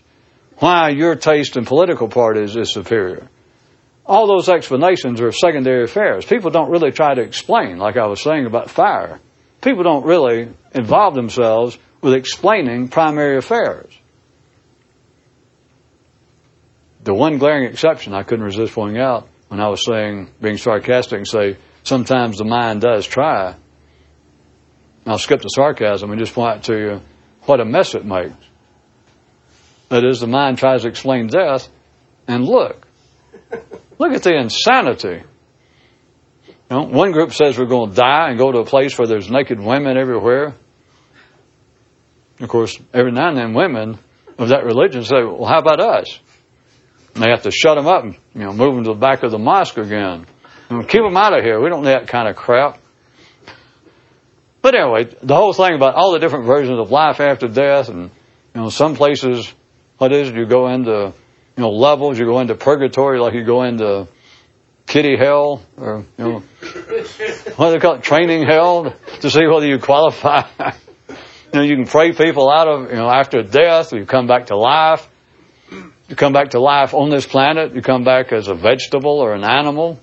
Why 0.58 0.90
your 0.90 1.16
taste 1.16 1.58
in 1.58 1.66
political 1.66 2.08
parties 2.08 2.56
is 2.56 2.72
superior. 2.72 3.28
All 4.06 4.28
those 4.28 4.48
explanations 4.48 5.20
are 5.20 5.32
secondary 5.32 5.84
affairs. 5.84 6.26
People 6.26 6.52
don't 6.52 6.72
really 6.72 6.92
try 6.92 7.14
to 7.14 7.22
explain, 7.22 7.78
like 7.78 7.98
I 7.98 8.08
was 8.08 8.22
saying 8.22 8.46
about 8.46 8.70
fire. 8.70 9.20
People 9.62 9.84
don't 9.84 10.06
really 10.06 10.50
involve 10.74 11.16
themselves 11.16 11.78
with 12.02 12.14
explaining 12.14 12.88
primary 12.88 13.38
affairs. 13.38 13.92
The 17.04 17.14
one 17.14 17.40
glaring 17.40 17.66
exception 17.66 18.14
I 18.14 18.24
couldn't 18.24 18.46
resist 18.46 18.74
pointing 18.74 19.02
out 19.02 19.28
when 19.54 19.62
I 19.62 19.70
was 19.70 19.86
saying, 19.86 20.32
being 20.42 20.58
sarcastic 20.58 21.16
and 21.16 21.28
say, 21.28 21.58
sometimes 21.84 22.40
the 22.40 22.44
mind 22.44 22.82
does 22.82 23.06
try. 23.06 23.54
I'll 25.06 25.20
skip 25.20 25.42
the 25.42 25.48
sarcasm 25.50 26.10
and 26.10 26.20
just 26.20 26.34
point 26.34 26.64
to 26.64 26.74
you 26.76 27.02
what 27.44 27.60
a 27.60 27.66
mess 27.66 27.94
it 27.94 28.04
makes. 28.04 28.34
That 29.90 30.04
is, 30.06 30.20
the 30.22 30.26
mind 30.26 30.58
tries 30.58 30.82
to 30.82 30.88
explain 30.88 31.28
death, 31.28 31.70
and 32.28 32.44
look, 32.44 32.88
look 34.00 34.14
at 34.14 34.24
the 34.24 34.36
insanity. 34.36 35.22
You 36.48 36.54
know, 36.72 36.86
one 36.86 37.12
group 37.12 37.32
says 37.32 37.56
we're 37.56 37.66
going 37.66 37.92
to 37.92 37.96
die 37.96 38.30
and 38.30 38.40
go 38.40 38.52
to 38.52 38.58
a 38.58 38.66
place 38.66 38.98
where 38.98 39.06
there's 39.06 39.30
naked 39.30 39.60
women 39.60 40.00
everywhere. 40.00 40.56
Of 42.40 42.50
course, 42.50 42.76
every 42.92 43.12
now 43.12 43.28
and 43.28 43.38
then 43.38 43.54
women 43.54 44.00
of 44.40 44.50
that 44.50 44.64
religion 44.64 45.04
say, 45.04 45.24
well, 45.24 45.46
how 45.46 45.60
about 45.60 45.80
us? 45.80 46.20
And 47.14 47.24
they 47.24 47.30
have 47.30 47.44
to 47.44 47.52
shut 47.52 47.78
them 47.78 47.88
up 47.88 48.04
and 48.04 48.16
you 48.34 48.42
know 48.42 48.54
move 48.54 48.76
them 48.76 48.84
to 48.86 48.94
the 48.94 49.00
back 49.00 49.24
of 49.24 49.32
the 49.32 49.38
mosque 49.38 49.78
again. 49.78 50.26
And 50.70 50.90
keep 50.90 51.02
them 51.02 51.18
out 51.18 51.38
of 51.38 51.44
here. 51.44 51.62
We 51.62 51.70
don't 51.70 51.84
need 51.84 51.92
that 51.92 52.08
kind 52.08 52.28
of 52.28 52.36
crap. 52.36 52.80
But 54.64 54.76
anyway, 54.76 55.14
the 55.22 55.36
whole 55.36 55.52
thing 55.52 55.76
about 55.76 55.96
all 55.96 56.14
the 56.14 56.20
different 56.20 56.46
versions 56.46 56.80
of 56.80 56.90
life 56.90 57.20
after 57.20 57.50
death, 57.50 57.90
and 57.90 58.10
you 58.56 58.62
know, 58.62 58.70
some 58.70 58.96
places, 58.96 59.54
what 59.98 60.14
is 60.14 60.30
it? 60.30 60.36
You 60.36 60.46
go 60.46 60.70
into 60.70 61.14
you 61.58 61.62
know 61.62 61.70
levels. 61.70 62.18
You 62.18 62.26
go 62.26 62.40
into 62.40 62.56
purgatory, 62.56 63.20
like 63.20 63.34
you 63.34 63.44
go 63.44 63.64
into 63.64 64.08
kitty 64.88 65.18
hell, 65.18 65.62
or 65.78 66.06
you 66.18 66.24
know, 66.24 66.40
what 67.58 67.68
do 67.68 67.72
they 67.72 67.80
call 67.80 67.96
it? 67.96 68.04
Training 68.04 68.48
hell 68.48 68.96
to 69.20 69.30
see 69.30 69.46
whether 69.46 69.68
you 69.68 69.80
qualify. 69.80 70.48
you 71.10 71.16
know, 71.54 71.62
you 71.62 71.76
can 71.76 71.86
pray 71.86 72.14
people 72.14 72.50
out 72.50 72.70
of 72.70 72.90
you 72.90 72.96
know 72.96 73.10
after 73.10 73.44
death. 73.44 73.92
You 73.92 74.06
come 74.06 74.28
back 74.28 74.46
to 74.46 74.56
life. 74.56 75.10
You 76.08 76.16
come 76.16 76.34
back 76.34 76.50
to 76.50 76.60
life 76.60 76.94
on 76.94 77.10
this 77.10 77.26
planet, 77.26 77.74
you 77.74 77.82
come 77.82 78.04
back 78.04 78.32
as 78.34 78.48
a 78.48 78.54
vegetable 78.54 79.20
or 79.20 79.34
an 79.34 79.44
animal. 79.44 80.00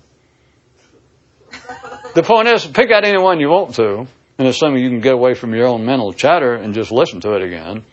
The 2.13 2.23
point 2.23 2.47
is, 2.47 2.65
pick 2.65 2.91
out 2.91 3.05
any 3.05 3.21
one 3.21 3.39
you 3.39 3.49
want 3.49 3.75
to, 3.75 4.07
and 4.37 4.47
assuming 4.47 4.83
you 4.83 4.89
can 4.89 4.99
get 4.99 5.13
away 5.13 5.33
from 5.33 5.53
your 5.53 5.67
own 5.67 5.85
mental 5.85 6.11
chatter 6.11 6.55
and 6.55 6.73
just 6.73 6.91
listen 6.91 7.21
to 7.21 7.33
it 7.35 7.43
again. 7.43 7.85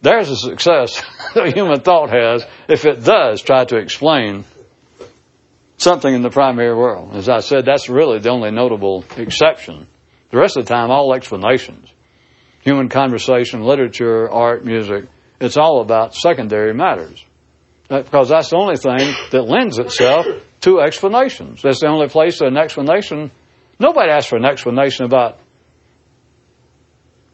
There's 0.00 0.30
a 0.30 0.36
success 0.36 1.02
that 1.34 1.54
human 1.54 1.80
thought 1.80 2.10
has 2.10 2.44
if 2.68 2.84
it 2.84 3.04
does 3.04 3.42
try 3.42 3.64
to 3.64 3.76
explain 3.76 4.44
something 5.76 6.12
in 6.12 6.22
the 6.22 6.30
primary 6.30 6.74
world. 6.74 7.16
As 7.16 7.28
I 7.28 7.38
said, 7.38 7.64
that's 7.64 7.88
really 7.88 8.18
the 8.20 8.30
only 8.30 8.50
notable 8.50 9.04
exception. 9.16 9.88
The 10.30 10.38
rest 10.38 10.56
of 10.56 10.64
the 10.64 10.72
time, 10.72 10.90
all 10.90 11.14
explanations. 11.14 11.92
Human 12.62 12.88
conversation, 12.88 13.62
literature, 13.62 14.30
art, 14.30 14.64
music, 14.64 15.04
it's 15.42 15.56
all 15.56 15.80
about 15.80 16.14
secondary 16.14 16.72
matters. 16.72 17.24
Uh, 17.90 18.02
because 18.02 18.28
that's 18.28 18.50
the 18.50 18.56
only 18.56 18.76
thing 18.76 19.12
that 19.32 19.42
lends 19.42 19.78
itself 19.78 20.24
to 20.60 20.80
explanations. 20.80 21.62
That's 21.62 21.80
the 21.80 21.88
only 21.88 22.08
place 22.08 22.38
that 22.38 22.46
an 22.46 22.56
explanation, 22.56 23.32
nobody 23.78 24.10
asks 24.10 24.30
for 24.30 24.36
an 24.36 24.44
explanation 24.44 25.04
about, 25.04 25.38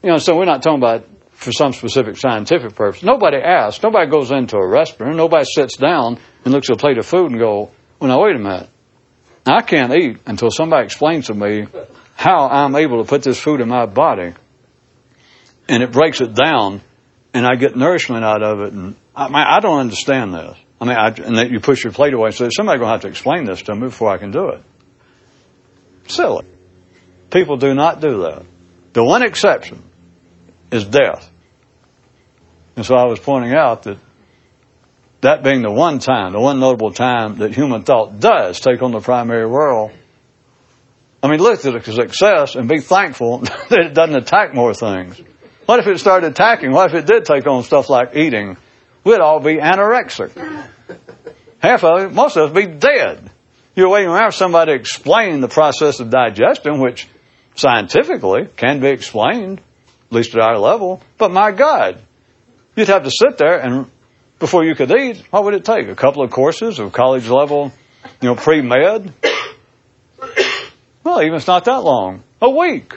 you 0.02 0.10
know, 0.10 0.16
so 0.16 0.36
we're 0.36 0.46
not 0.46 0.62
talking 0.62 0.78
about 0.78 1.04
for 1.32 1.52
some 1.52 1.74
specific 1.74 2.16
scientific 2.16 2.74
purpose. 2.74 3.02
Nobody 3.02 3.36
asks. 3.36 3.82
Nobody 3.82 4.10
goes 4.10 4.30
into 4.30 4.56
a 4.56 4.66
restaurant. 4.66 5.14
Nobody 5.14 5.44
sits 5.44 5.76
down 5.76 6.18
and 6.44 6.54
looks 6.54 6.70
at 6.70 6.76
a 6.76 6.78
plate 6.78 6.96
of 6.96 7.04
food 7.04 7.30
and 7.30 7.38
go, 7.38 7.70
well, 8.00 8.08
now 8.08 8.22
wait 8.24 8.36
a 8.36 8.38
minute. 8.38 8.70
I 9.46 9.60
can't 9.62 9.92
eat 9.92 10.18
until 10.26 10.50
somebody 10.50 10.84
explains 10.84 11.26
to 11.26 11.34
me 11.34 11.66
how 12.16 12.48
I'm 12.48 12.74
able 12.74 13.02
to 13.02 13.08
put 13.08 13.22
this 13.22 13.38
food 13.38 13.60
in 13.60 13.68
my 13.68 13.84
body. 13.84 14.32
And 15.68 15.82
it 15.82 15.92
breaks 15.92 16.22
it 16.22 16.34
down 16.34 16.80
and 17.34 17.46
I 17.46 17.54
get 17.56 17.76
nourishment 17.76 18.24
out 18.24 18.42
of 18.42 18.60
it. 18.60 18.72
And 18.72 18.96
I, 19.14 19.26
mean, 19.28 19.36
I 19.36 19.60
don't 19.60 19.80
understand 19.80 20.34
this. 20.34 20.56
I 20.80 20.84
mean, 20.84 20.96
I, 20.96 21.08
and 21.08 21.36
that 21.38 21.50
you 21.50 21.60
push 21.60 21.84
your 21.84 21.92
plate 21.92 22.14
away 22.14 22.30
say, 22.30 22.48
somebody's 22.50 22.80
going 22.80 22.88
to 22.88 22.92
have 22.92 23.00
to 23.02 23.08
explain 23.08 23.44
this 23.44 23.62
to 23.62 23.74
me 23.74 23.88
before 23.88 24.10
I 24.10 24.18
can 24.18 24.30
do 24.30 24.50
it. 24.50 24.62
Silly. 26.06 26.46
People 27.30 27.56
do 27.56 27.74
not 27.74 28.00
do 28.00 28.22
that. 28.22 28.44
The 28.92 29.04
one 29.04 29.22
exception 29.22 29.82
is 30.70 30.84
death. 30.84 31.30
And 32.76 32.86
so 32.86 32.94
I 32.94 33.06
was 33.06 33.18
pointing 33.18 33.54
out 33.54 33.82
that 33.82 33.98
that 35.20 35.42
being 35.42 35.62
the 35.62 35.72
one 35.72 35.98
time, 35.98 36.32
the 36.32 36.40
one 36.40 36.60
notable 36.60 36.92
time 36.92 37.38
that 37.38 37.52
human 37.52 37.82
thought 37.82 38.20
does 38.20 38.60
take 38.60 38.82
on 38.82 38.92
the 38.92 39.00
primary 39.00 39.46
world, 39.46 39.90
I 41.22 41.28
mean, 41.28 41.40
look 41.40 41.64
at 41.64 41.84
the 41.84 41.92
success 41.92 42.54
and 42.54 42.68
be 42.68 42.80
thankful 42.80 43.38
that 43.68 43.78
it 43.78 43.94
doesn't 43.94 44.16
attack 44.16 44.54
more 44.54 44.72
things. 44.72 45.20
What 45.68 45.80
if 45.80 45.86
it 45.86 45.98
started 45.98 46.30
attacking? 46.30 46.72
What 46.72 46.88
if 46.88 46.94
it 46.94 47.06
did 47.06 47.26
take 47.26 47.46
on 47.46 47.62
stuff 47.62 47.90
like 47.90 48.16
eating? 48.16 48.56
We'd 49.04 49.20
all 49.20 49.38
be 49.38 49.56
anorexic. 49.56 50.34
Half 51.58 51.84
of 51.84 52.00
it, 52.04 52.12
most 52.14 52.38
of 52.38 52.48
us, 52.48 52.54
be 52.56 52.72
dead. 52.72 53.30
You're 53.76 53.90
waiting 53.90 54.08
around 54.08 54.30
for 54.30 54.36
somebody 54.38 54.72
to 54.72 54.80
explain 54.80 55.42
the 55.42 55.48
process 55.48 56.00
of 56.00 56.08
digestion, 56.08 56.80
which 56.80 57.06
scientifically 57.54 58.46
can 58.56 58.80
be 58.80 58.88
explained, 58.88 59.58
at 59.58 60.12
least 60.12 60.34
at 60.34 60.40
our 60.40 60.58
level. 60.58 61.02
But 61.18 61.32
my 61.32 61.52
God, 61.52 62.00
you'd 62.74 62.88
have 62.88 63.04
to 63.04 63.10
sit 63.10 63.36
there 63.36 63.58
and 63.58 63.90
before 64.38 64.64
you 64.64 64.74
could 64.74 64.90
eat, 64.98 65.22
what 65.30 65.44
would 65.44 65.52
it 65.52 65.66
take? 65.66 65.86
A 65.88 65.94
couple 65.94 66.24
of 66.24 66.30
courses 66.30 66.78
of 66.78 66.94
college 66.94 67.28
level, 67.28 67.72
you 68.22 68.28
know, 68.30 68.36
pre 68.36 68.62
med? 68.62 69.12
Well, 71.04 71.22
even 71.22 71.36
it's 71.36 71.46
not 71.46 71.64
that 71.64 71.84
long. 71.84 72.22
A 72.42 72.50
week. 72.50 72.94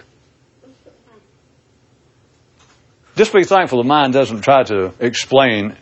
Just 3.22 3.34
be 3.34 3.44
thankful 3.44 3.84
the 3.84 3.88
mind 3.88 4.14
doesn't 4.14 4.42
try 4.42 4.64
to 4.64 4.96
explain 5.00 5.76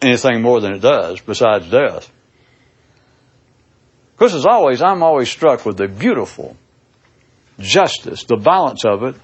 anything 0.00 0.42
more 0.42 0.60
than 0.60 0.74
it 0.74 0.80
does 0.80 1.20
besides 1.20 1.68
death. 1.68 2.08
Because 4.12 4.32
as 4.32 4.46
always, 4.46 4.80
I'm 4.80 5.02
always 5.02 5.28
struck 5.28 5.66
with 5.66 5.76
the 5.76 5.88
beautiful 5.88 6.56
justice, 7.58 8.22
the 8.22 8.36
balance 8.36 8.84
of 8.84 9.02
it, 9.02 9.16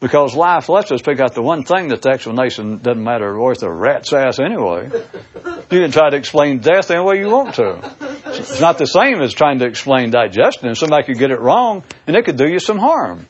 because 0.00 0.34
life 0.34 0.70
lets 0.70 0.90
us 0.90 1.02
pick 1.02 1.20
out 1.20 1.34
the 1.34 1.42
one 1.42 1.64
thing 1.64 1.88
that 1.88 2.00
the 2.00 2.08
explanation 2.08 2.78
doesn't 2.78 3.04
matter 3.04 3.38
worth 3.38 3.62
a 3.62 3.70
rat's 3.70 4.10
ass 4.14 4.40
anyway. 4.40 4.88
You 5.70 5.80
can 5.80 5.90
try 5.90 6.08
to 6.08 6.16
explain 6.16 6.60
death 6.60 6.90
any 6.90 7.04
way 7.04 7.18
you 7.18 7.28
want 7.28 7.56
to. 7.56 7.94
It's 8.28 8.58
not 8.58 8.78
the 8.78 8.86
same 8.86 9.20
as 9.20 9.34
trying 9.34 9.58
to 9.58 9.66
explain 9.66 10.12
digestion. 10.12 10.74
Somebody 10.74 11.04
could 11.04 11.18
get 11.18 11.30
it 11.30 11.40
wrong, 11.40 11.84
and 12.06 12.16
it 12.16 12.24
could 12.24 12.38
do 12.38 12.48
you 12.48 12.58
some 12.58 12.78
harm. 12.78 13.28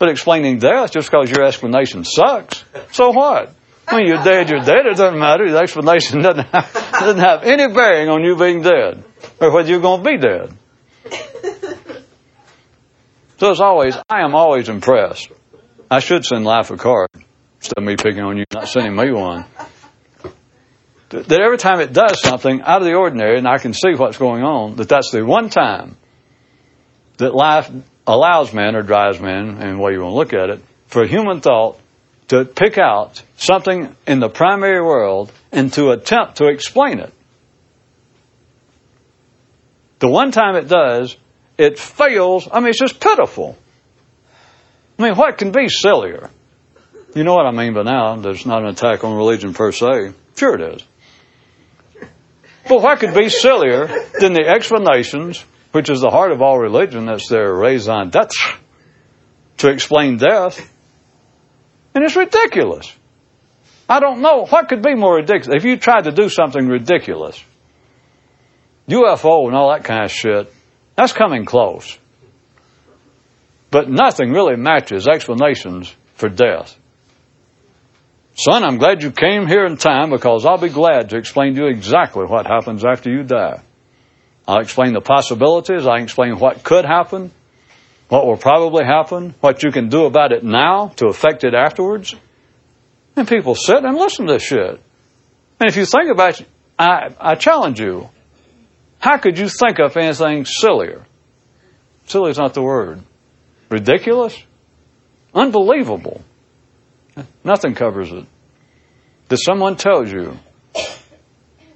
But 0.00 0.08
explaining 0.08 0.58
death 0.58 0.92
just 0.92 1.10
because 1.10 1.30
your 1.30 1.44
explanation 1.44 2.04
sucks, 2.04 2.64
so 2.90 3.10
what? 3.10 3.54
When 3.90 4.06
you're 4.06 4.24
dead, 4.24 4.48
you're 4.48 4.64
dead. 4.64 4.86
It 4.86 4.96
doesn't 4.96 5.18
matter. 5.18 5.48
The 5.50 5.58
explanation 5.58 6.22
doesn't 6.22 6.46
have, 6.46 6.72
doesn't 6.72 7.20
have 7.20 7.42
any 7.44 7.72
bearing 7.72 8.08
on 8.08 8.24
you 8.24 8.34
being 8.34 8.62
dead 8.62 9.04
or 9.38 9.52
whether 9.52 9.68
you're 9.68 9.80
going 9.80 10.02
to 10.02 10.10
be 10.10 10.16
dead. 10.16 10.56
So 13.36 13.50
as 13.50 13.60
always, 13.60 13.96
I 14.08 14.22
am 14.22 14.34
always 14.34 14.70
impressed. 14.70 15.28
I 15.90 16.00
should 16.00 16.24
send 16.24 16.44
life 16.44 16.70
a 16.70 16.78
card 16.78 17.08
instead 17.58 17.76
of 17.76 17.84
me 17.84 17.96
picking 17.96 18.22
on 18.22 18.38
you, 18.38 18.44
not 18.52 18.68
sending 18.68 18.96
me 18.96 19.12
one. 19.12 19.44
That 21.10 21.40
every 21.40 21.58
time 21.58 21.80
it 21.80 21.92
does 21.92 22.22
something 22.22 22.62
out 22.62 22.80
of 22.80 22.86
the 22.86 22.94
ordinary, 22.94 23.36
and 23.36 23.46
I 23.46 23.58
can 23.58 23.74
see 23.74 23.94
what's 23.96 24.16
going 24.16 24.44
on, 24.44 24.76
that 24.76 24.88
that's 24.88 25.10
the 25.10 25.26
one 25.26 25.50
time 25.50 25.96
that 27.16 27.34
life 27.34 27.70
allows 28.06 28.52
man 28.52 28.76
or 28.76 28.82
drives 28.82 29.20
man, 29.20 29.58
and 29.60 29.80
way 29.80 29.92
you 29.92 30.00
want 30.00 30.12
to 30.12 30.16
look 30.16 30.32
at 30.32 30.50
it, 30.50 30.64
for 30.86 31.06
human 31.06 31.40
thought 31.40 31.78
to 32.28 32.44
pick 32.44 32.78
out 32.78 33.22
something 33.36 33.94
in 34.06 34.20
the 34.20 34.28
primary 34.28 34.80
world 34.80 35.32
and 35.52 35.72
to 35.72 35.90
attempt 35.90 36.36
to 36.36 36.46
explain 36.46 37.00
it. 37.00 37.12
The 39.98 40.08
one 40.08 40.30
time 40.30 40.56
it 40.56 40.68
does, 40.68 41.16
it 41.58 41.78
fails. 41.78 42.48
I 42.50 42.60
mean, 42.60 42.70
it's 42.70 42.78
just 42.78 43.00
pitiful. 43.00 43.56
I 44.98 45.02
mean, 45.02 45.14
what 45.14 45.38
can 45.38 45.52
be 45.52 45.68
sillier? 45.68 46.30
You 47.14 47.24
know 47.24 47.34
what 47.34 47.46
I 47.46 47.50
mean 47.50 47.74
by 47.74 47.82
now. 47.82 48.16
There's 48.16 48.46
not 48.46 48.62
an 48.62 48.68
attack 48.68 49.02
on 49.02 49.14
religion 49.14 49.52
per 49.52 49.72
se. 49.72 50.12
Sure 50.36 50.54
it 50.54 50.74
is. 50.74 50.86
But 52.68 52.82
what 52.82 53.00
could 53.00 53.14
be 53.14 53.28
sillier 53.28 53.88
than 54.20 54.32
the 54.32 54.46
explanations, 54.46 55.44
which 55.72 55.90
is 55.90 56.00
the 56.00 56.10
heart 56.10 56.32
of 56.32 56.42
all 56.42 56.58
religion, 56.58 57.06
that's 57.06 57.28
their 57.28 57.54
raison 57.54 58.10
d'etre, 58.10 58.58
to 59.58 59.70
explain 59.70 60.16
death? 60.16 60.70
And 61.94 62.04
it's 62.04 62.16
ridiculous. 62.16 62.94
I 63.88 64.00
don't 64.00 64.20
know. 64.20 64.46
What 64.46 64.68
could 64.68 64.82
be 64.82 64.94
more 64.94 65.16
ridiculous? 65.16 65.56
If 65.56 65.64
you 65.64 65.76
tried 65.76 66.04
to 66.04 66.12
do 66.12 66.28
something 66.28 66.66
ridiculous, 66.66 67.42
UFO 68.88 69.46
and 69.46 69.56
all 69.56 69.70
that 69.70 69.84
kind 69.84 70.04
of 70.04 70.10
shit, 70.10 70.52
that's 70.96 71.12
coming 71.12 71.44
close. 71.44 71.98
But 73.70 73.88
nothing 73.88 74.32
really 74.32 74.56
matches 74.56 75.06
explanations 75.06 75.94
for 76.14 76.28
death. 76.28 76.76
Son, 78.34 78.64
I'm 78.64 78.78
glad 78.78 79.02
you 79.02 79.10
came 79.10 79.46
here 79.46 79.64
in 79.64 79.76
time 79.76 80.10
because 80.10 80.46
I'll 80.46 80.58
be 80.58 80.68
glad 80.68 81.10
to 81.10 81.16
explain 81.16 81.54
to 81.54 81.62
you 81.62 81.68
exactly 81.68 82.24
what 82.24 82.46
happens 82.46 82.84
after 82.84 83.10
you 83.10 83.22
die. 83.22 83.60
I'll 84.50 84.62
explain 84.62 84.94
the 84.94 85.00
possibilities. 85.00 85.86
I'll 85.86 86.02
explain 86.02 86.36
what 86.40 86.64
could 86.64 86.84
happen, 86.84 87.30
what 88.08 88.26
will 88.26 88.36
probably 88.36 88.84
happen, 88.84 89.32
what 89.40 89.62
you 89.62 89.70
can 89.70 89.88
do 89.88 90.06
about 90.06 90.32
it 90.32 90.42
now 90.42 90.88
to 90.96 91.06
affect 91.06 91.44
it 91.44 91.54
afterwards. 91.54 92.16
And 93.14 93.28
people 93.28 93.54
sit 93.54 93.84
and 93.84 93.96
listen 93.96 94.26
to 94.26 94.32
this 94.32 94.42
shit. 94.42 94.80
And 95.60 95.70
if 95.70 95.76
you 95.76 95.84
think 95.84 96.10
about 96.10 96.40
it, 96.40 96.48
I, 96.76 97.14
I 97.20 97.34
challenge 97.36 97.78
you. 97.78 98.10
How 98.98 99.18
could 99.18 99.38
you 99.38 99.48
think 99.48 99.78
of 99.78 99.96
anything 99.96 100.44
sillier? 100.46 101.06
Silly 102.08 102.32
is 102.32 102.38
not 102.38 102.54
the 102.54 102.62
word. 102.62 103.02
Ridiculous? 103.68 104.36
Unbelievable. 105.32 106.22
Nothing 107.44 107.76
covers 107.76 108.10
it. 108.10 108.24
That 109.28 109.36
someone 109.36 109.76
tells 109.76 110.10
you. 110.10 110.36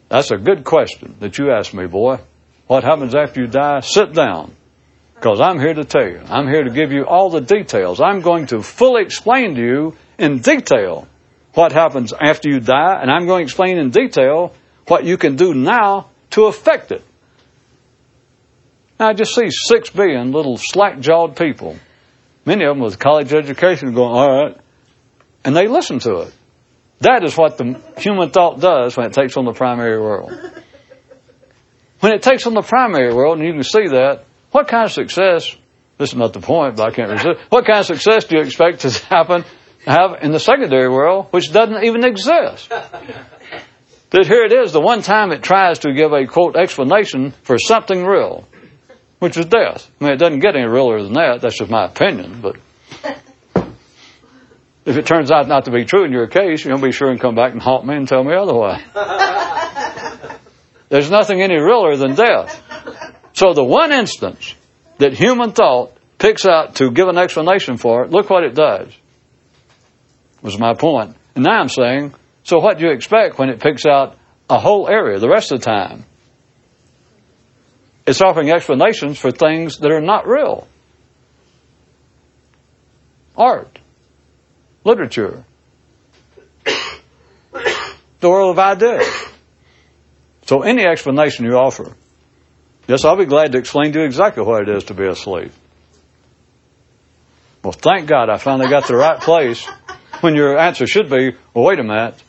That's 0.08 0.32
a 0.32 0.36
good 0.38 0.64
question 0.64 1.14
that 1.20 1.38
you 1.38 1.52
asked 1.52 1.72
me, 1.72 1.86
boy. 1.86 2.18
What 2.66 2.84
happens 2.84 3.14
after 3.14 3.42
you 3.42 3.46
die? 3.46 3.80
Sit 3.80 4.14
down. 4.14 4.54
Because 5.14 5.40
I'm 5.40 5.58
here 5.58 5.74
to 5.74 5.84
tell 5.84 6.06
you. 6.06 6.20
I'm 6.26 6.48
here 6.48 6.64
to 6.64 6.70
give 6.70 6.92
you 6.92 7.06
all 7.06 7.30
the 7.30 7.40
details. 7.40 8.00
I'm 8.00 8.20
going 8.20 8.46
to 8.48 8.62
fully 8.62 9.02
explain 9.02 9.54
to 9.54 9.60
you 9.60 9.96
in 10.18 10.40
detail 10.40 11.08
what 11.54 11.72
happens 11.72 12.12
after 12.12 12.48
you 12.48 12.60
die, 12.60 13.00
and 13.00 13.10
I'm 13.10 13.26
going 13.26 13.40
to 13.40 13.44
explain 13.44 13.78
in 13.78 13.90
detail 13.90 14.52
what 14.88 15.04
you 15.04 15.16
can 15.16 15.36
do 15.36 15.54
now 15.54 16.08
to 16.30 16.46
affect 16.46 16.92
it. 16.92 17.02
Now, 18.98 19.08
I 19.08 19.12
just 19.12 19.34
see 19.34 19.48
six 19.50 19.90
billion 19.90 20.32
little 20.32 20.56
slack 20.56 21.00
jawed 21.00 21.36
people, 21.36 21.76
many 22.44 22.64
of 22.64 22.70
them 22.70 22.80
with 22.80 22.98
college 22.98 23.32
education, 23.32 23.94
going, 23.94 24.14
all 24.14 24.44
right, 24.44 24.56
and 25.44 25.54
they 25.54 25.68
listen 25.68 26.00
to 26.00 26.22
it. 26.22 26.34
That 27.00 27.24
is 27.24 27.36
what 27.36 27.58
the 27.58 27.80
human 27.98 28.30
thought 28.30 28.60
does 28.60 28.96
when 28.96 29.06
it 29.06 29.12
takes 29.12 29.36
on 29.36 29.44
the 29.44 29.52
primary 29.52 30.00
world. 30.00 30.32
When 32.04 32.12
it 32.12 32.20
takes 32.20 32.46
on 32.46 32.52
the 32.52 32.60
primary 32.60 33.14
world, 33.14 33.38
and 33.38 33.46
you 33.46 33.54
can 33.54 33.62
see 33.62 33.88
that, 33.88 34.24
what 34.52 34.68
kind 34.68 34.84
of 34.84 34.92
success, 34.92 35.56
this 35.96 36.10
is 36.10 36.14
not 36.14 36.34
the 36.34 36.40
point, 36.40 36.76
but 36.76 36.92
I 36.92 36.94
can't 36.94 37.08
resist, 37.10 37.40
what 37.48 37.64
kind 37.64 37.78
of 37.78 37.86
success 37.86 38.26
do 38.26 38.36
you 38.36 38.42
expect 38.42 38.80
to 38.80 38.90
happen, 39.08 39.42
have 39.86 40.18
in 40.20 40.30
the 40.30 40.38
secondary 40.38 40.90
world, 40.90 41.28
which 41.30 41.50
doesn't 41.50 41.82
even 41.82 42.04
exist? 42.04 42.68
That 42.68 44.26
here 44.26 44.44
it 44.44 44.52
is, 44.52 44.72
the 44.72 44.82
one 44.82 45.00
time 45.00 45.32
it 45.32 45.42
tries 45.42 45.78
to 45.78 45.94
give 45.94 46.12
a 46.12 46.26
quote 46.26 46.56
explanation 46.56 47.30
for 47.42 47.56
something 47.56 48.04
real, 48.04 48.46
which 49.20 49.38
is 49.38 49.46
death. 49.46 49.90
I 49.98 50.04
mean, 50.04 50.12
it 50.12 50.18
doesn't 50.18 50.40
get 50.40 50.56
any 50.56 50.68
realer 50.68 51.02
than 51.02 51.14
that. 51.14 51.38
That's 51.40 51.56
just 51.56 51.70
my 51.70 51.86
opinion, 51.86 52.42
but 52.42 52.56
if 54.84 54.98
it 54.98 55.06
turns 55.06 55.32
out 55.32 55.48
not 55.48 55.64
to 55.64 55.70
be 55.70 55.86
true 55.86 56.04
in 56.04 56.12
your 56.12 56.26
case, 56.26 56.66
you'll 56.66 56.82
be 56.82 56.92
sure 56.92 57.08
and 57.08 57.18
come 57.18 57.34
back 57.34 57.52
and 57.52 57.62
haunt 57.62 57.86
me 57.86 57.94
and 57.96 58.06
tell 58.06 58.22
me 58.22 58.34
otherwise. 58.34 58.82
There's 60.88 61.10
nothing 61.10 61.42
any 61.42 61.58
realer 61.58 61.96
than 61.96 62.14
death. 62.14 62.60
So 63.32 63.52
the 63.52 63.64
one 63.64 63.92
instance 63.92 64.54
that 64.98 65.12
human 65.14 65.52
thought 65.52 65.92
picks 66.18 66.46
out 66.46 66.76
to 66.76 66.90
give 66.90 67.08
an 67.08 67.18
explanation 67.18 67.76
for 67.76 68.04
it, 68.04 68.10
look 68.10 68.30
what 68.30 68.44
it 68.44 68.54
does. 68.54 68.92
Was 70.42 70.58
my 70.58 70.74
point. 70.74 71.16
And 71.34 71.44
now 71.44 71.60
I'm 71.60 71.68
saying, 71.68 72.14
so 72.44 72.58
what 72.58 72.78
do 72.78 72.86
you 72.86 72.92
expect 72.92 73.38
when 73.38 73.48
it 73.48 73.60
picks 73.60 73.86
out 73.86 74.16
a 74.48 74.58
whole 74.58 74.88
area 74.88 75.18
the 75.18 75.28
rest 75.28 75.52
of 75.52 75.60
the 75.60 75.64
time? 75.64 76.04
It's 78.06 78.20
offering 78.20 78.50
explanations 78.50 79.18
for 79.18 79.30
things 79.30 79.78
that 79.78 79.90
are 79.90 80.02
not 80.02 80.26
real. 80.26 80.68
Art 83.36 83.80
literature, 84.84 85.44
the 86.64 88.28
world 88.30 88.56
of 88.56 88.58
ideas. 88.58 89.08
So 90.46 90.62
any 90.62 90.84
explanation 90.84 91.44
you 91.44 91.56
offer, 91.56 91.92
yes, 92.86 93.04
I'll 93.04 93.16
be 93.16 93.24
glad 93.24 93.52
to 93.52 93.58
explain 93.58 93.92
to 93.92 94.00
you 94.00 94.04
exactly 94.04 94.42
what 94.42 94.68
it 94.68 94.76
is 94.76 94.84
to 94.84 94.94
be 94.94 95.06
asleep. 95.06 95.52
Well, 97.62 97.72
thank 97.72 98.08
God 98.08 98.28
I 98.28 98.36
finally 98.36 98.68
got 98.68 98.86
the 98.86 98.96
right 98.96 99.18
place 99.20 99.66
when 100.20 100.34
your 100.34 100.58
answer 100.58 100.86
should 100.86 101.08
be, 101.08 101.32
well, 101.54 101.64
wait 101.64 101.78
a 101.78 101.82
minute. 101.82 102.22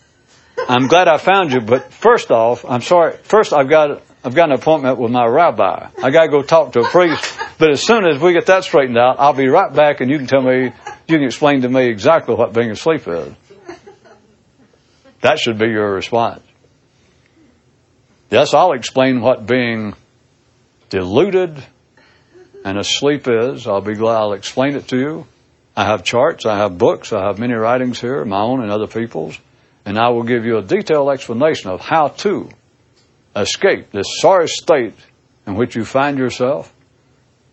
I'm 0.69 0.87
glad 0.87 1.09
I 1.09 1.17
found 1.17 1.51
you, 1.51 1.59
but 1.59 1.91
first 1.91 2.31
off, 2.31 2.63
I'm 2.63 2.81
sorry. 2.81 3.17
First, 3.23 3.51
I've 3.51 3.69
got 3.69 4.01
I've 4.23 4.33
got 4.33 4.49
an 4.49 4.55
appointment 4.55 4.97
with 4.97 5.11
my 5.11 5.25
rabbi. 5.25 5.89
I 6.01 6.09
got 6.09 6.23
to 6.23 6.29
go 6.29 6.41
talk 6.41 6.71
to 6.73 6.79
a 6.79 6.89
priest. 6.89 7.37
But 7.59 7.71
as 7.71 7.83
soon 7.83 8.07
as 8.07 8.19
we 8.19 8.33
get 8.33 8.47
that 8.47 8.63
straightened 8.63 8.97
out, 8.97 9.19
I'll 9.19 9.33
be 9.33 9.47
right 9.47 9.71
back, 9.71 10.01
and 10.01 10.09
you 10.09 10.17
can 10.17 10.25
tell 10.25 10.41
me 10.41 10.71
you 11.07 11.17
can 11.17 11.23
explain 11.23 11.61
to 11.61 11.69
me 11.69 11.87
exactly 11.87 12.33
what 12.33 12.53
being 12.53 12.71
asleep 12.71 13.07
is. 13.07 13.33
That 15.21 15.37
should 15.37 15.59
be 15.59 15.67
your 15.67 15.93
response. 15.93 16.41
Yes, 18.31 18.53
I'll 18.53 18.73
explain 18.73 19.21
what 19.21 19.45
being 19.45 19.93
deluded 20.89 21.63
and 22.63 22.77
asleep 22.79 23.27
is. 23.27 23.67
I'll 23.67 23.81
be 23.81 23.93
glad 23.93 24.15
I'll 24.15 24.33
explain 24.33 24.75
it 24.75 24.87
to 24.87 24.97
you. 24.97 25.27
I 25.77 25.85
have 25.85 26.03
charts, 26.03 26.45
I 26.45 26.57
have 26.57 26.77
books, 26.77 27.13
I 27.13 27.27
have 27.27 27.37
many 27.37 27.53
writings 27.53 28.01
here, 28.01 28.25
my 28.25 28.41
own 28.41 28.63
and 28.63 28.71
other 28.71 28.87
people's, 28.87 29.37
and 29.85 29.99
I 29.99 30.09
will 30.09 30.23
give 30.23 30.45
you 30.45 30.57
a 30.57 30.63
detailed 30.63 31.09
explanation 31.09 31.69
of 31.69 31.81
how 31.81 32.07
to 32.07 32.49
escape 33.35 33.91
this 33.91 34.07
sorry 34.19 34.47
state 34.47 34.95
in 35.45 35.55
which 35.55 35.75
you 35.75 35.85
find 35.85 36.17
yourself. 36.17 36.73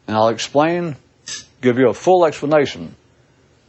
And 0.07 0.17
I'll 0.17 0.29
explain, 0.29 0.97
give 1.61 1.79
you 1.79 1.89
a 1.89 1.95
full 1.95 2.25
explanation 2.25 2.95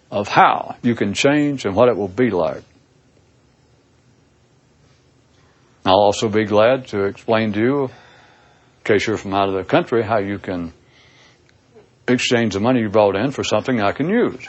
of 0.10 0.28
how 0.28 0.78
you 0.84 0.95
can 0.95 1.14
change 1.14 1.66
and 1.66 1.76
what 1.76 1.89
it 1.89 1.97
will 1.97 2.08
be 2.08 2.30
like. 2.30 2.64
I'll 5.86 6.00
also 6.00 6.30
be 6.30 6.46
glad 6.46 6.88
to 6.88 7.04
explain 7.06 7.54
to 7.54 7.60
you, 7.60 7.84
in 7.84 7.90
case 8.84 9.06
you're 9.06 9.18
from 9.18 9.34
out 9.34 9.50
of 9.50 9.56
the 9.56 9.64
country, 9.64 10.04
how 10.04 10.20
you 10.20 10.40
can 10.40 10.74
exchange 12.08 12.54
the 12.54 12.60
money 12.60 12.82
you 12.82 12.90
brought 12.90 13.16
in 13.16 13.32
for 13.32 13.44
something 13.44 13.82
I 13.82 13.92
can 13.92 14.10
use. 14.10 14.46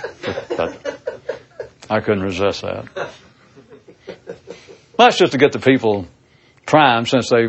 I 1.90 2.00
couldn't 2.00 2.22
resist 2.22 2.62
that. 2.62 3.10
That's 4.96 5.18
just 5.18 5.32
to 5.32 5.38
get 5.38 5.52
the 5.52 5.58
people 5.58 6.06
primed 6.66 7.08
since 7.08 7.30
they 7.30 7.48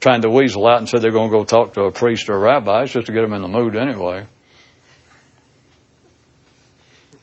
trying 0.00 0.22
to 0.22 0.30
weasel 0.30 0.66
out 0.66 0.78
and 0.78 0.88
said 0.88 1.00
they're 1.00 1.12
going 1.12 1.30
to 1.30 1.36
go 1.36 1.44
talk 1.44 1.74
to 1.74 1.82
a 1.82 1.92
priest 1.92 2.28
or 2.28 2.34
a 2.34 2.38
rabbi. 2.38 2.82
It's 2.82 2.92
just 2.92 3.06
to 3.06 3.12
get 3.12 3.20
them 3.20 3.34
in 3.34 3.42
the 3.42 3.48
mood 3.48 3.76
anyway. 3.76 4.26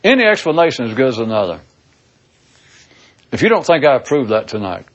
Any 0.01 0.23
explanation 0.23 0.85
is 0.85 0.93
good 0.93 1.09
as 1.09 1.17
another. 1.17 1.59
If 3.33 3.41
you 3.41 3.49
don't 3.49 3.65
think 3.65 3.85
I 3.85 3.95
approved 3.95 4.29
that 4.29 4.47
tonight, 4.47 4.85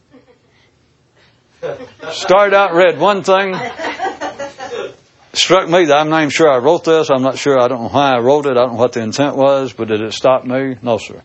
started 2.10 2.54
out, 2.54 2.74
read 2.74 2.98
one 2.98 3.22
thing, 3.22 3.54
struck 5.32 5.68
me 5.68 5.86
that 5.86 5.96
I'm 5.96 6.08
not 6.08 6.18
even 6.18 6.30
sure 6.30 6.50
I 6.50 6.58
wrote 6.58 6.84
this. 6.84 7.10
I'm 7.10 7.22
not 7.22 7.38
sure. 7.38 7.60
I 7.60 7.68
don't 7.68 7.82
know 7.82 7.88
why 7.88 8.14
I 8.14 8.20
wrote 8.20 8.46
it. 8.46 8.52
I 8.52 8.60
don't 8.60 8.74
know 8.74 8.78
what 8.78 8.92
the 8.92 9.02
intent 9.02 9.36
was, 9.36 9.72
but 9.72 9.88
did 9.88 10.00
it 10.00 10.12
stop 10.12 10.44
me? 10.44 10.76
No, 10.82 10.98
sir. 10.98 11.22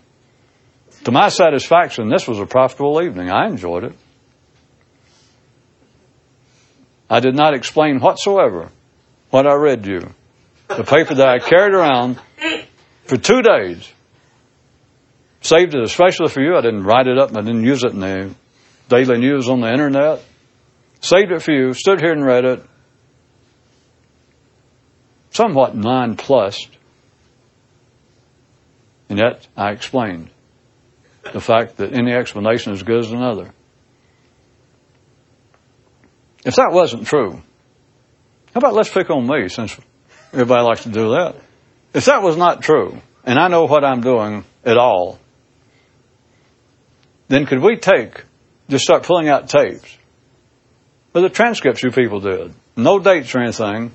To 1.05 1.11
my 1.11 1.29
satisfaction, 1.29 2.09
this 2.09 2.27
was 2.27 2.39
a 2.39 2.45
profitable 2.45 3.01
evening. 3.01 3.29
I 3.29 3.47
enjoyed 3.47 3.85
it. 3.85 3.93
I 7.09 7.19
did 7.19 7.35
not 7.35 7.53
explain 7.53 7.99
whatsoever 7.99 8.69
what 9.29 9.47
I 9.47 9.53
read 9.55 9.85
you. 9.85 10.13
The 10.67 10.83
paper 10.83 11.15
that 11.15 11.27
I 11.27 11.39
carried 11.39 11.73
around 11.73 12.19
for 13.05 13.17
two 13.17 13.41
days. 13.41 13.91
Saved 15.41 15.73
it 15.73 15.81
especially 15.81 16.27
for 16.27 16.41
you. 16.41 16.55
I 16.55 16.61
didn't 16.61 16.83
write 16.83 17.07
it 17.07 17.17
up 17.17 17.35
I 17.35 17.41
didn't 17.41 17.63
use 17.63 17.83
it 17.83 17.93
in 17.93 18.01
the 18.01 18.35
daily 18.89 19.19
news 19.19 19.49
on 19.49 19.61
the 19.61 19.71
internet. 19.71 20.23
Saved 21.01 21.31
it 21.31 21.41
for 21.41 21.51
you, 21.51 21.73
stood 21.73 22.01
here 22.01 22.11
and 22.11 22.25
read 22.25 22.45
it. 22.45 22.63
Somewhat 25.31 25.75
nonplussed. 25.75 26.69
And 29.07 29.17
yet 29.17 29.47
I 29.55 29.71
explained 29.71 30.29
the 31.31 31.39
fact 31.39 31.77
that 31.77 31.93
any 31.93 32.11
explanation 32.11 32.73
is 32.73 32.83
good 32.83 33.05
as 33.05 33.11
another. 33.11 33.51
If 36.45 36.55
that 36.55 36.69
wasn't 36.71 37.07
true, 37.07 37.41
How 38.53 38.59
about 38.59 38.73
let's 38.73 38.89
pick 38.89 39.09
on 39.09 39.27
me 39.27 39.47
since 39.47 39.77
everybody 40.33 40.63
likes 40.63 40.83
to 40.83 40.89
do 40.89 41.09
that? 41.09 41.35
If 41.93 42.05
that 42.05 42.21
was 42.21 42.37
not 42.37 42.61
true, 42.61 42.99
and 43.23 43.37
I 43.39 43.47
know 43.47 43.65
what 43.65 43.83
I'm 43.83 44.01
doing 44.01 44.43
at 44.63 44.77
all, 44.77 45.19
then 47.27 47.45
could 47.45 47.61
we 47.61 47.77
take, 47.77 48.23
just 48.69 48.83
start 48.83 49.03
pulling 49.03 49.29
out 49.29 49.49
tapes 49.49 49.98
of 51.19 51.31
the 51.31 51.35
transcripts 51.35 51.83
you 51.83 51.91
people 51.91 52.19
did? 52.19 52.53
No 52.75 52.99
dates 52.99 53.33
or 53.35 53.39
anything. 53.39 53.91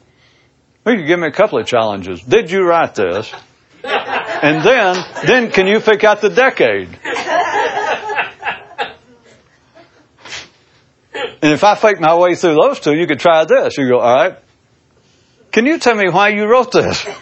You 0.86 0.96
could 0.96 1.06
give 1.06 1.18
me 1.18 1.28
a 1.28 1.32
couple 1.32 1.58
of 1.58 1.66
challenges. 1.66 2.22
Did 2.22 2.50
you 2.50 2.62
write 2.66 2.94
this? 2.94 3.32
And 4.44 4.62
then, 4.62 4.96
then 5.26 5.50
can 5.50 5.66
you 5.66 5.80
pick 5.80 6.04
out 6.04 6.20
the 6.20 6.28
decade? 6.28 6.98
And 11.44 11.52
if 11.52 11.62
I 11.62 11.74
fake 11.74 12.00
my 12.00 12.14
way 12.16 12.34
through 12.36 12.54
those 12.54 12.80
two, 12.80 12.94
you 12.94 13.06
could 13.06 13.20
try 13.20 13.44
this. 13.44 13.76
You 13.76 13.86
go, 13.86 14.00
all 14.00 14.14
right. 14.14 14.38
Can 15.52 15.66
you 15.66 15.78
tell 15.78 15.94
me 15.94 16.08
why 16.08 16.30
you 16.30 16.46
wrote 16.46 16.72
this? 16.72 17.06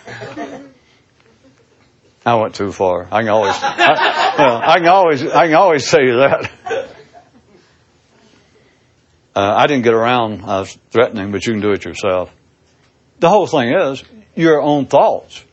I 2.24 2.36
went 2.36 2.54
too 2.54 2.70
far. 2.70 3.08
I 3.10 3.22
can 3.22 3.30
always, 3.30 3.56
I, 3.60 4.32
you 4.32 4.44
know, 4.44 4.60
I 4.62 4.78
can 4.78 4.86
always, 4.86 5.24
I 5.24 5.46
can 5.46 5.56
always 5.56 5.90
tell 5.90 6.02
you 6.02 6.18
that. 6.18 6.50
Uh, 9.34 9.54
I 9.56 9.66
didn't 9.66 9.84
get 9.84 9.94
around. 9.94 10.42
Was 10.42 10.78
threatening, 10.90 11.32
but 11.32 11.46
you 11.46 11.52
can 11.52 11.62
do 11.62 11.72
it 11.72 11.84
yourself. 11.84 12.34
The 13.18 13.28
whole 13.28 13.46
thing 13.46 13.72
is 13.74 14.02
your 14.34 14.60
own 14.60 14.86
thoughts. 14.86 15.44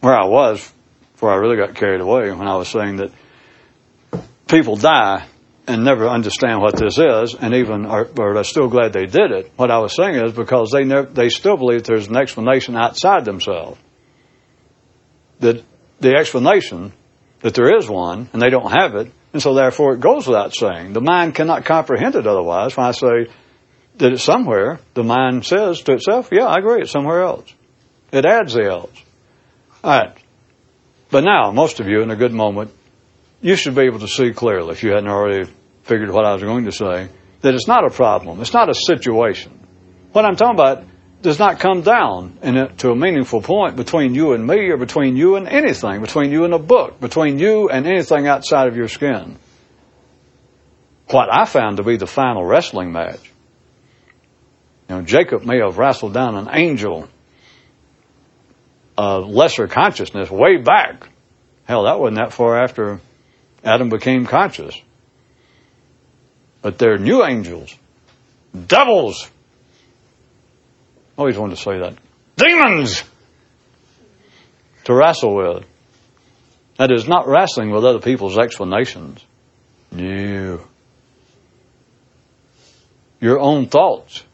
Where 0.00 0.14
I 0.14 0.26
was 0.26 0.70
before 1.14 1.32
I 1.32 1.36
really 1.36 1.56
got 1.56 1.74
carried 1.74 2.00
away 2.00 2.30
when 2.30 2.46
I 2.46 2.56
was 2.56 2.68
saying 2.68 2.96
that 2.96 3.10
people 4.46 4.76
die 4.76 5.26
and 5.66 5.84
never 5.84 6.06
understand 6.06 6.60
what 6.60 6.76
this 6.76 6.98
is, 6.98 7.34
and 7.34 7.54
even 7.54 7.86
are, 7.86 8.06
are 8.18 8.44
still 8.44 8.68
glad 8.68 8.92
they 8.92 9.06
did 9.06 9.30
it. 9.30 9.50
What 9.56 9.70
I 9.70 9.78
was 9.78 9.96
saying 9.96 10.16
is 10.16 10.32
because 10.32 10.70
they 10.70 10.84
never, 10.84 11.08
they 11.08 11.30
still 11.30 11.56
believe 11.56 11.84
there's 11.84 12.08
an 12.08 12.16
explanation 12.16 12.76
outside 12.76 13.24
themselves. 13.24 13.80
That 15.40 15.64
the 16.00 16.16
explanation 16.16 16.92
that 17.40 17.54
there 17.54 17.76
is 17.78 17.88
one, 17.88 18.28
and 18.32 18.42
they 18.42 18.50
don't 18.50 18.70
have 18.70 18.94
it, 18.94 19.10
and 19.34 19.42
so 19.42 19.52
therefore 19.52 19.94
it 19.94 20.00
goes 20.00 20.26
without 20.26 20.54
saying. 20.54 20.94
The 20.94 21.00
mind 21.00 21.34
cannot 21.34 21.64
comprehend 21.64 22.14
it 22.14 22.26
otherwise. 22.26 22.76
When 22.76 22.86
I 22.86 22.92
say 22.92 23.26
that 23.96 24.12
it's 24.12 24.22
somewhere, 24.22 24.78
the 24.94 25.02
mind 25.02 25.44
says 25.44 25.82
to 25.82 25.92
itself, 25.94 26.30
"Yeah, 26.32 26.46
I 26.46 26.58
agree, 26.58 26.82
it's 26.82 26.92
somewhere 26.92 27.22
else." 27.22 27.52
It 28.12 28.24
adds 28.24 28.54
the 28.54 28.64
else. 28.64 28.96
All 29.82 29.90
right. 29.90 30.16
But 31.10 31.24
now, 31.24 31.50
most 31.50 31.80
of 31.80 31.88
you, 31.88 32.00
in 32.02 32.10
a 32.10 32.16
good 32.16 32.32
moment, 32.32 32.70
you 33.42 33.56
should 33.56 33.74
be 33.74 33.82
able 33.82 33.98
to 33.98 34.08
see 34.08 34.32
clearly, 34.32 34.70
if 34.70 34.84
you 34.84 34.90
hadn't 34.90 35.10
already 35.10 35.50
figured 35.82 36.10
what 36.10 36.24
I 36.24 36.32
was 36.32 36.42
going 36.42 36.64
to 36.66 36.72
say, 36.72 37.08
that 37.40 37.54
it's 37.54 37.68
not 37.68 37.84
a 37.84 37.90
problem. 37.90 38.40
It's 38.40 38.54
not 38.54 38.70
a 38.70 38.74
situation. 38.74 39.52
What 40.12 40.24
I'm 40.24 40.36
talking 40.36 40.58
about 40.58 40.84
does 41.24 41.38
not 41.38 41.58
come 41.58 41.80
down 41.80 42.38
it, 42.42 42.78
to 42.78 42.90
a 42.90 42.94
meaningful 42.94 43.40
point 43.40 43.76
between 43.76 44.14
you 44.14 44.34
and 44.34 44.46
me 44.46 44.68
or 44.68 44.76
between 44.76 45.16
you 45.16 45.36
and 45.36 45.48
anything, 45.48 46.02
between 46.02 46.30
you 46.30 46.44
and 46.44 46.52
a 46.52 46.58
book, 46.58 47.00
between 47.00 47.38
you 47.38 47.70
and 47.70 47.86
anything 47.86 48.28
outside 48.28 48.68
of 48.68 48.76
your 48.76 48.88
skin. 48.88 49.38
What 51.08 51.32
I 51.32 51.46
found 51.46 51.78
to 51.78 51.82
be 51.82 51.96
the 51.96 52.06
final 52.06 52.44
wrestling 52.44 52.92
match. 52.92 53.32
You 54.90 54.96
know, 54.96 55.02
Jacob 55.02 55.44
may 55.44 55.60
have 55.60 55.78
wrestled 55.78 56.12
down 56.12 56.36
an 56.36 56.48
angel 56.52 57.08
of 58.98 59.26
lesser 59.26 59.66
consciousness 59.66 60.30
way 60.30 60.58
back. 60.58 61.08
Hell, 61.64 61.84
that 61.84 61.98
wasn't 61.98 62.18
that 62.18 62.34
far 62.34 62.62
after 62.62 63.00
Adam 63.64 63.88
became 63.88 64.26
conscious. 64.26 64.78
But 66.60 66.76
they're 66.76 66.98
new 66.98 67.24
angels, 67.24 67.74
devils. 68.66 69.30
I 71.16 71.20
always 71.20 71.38
wanted 71.38 71.56
to 71.56 71.62
say 71.62 71.78
that. 71.78 71.94
Demons 72.36 73.04
to 74.84 74.94
wrestle 74.94 75.34
with. 75.34 75.64
That 76.76 76.90
is 76.90 77.06
not 77.06 77.28
wrestling 77.28 77.70
with 77.70 77.84
other 77.84 78.00
people's 78.00 78.36
explanations. 78.36 79.24
No. 79.92 80.60
Your 83.20 83.38
own 83.38 83.66
thoughts 83.66 84.24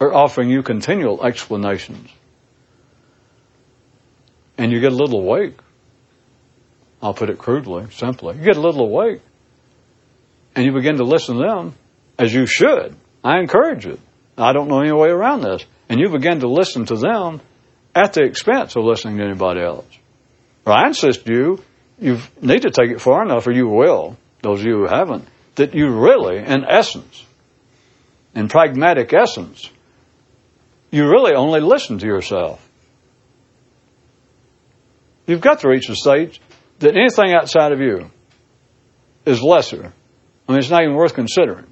are 0.00 0.12
offering 0.12 0.50
you 0.50 0.62
continual 0.62 1.24
explanations. 1.24 2.10
And 4.58 4.72
you 4.72 4.80
get 4.80 4.92
a 4.92 4.96
little 4.96 5.20
awake. 5.20 5.58
I'll 7.00 7.14
put 7.14 7.30
it 7.30 7.38
crudely, 7.38 7.86
simply. 7.92 8.36
You 8.36 8.44
get 8.44 8.56
a 8.56 8.60
little 8.60 8.84
awake 8.84 9.20
and 10.54 10.64
you 10.64 10.72
begin 10.72 10.96
to 10.96 11.04
listen 11.04 11.36
to 11.36 11.46
them 11.46 11.74
as 12.18 12.34
you 12.34 12.46
should. 12.46 12.96
I 13.24 13.38
encourage 13.38 13.86
it. 13.86 14.00
I 14.36 14.52
don't 14.52 14.68
know 14.68 14.80
any 14.80 14.92
way 14.92 15.08
around 15.08 15.42
this. 15.42 15.64
And 15.88 16.00
you 16.00 16.08
begin 16.08 16.40
to 16.40 16.48
listen 16.48 16.86
to 16.86 16.96
them 16.96 17.40
at 17.94 18.14
the 18.14 18.22
expense 18.22 18.76
of 18.76 18.84
listening 18.84 19.18
to 19.18 19.24
anybody 19.24 19.60
else. 19.60 19.86
Or 20.64 20.72
I 20.72 20.86
insist 20.86 21.28
you, 21.28 21.62
you 21.98 22.18
need 22.40 22.62
to 22.62 22.70
take 22.70 22.90
it 22.90 23.00
far 23.00 23.22
enough, 23.22 23.46
or 23.46 23.52
you 23.52 23.68
will, 23.68 24.16
those 24.42 24.60
of 24.60 24.66
you 24.66 24.78
who 24.78 24.86
haven't, 24.86 25.28
that 25.56 25.74
you 25.74 25.88
really, 25.90 26.38
in 26.38 26.64
essence, 26.64 27.24
in 28.34 28.48
pragmatic 28.48 29.12
essence, 29.12 29.70
you 30.90 31.08
really 31.08 31.34
only 31.34 31.60
listen 31.60 31.98
to 31.98 32.06
yourself. 32.06 32.66
You've 35.26 35.40
got 35.40 35.60
to 35.60 35.68
reach 35.68 35.88
a 35.88 35.94
state 35.94 36.38
that 36.80 36.96
anything 36.96 37.32
outside 37.32 37.72
of 37.72 37.80
you 37.80 38.10
is 39.24 39.42
lesser. 39.42 39.92
I 40.48 40.52
mean, 40.52 40.58
it's 40.58 40.70
not 40.70 40.82
even 40.82 40.96
worth 40.96 41.14
considering 41.14 41.71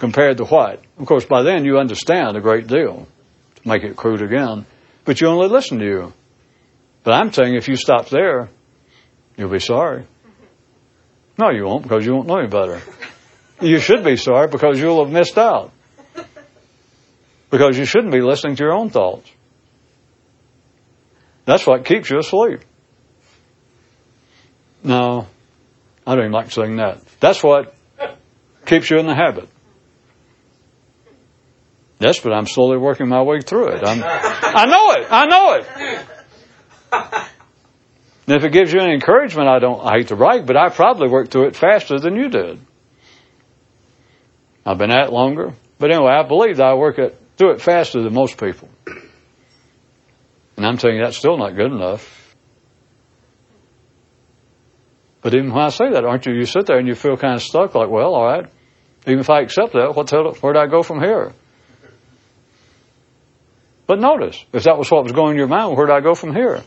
compared 0.00 0.38
to 0.38 0.44
what? 0.44 0.82
Of 0.98 1.04
course, 1.04 1.26
by 1.26 1.42
then 1.42 1.66
you 1.66 1.78
understand 1.78 2.34
a 2.34 2.40
great 2.40 2.66
deal, 2.66 3.06
to 3.56 3.68
make 3.68 3.84
it 3.84 3.96
crude 3.96 4.22
again, 4.22 4.64
but 5.04 5.20
you 5.20 5.28
only 5.28 5.48
listen 5.48 5.78
to 5.78 5.84
you. 5.84 6.12
But 7.04 7.12
I'm 7.12 7.30
saying 7.32 7.54
if 7.54 7.68
you 7.68 7.76
stop 7.76 8.08
there, 8.08 8.48
you'll 9.36 9.50
be 9.50 9.60
sorry. 9.60 10.06
No, 11.38 11.50
you 11.50 11.64
won't 11.66 11.82
because 11.82 12.06
you 12.06 12.14
won't 12.14 12.28
know 12.28 12.38
any 12.38 12.48
better. 12.48 12.80
You 13.60 13.78
should 13.78 14.02
be 14.02 14.16
sorry 14.16 14.48
because 14.48 14.80
you'll 14.80 15.04
have 15.04 15.12
missed 15.12 15.36
out. 15.36 15.70
Because 17.50 17.76
you 17.76 17.84
shouldn't 17.84 18.12
be 18.12 18.22
listening 18.22 18.56
to 18.56 18.64
your 18.64 18.72
own 18.72 18.88
thoughts. 18.88 19.30
That's 21.44 21.66
what 21.66 21.84
keeps 21.84 22.08
you 22.08 22.18
asleep. 22.18 22.60
No, 24.82 25.26
I 26.06 26.14
don't 26.14 26.24
even 26.24 26.32
like 26.32 26.50
saying 26.50 26.76
that. 26.76 27.02
That's 27.20 27.42
what 27.42 27.74
keeps 28.64 28.88
you 28.88 28.98
in 28.98 29.06
the 29.06 29.14
habit. 29.14 29.48
Yes, 32.00 32.18
but 32.18 32.32
I'm 32.32 32.46
slowly 32.46 32.78
working 32.78 33.08
my 33.08 33.22
way 33.22 33.40
through 33.40 33.68
it. 33.68 33.86
I'm, 33.86 34.02
I 34.02 34.64
know 34.64 34.92
it. 34.92 35.06
I 35.10 35.26
know 35.26 35.52
it. 35.54 37.26
And 38.26 38.36
if 38.36 38.44
it 38.44 38.52
gives 38.52 38.72
you 38.72 38.80
any 38.80 38.94
encouragement, 38.94 39.48
I 39.48 39.58
don't. 39.58 39.84
I 39.84 39.98
hate 39.98 40.08
to 40.08 40.16
brag, 40.16 40.46
but 40.46 40.56
I 40.56 40.70
probably 40.70 41.08
worked 41.08 41.30
through 41.30 41.48
it 41.48 41.56
faster 41.56 41.98
than 41.98 42.16
you 42.16 42.28
did. 42.28 42.58
I've 44.64 44.78
been 44.78 44.90
at 44.90 45.08
it 45.08 45.12
longer, 45.12 45.52
but 45.78 45.90
anyway, 45.90 46.12
I 46.12 46.22
believe 46.26 46.56
that 46.58 46.66
I 46.66 46.74
work 46.74 46.98
it 46.98 47.20
through 47.36 47.52
it 47.52 47.60
faster 47.60 48.02
than 48.02 48.14
most 48.14 48.38
people. 48.38 48.68
And 50.56 50.66
I'm 50.66 50.76
telling 50.76 50.96
you, 50.96 51.02
that's 51.02 51.16
still 51.16 51.38
not 51.38 51.56
good 51.56 51.72
enough. 51.72 52.34
But 55.22 55.34
even 55.34 55.52
when 55.52 55.64
I 55.64 55.70
say 55.70 55.90
that, 55.90 56.04
aren't 56.04 56.24
you? 56.26 56.34
You 56.34 56.44
sit 56.44 56.66
there 56.66 56.78
and 56.78 56.86
you 56.86 56.94
feel 56.94 57.16
kind 57.16 57.34
of 57.34 57.42
stuck, 57.42 57.74
like, 57.74 57.90
well, 57.90 58.14
all 58.14 58.24
right. 58.24 58.46
Even 59.06 59.20
if 59.20 59.28
I 59.28 59.40
accept 59.40 59.72
that, 59.72 59.94
what 59.94 60.10
where 60.42 60.52
do 60.52 60.58
I 60.58 60.66
go 60.66 60.82
from 60.82 61.00
here? 61.00 61.32
But 63.90 63.98
notice, 63.98 64.44
if 64.52 64.62
that 64.62 64.78
was 64.78 64.88
what 64.88 65.02
was 65.02 65.10
going 65.10 65.32
in 65.32 65.36
your 65.36 65.48
mind, 65.48 65.76
where 65.76 65.88
do 65.88 65.92
I 65.92 66.00
go 66.00 66.14
from 66.14 66.32
here? 66.32 66.62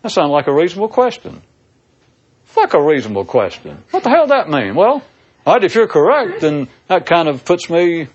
That 0.00 0.08
sounds 0.08 0.30
like 0.30 0.46
a 0.46 0.54
reasonable 0.54 0.88
question. 0.88 1.42
Fuck 2.44 2.72
a 2.72 2.82
reasonable 2.82 3.26
question. 3.26 3.84
What 3.90 4.02
the 4.02 4.08
hell 4.08 4.26
does 4.26 4.30
that 4.30 4.48
mean? 4.48 4.74
Well, 4.74 5.02
right, 5.46 5.62
if 5.62 5.74
you're 5.74 5.86
correct, 5.86 6.40
then 6.40 6.70
that 6.86 7.04
kind 7.04 7.28
of 7.28 7.44
puts 7.44 7.68
me, 7.68 8.06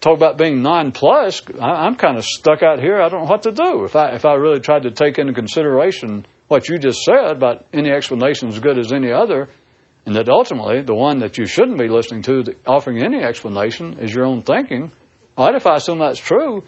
talk 0.00 0.16
about 0.16 0.38
being 0.38 0.62
nonplussed. 0.62 1.50
I'm 1.60 1.96
kind 1.96 2.16
of 2.16 2.24
stuck 2.24 2.62
out 2.62 2.78
here. 2.78 3.02
I 3.02 3.08
don't 3.08 3.24
know 3.24 3.30
what 3.30 3.42
to 3.42 3.50
do. 3.50 3.82
If 3.82 3.96
I, 3.96 4.14
if 4.14 4.24
I 4.24 4.34
really 4.34 4.60
tried 4.60 4.84
to 4.84 4.92
take 4.92 5.18
into 5.18 5.32
consideration 5.32 6.24
what 6.46 6.68
you 6.68 6.78
just 6.78 7.00
said 7.00 7.32
about 7.32 7.66
any 7.72 7.90
explanation 7.90 8.46
as 8.46 8.60
good 8.60 8.78
as 8.78 8.92
any 8.92 9.10
other, 9.10 9.48
and 10.06 10.14
that 10.14 10.28
ultimately 10.28 10.82
the 10.82 10.94
one 10.94 11.18
that 11.18 11.38
you 11.38 11.44
shouldn't 11.44 11.78
be 11.78 11.88
listening 11.88 12.22
to, 12.22 12.54
offering 12.64 13.02
any 13.02 13.20
explanation, 13.20 13.98
is 13.98 14.14
your 14.14 14.26
own 14.26 14.42
thinking, 14.42 14.92
what 15.34 15.54
if 15.54 15.66
I 15.66 15.76
assume 15.76 15.98
that's 15.98 16.18
true? 16.18 16.62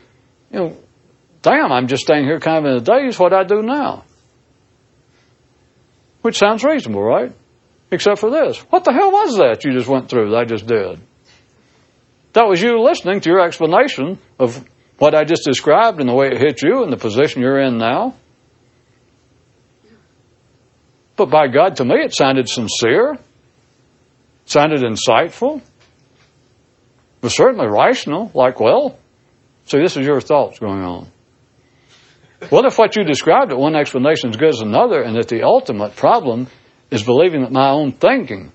You 0.50 0.58
know, 0.58 0.76
damn, 1.42 1.72
I'm 1.72 1.86
just 1.86 2.02
staying 2.02 2.24
here 2.24 2.40
kind 2.40 2.66
of 2.66 2.72
in 2.72 2.78
a 2.78 2.80
daze. 2.80 3.18
What 3.18 3.32
I 3.32 3.44
do 3.44 3.62
now? 3.62 4.04
Which 6.22 6.38
sounds 6.38 6.64
reasonable, 6.64 7.02
right? 7.02 7.32
Except 7.90 8.18
for 8.18 8.30
this. 8.30 8.58
What 8.70 8.84
the 8.84 8.92
hell 8.92 9.12
was 9.12 9.36
that 9.36 9.64
you 9.64 9.72
just 9.72 9.88
went 9.88 10.08
through 10.08 10.30
that 10.30 10.36
I 10.36 10.44
just 10.44 10.66
did? 10.66 11.00
That 12.32 12.48
was 12.48 12.60
you 12.60 12.80
listening 12.82 13.20
to 13.20 13.30
your 13.30 13.40
explanation 13.40 14.18
of 14.38 14.66
what 14.98 15.14
I 15.14 15.24
just 15.24 15.44
described 15.44 16.00
and 16.00 16.08
the 16.08 16.14
way 16.14 16.28
it 16.28 16.38
hit 16.38 16.62
you 16.62 16.82
and 16.82 16.92
the 16.92 16.96
position 16.96 17.42
you're 17.42 17.60
in 17.60 17.78
now. 17.78 18.14
But 21.16 21.30
by 21.30 21.46
God, 21.48 21.76
to 21.76 21.84
me, 21.84 21.96
it 21.96 22.14
sounded 22.14 22.48
sincere, 22.48 23.18
sounded 24.46 24.80
insightful 24.80 25.62
but 27.24 27.32
certainly 27.32 27.66
rational, 27.66 28.30
like, 28.34 28.60
well, 28.60 28.98
see, 29.64 29.78
this 29.78 29.96
is 29.96 30.04
your 30.04 30.20
thoughts 30.20 30.58
going 30.58 30.82
on. 30.82 31.10
What 32.50 32.66
if 32.66 32.78
what 32.78 32.96
you 32.96 33.04
described 33.04 33.50
that 33.50 33.56
one 33.56 33.74
explanation 33.74 34.28
is 34.28 34.36
good 34.36 34.50
as 34.50 34.60
another, 34.60 35.00
and 35.00 35.16
that 35.16 35.28
the 35.28 35.42
ultimate 35.42 35.96
problem 35.96 36.48
is 36.90 37.02
believing 37.02 37.40
that 37.40 37.50
my 37.50 37.70
own 37.70 37.92
thinking 37.92 38.52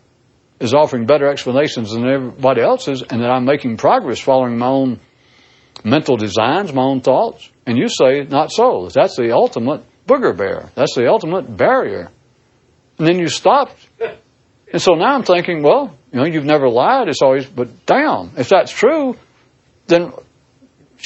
is 0.60 0.76
offering 0.76 1.08
better 1.08 1.28
explanations 1.32 1.94
than 1.94 2.08
everybody 2.08 2.62
else's, 2.62 3.02
and 3.02 3.24
that 3.24 3.32
I'm 3.32 3.44
making 3.44 3.78
progress 3.78 4.20
following 4.20 4.60
my 4.60 4.68
own 4.68 5.00
mental 5.84 6.16
designs, 6.16 6.72
my 6.72 6.84
own 6.84 7.02
thoughts? 7.02 7.50
And 7.66 7.76
you 7.76 7.88
say, 7.88 8.28
not 8.30 8.52
so. 8.52 8.88
That's 8.94 9.18
the 9.18 9.32
ultimate 9.32 9.82
booger 10.06 10.38
bear. 10.38 10.70
That's 10.76 10.94
the 10.94 11.08
ultimate 11.08 11.58
barrier. 11.58 12.12
And 13.00 13.08
then 13.08 13.18
you 13.18 13.30
stopped. 13.30 13.80
And 14.72 14.80
so 14.80 14.94
now 14.94 15.16
I'm 15.16 15.24
thinking, 15.24 15.64
well, 15.64 15.98
you 16.12 16.20
know, 16.20 16.26
you've 16.26 16.46
never 16.46 16.70
lied. 16.70 17.08
It's 17.08 17.22
always, 17.22 17.46
but 17.46 17.86
damn, 17.86 18.32
if 18.38 18.50
that's 18.50 18.72
true, 18.72 19.16
then, 19.88 20.12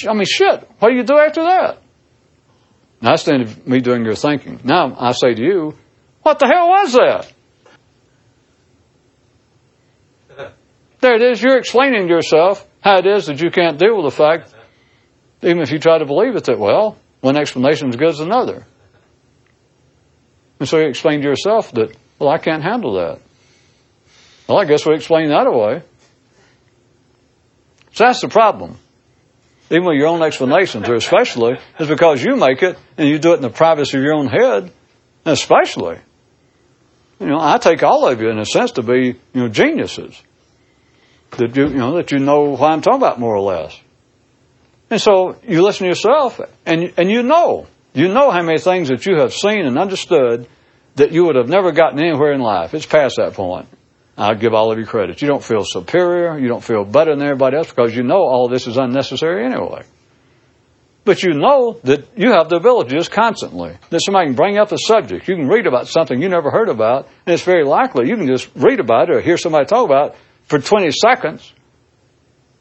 I 0.07 0.13
mean, 0.13 0.25
shit, 0.25 0.67
what 0.79 0.89
do 0.89 0.95
you 0.95 1.03
do 1.03 1.17
after 1.17 1.43
that? 1.43 1.79
that's 3.01 3.23
the 3.23 3.33
end 3.33 3.43
of 3.43 3.67
me 3.67 3.79
doing 3.79 4.05
your 4.05 4.15
thinking. 4.15 4.61
Now 4.63 4.95
I 4.97 5.11
say 5.11 5.33
to 5.33 5.41
you, 5.41 5.77
what 6.21 6.39
the 6.39 6.47
hell 6.47 6.69
was 6.69 6.93
that? 6.93 7.33
There 11.01 11.15
it 11.15 11.21
is. 11.21 11.41
You're 11.41 11.57
explaining 11.57 12.07
to 12.07 12.13
yourself 12.13 12.65
how 12.79 12.99
it 12.99 13.05
is 13.05 13.25
that 13.25 13.41
you 13.41 13.51
can't 13.51 13.77
deal 13.77 14.01
with 14.01 14.05
the 14.05 14.15
fact, 14.15 14.55
even 15.41 15.59
if 15.59 15.69
you 15.69 15.79
try 15.79 15.97
to 15.97 16.05
believe 16.05 16.33
it, 16.37 16.45
that, 16.45 16.57
well, 16.57 16.97
one 17.19 17.35
explanation 17.35 17.89
is 17.89 17.97
good 17.97 18.07
as 18.07 18.21
another. 18.21 18.65
And 20.59 20.69
so 20.69 20.77
you 20.77 20.87
explain 20.87 21.19
to 21.19 21.27
yourself 21.27 21.73
that, 21.73 21.93
well, 22.19 22.29
I 22.29 22.37
can't 22.37 22.63
handle 22.63 22.93
that. 22.93 23.19
Well, 24.47 24.59
I 24.59 24.65
guess 24.65 24.85
we 24.85 24.95
explain 24.95 25.29
that 25.29 25.47
away. 25.47 25.83
So 27.93 28.05
that's 28.05 28.21
the 28.21 28.27
problem. 28.27 28.77
Even 29.69 29.85
with 29.85 29.97
your 29.97 30.07
own 30.07 30.21
explanations, 30.21 30.87
or 30.89 30.95
especially, 30.95 31.57
is 31.79 31.87
because 31.87 32.23
you 32.23 32.35
make 32.35 32.61
it 32.61 32.77
and 32.97 33.07
you 33.07 33.19
do 33.19 33.33
it 33.33 33.37
in 33.37 33.41
the 33.41 33.49
privacy 33.49 33.97
of 33.97 34.03
your 34.03 34.15
own 34.15 34.27
head, 34.27 34.71
especially. 35.25 35.99
You 37.19 37.27
know, 37.27 37.39
I 37.39 37.57
take 37.57 37.83
all 37.83 38.07
of 38.07 38.21
you 38.21 38.29
in 38.29 38.39
a 38.39 38.45
sense 38.45 38.73
to 38.73 38.83
be, 38.83 39.15
you 39.33 39.41
know, 39.41 39.47
geniuses. 39.47 40.21
That 41.37 41.55
you, 41.55 41.69
you 41.69 41.77
know, 41.77 41.95
that 41.95 42.11
you 42.11 42.19
know 42.19 42.51
what 42.51 42.71
I'm 42.71 42.81
talking 42.81 42.97
about 42.97 43.19
more 43.19 43.35
or 43.35 43.41
less. 43.41 43.79
And 44.89 45.01
so 45.01 45.37
you 45.47 45.63
listen 45.63 45.85
to 45.85 45.89
yourself 45.89 46.39
and, 46.65 46.93
and 46.97 47.09
you 47.09 47.23
know, 47.23 47.65
you 47.93 48.09
know 48.09 48.29
how 48.29 48.43
many 48.43 48.59
things 48.59 48.89
that 48.89 49.05
you 49.05 49.15
have 49.17 49.33
seen 49.33 49.65
and 49.65 49.77
understood 49.77 50.47
that 50.95 51.11
you 51.11 51.25
would 51.25 51.35
have 51.35 51.47
never 51.47 51.71
gotten 51.71 51.99
anywhere 51.99 52.33
in 52.33 52.41
life. 52.41 52.73
It's 52.73 52.85
past 52.85 53.15
that 53.17 53.33
point. 53.33 53.67
I'll 54.17 54.35
give 54.35 54.53
all 54.53 54.71
of 54.71 54.77
you 54.77 54.85
credit. 54.85 55.21
You 55.21 55.27
don't 55.27 55.43
feel 55.43 55.63
superior. 55.63 56.37
You 56.37 56.47
don't 56.47 56.63
feel 56.63 56.83
better 56.85 57.15
than 57.15 57.23
everybody 57.23 57.57
else 57.57 57.69
because 57.69 57.95
you 57.95 58.03
know 58.03 58.21
all 58.21 58.47
this 58.47 58.67
is 58.67 58.77
unnecessary 58.77 59.45
anyway. 59.45 59.83
But 61.05 61.23
you 61.23 61.33
know 61.33 61.79
that 61.83 62.07
you 62.15 62.31
have 62.31 62.47
the 62.47 62.55
ability 62.55 62.95
just 62.95 63.11
constantly 63.11 63.77
that 63.89 63.99
somebody 64.05 64.27
can 64.27 64.35
bring 64.35 64.57
up 64.57 64.71
a 64.71 64.77
subject. 64.77 65.27
You 65.27 65.35
can 65.35 65.47
read 65.47 65.67
about 65.67 65.87
something 65.87 66.21
you 66.21 66.29
never 66.29 66.49
heard 66.49 66.69
about, 66.69 67.09
and 67.25 67.33
it's 67.33 67.43
very 67.43 67.65
likely 67.65 68.07
you 68.07 68.15
can 68.15 68.27
just 68.27 68.49
read 68.55 68.79
about 68.79 69.09
it 69.09 69.15
or 69.15 69.21
hear 69.21 69.37
somebody 69.37 69.65
talk 69.65 69.85
about 69.85 70.11
it 70.11 70.17
for 70.43 70.59
20 70.59 70.91
seconds, 70.91 71.51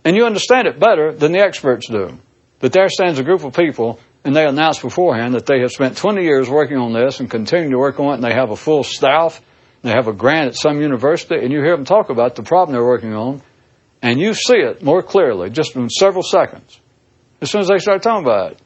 and 0.05 0.17
you 0.17 0.25
understand 0.25 0.67
it 0.67 0.81
better 0.81 1.13
than 1.13 1.33
the 1.33 1.39
experts 1.39 1.89
do. 1.89 2.19
But 2.59 2.73
there 2.73 2.89
stands 2.89 3.21
a 3.21 3.25
group 3.25 3.45
of 3.45 3.55
people, 3.55 4.01
and 4.25 4.35
they 4.35 4.45
announce 4.45 4.81
beforehand 4.81 5.35
that 5.35 5.47
they 5.47 5.61
have 5.61 5.71
spent 5.71 5.97
20 5.97 6.23
years 6.23 6.49
working 6.49 6.79
on 6.79 6.93
this 6.93 7.21
and 7.21 7.31
continue 7.31 7.71
to 7.71 7.79
work 7.79 8.01
on 8.01 8.11
it, 8.11 8.15
and 8.15 8.25
they 8.25 8.35
have 8.35 8.51
a 8.51 8.57
full 8.57 8.83
staff 8.83 9.41
they 9.83 9.91
have 9.91 10.07
a 10.07 10.13
grant 10.13 10.49
at 10.49 10.55
some 10.57 10.81
university, 10.81 11.37
and 11.37 11.53
you 11.53 11.59
hear 11.59 11.77
them 11.77 11.85
talk 11.85 12.09
about 12.09 12.37
the 12.37 12.43
problem 12.43 12.75
they're 12.75 12.85
working 12.85 13.15
on, 13.15 13.43
and 14.01 14.21
you 14.21 14.35
see 14.35 14.57
it 14.57 14.83
more 14.83 15.03
clearly 15.03 15.51
just 15.51 15.77
in 15.77 15.91
several 15.91 16.23
seconds 16.23 16.81
as 17.41 17.51
soon 17.51 17.61
as 17.61 17.69
they 17.69 17.79
start 17.79 18.03
talking 18.03 18.25
about 18.25 18.53
it. 18.53 18.59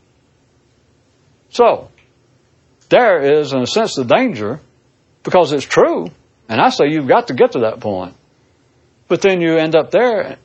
So, 1.50 1.90
there 2.90 3.40
is, 3.40 3.52
in 3.52 3.60
a 3.60 3.66
sense, 3.66 3.94
the 3.94 4.04
danger 4.04 4.60
because 5.22 5.52
it's 5.52 5.64
true, 5.64 6.10
and 6.48 6.60
I 6.60 6.68
say 6.68 6.88
you've 6.88 7.08
got 7.08 7.28
to 7.28 7.34
get 7.34 7.52
to 7.52 7.60
that 7.60 7.80
point. 7.80 8.14
But 9.08 9.22
then 9.22 9.40
you 9.40 9.56
end 9.56 9.74
up 9.74 9.90
there, 9.90 10.36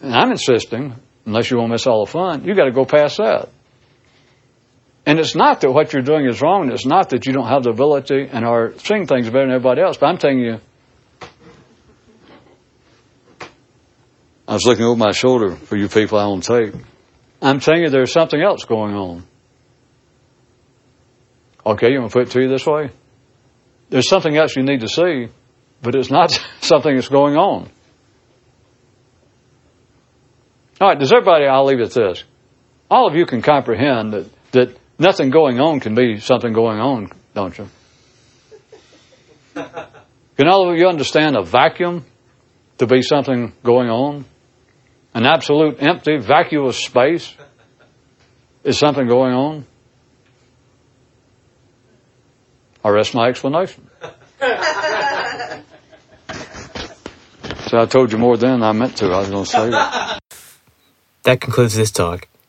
and 0.00 0.14
I'm 0.14 0.30
insisting, 0.30 0.94
unless 1.24 1.50
you 1.50 1.56
want 1.56 1.70
to 1.70 1.72
miss 1.72 1.86
all 1.86 2.04
the 2.04 2.10
fun, 2.10 2.44
you've 2.44 2.56
got 2.56 2.66
to 2.66 2.72
go 2.72 2.84
past 2.84 3.16
that. 3.16 3.48
And 5.08 5.18
it's 5.18 5.34
not 5.34 5.62
that 5.62 5.72
what 5.72 5.94
you're 5.94 6.02
doing 6.02 6.26
is 6.26 6.42
wrong. 6.42 6.70
It's 6.70 6.84
not 6.84 7.08
that 7.10 7.24
you 7.24 7.32
don't 7.32 7.48
have 7.48 7.62
the 7.62 7.70
ability 7.70 8.28
and 8.30 8.44
are 8.44 8.74
seeing 8.76 9.06
things 9.06 9.24
better 9.30 9.46
than 9.46 9.52
everybody 9.52 9.80
else. 9.80 9.96
But 9.96 10.08
I'm 10.08 10.18
telling 10.18 10.40
you, 10.40 10.60
I 14.46 14.52
was 14.52 14.66
looking 14.66 14.84
over 14.84 14.98
my 14.98 15.12
shoulder 15.12 15.56
for 15.56 15.78
you 15.78 15.88
people 15.88 16.18
on 16.18 16.42
tape. 16.42 16.74
I'm 17.40 17.58
telling 17.58 17.84
you 17.84 17.88
there's 17.88 18.12
something 18.12 18.38
else 18.38 18.66
going 18.66 18.94
on. 18.94 19.24
Okay, 21.64 21.90
you 21.90 22.00
want 22.00 22.12
to 22.12 22.18
put 22.18 22.28
it 22.28 22.32
to 22.32 22.42
you 22.42 22.48
this 22.50 22.66
way? 22.66 22.90
There's 23.88 24.10
something 24.10 24.36
else 24.36 24.56
you 24.56 24.62
need 24.62 24.80
to 24.80 24.88
see, 24.88 25.28
but 25.80 25.94
it's 25.94 26.10
not 26.10 26.38
something 26.60 26.94
that's 26.94 27.08
going 27.08 27.36
on. 27.36 27.70
All 30.82 30.88
right, 30.88 30.98
does 30.98 31.14
everybody, 31.14 31.46
I'll 31.46 31.64
leave 31.64 31.80
it 31.80 31.92
this. 31.92 32.24
All 32.90 33.08
of 33.08 33.14
you 33.14 33.24
can 33.24 33.40
comprehend 33.40 34.12
that, 34.12 34.52
that 34.52 34.76
Nothing 34.98 35.30
going 35.30 35.60
on 35.60 35.78
can 35.80 35.94
be 35.94 36.18
something 36.18 36.52
going 36.52 36.80
on, 36.80 37.10
don't 37.34 37.56
you? 37.56 37.68
Can 39.54 40.48
all 40.48 40.70
of 40.70 40.78
you 40.78 40.88
understand 40.88 41.36
a 41.36 41.42
vacuum 41.42 42.04
to 42.78 42.86
be 42.86 43.02
something 43.02 43.52
going 43.62 43.88
on? 43.88 44.24
An 45.14 45.24
absolute 45.24 45.80
empty, 45.80 46.18
vacuous 46.18 46.76
space 46.76 47.34
is 48.64 48.78
something 48.78 49.06
going 49.06 49.34
on? 49.34 49.66
I 52.84 52.90
rest 52.90 53.14
my 53.14 53.28
explanation. 53.28 53.88
so 57.68 57.78
I 57.78 57.86
told 57.86 58.12
you 58.12 58.18
more 58.18 58.36
than 58.36 58.62
I 58.62 58.72
meant 58.72 58.96
to. 58.98 59.06
I 59.06 59.18
was 59.20 59.30
going 59.30 59.44
to 59.44 59.50
say 59.50 59.70
that. 59.70 60.20
That 61.24 61.40
concludes 61.40 61.74
this 61.74 61.90
talk. 61.90 62.28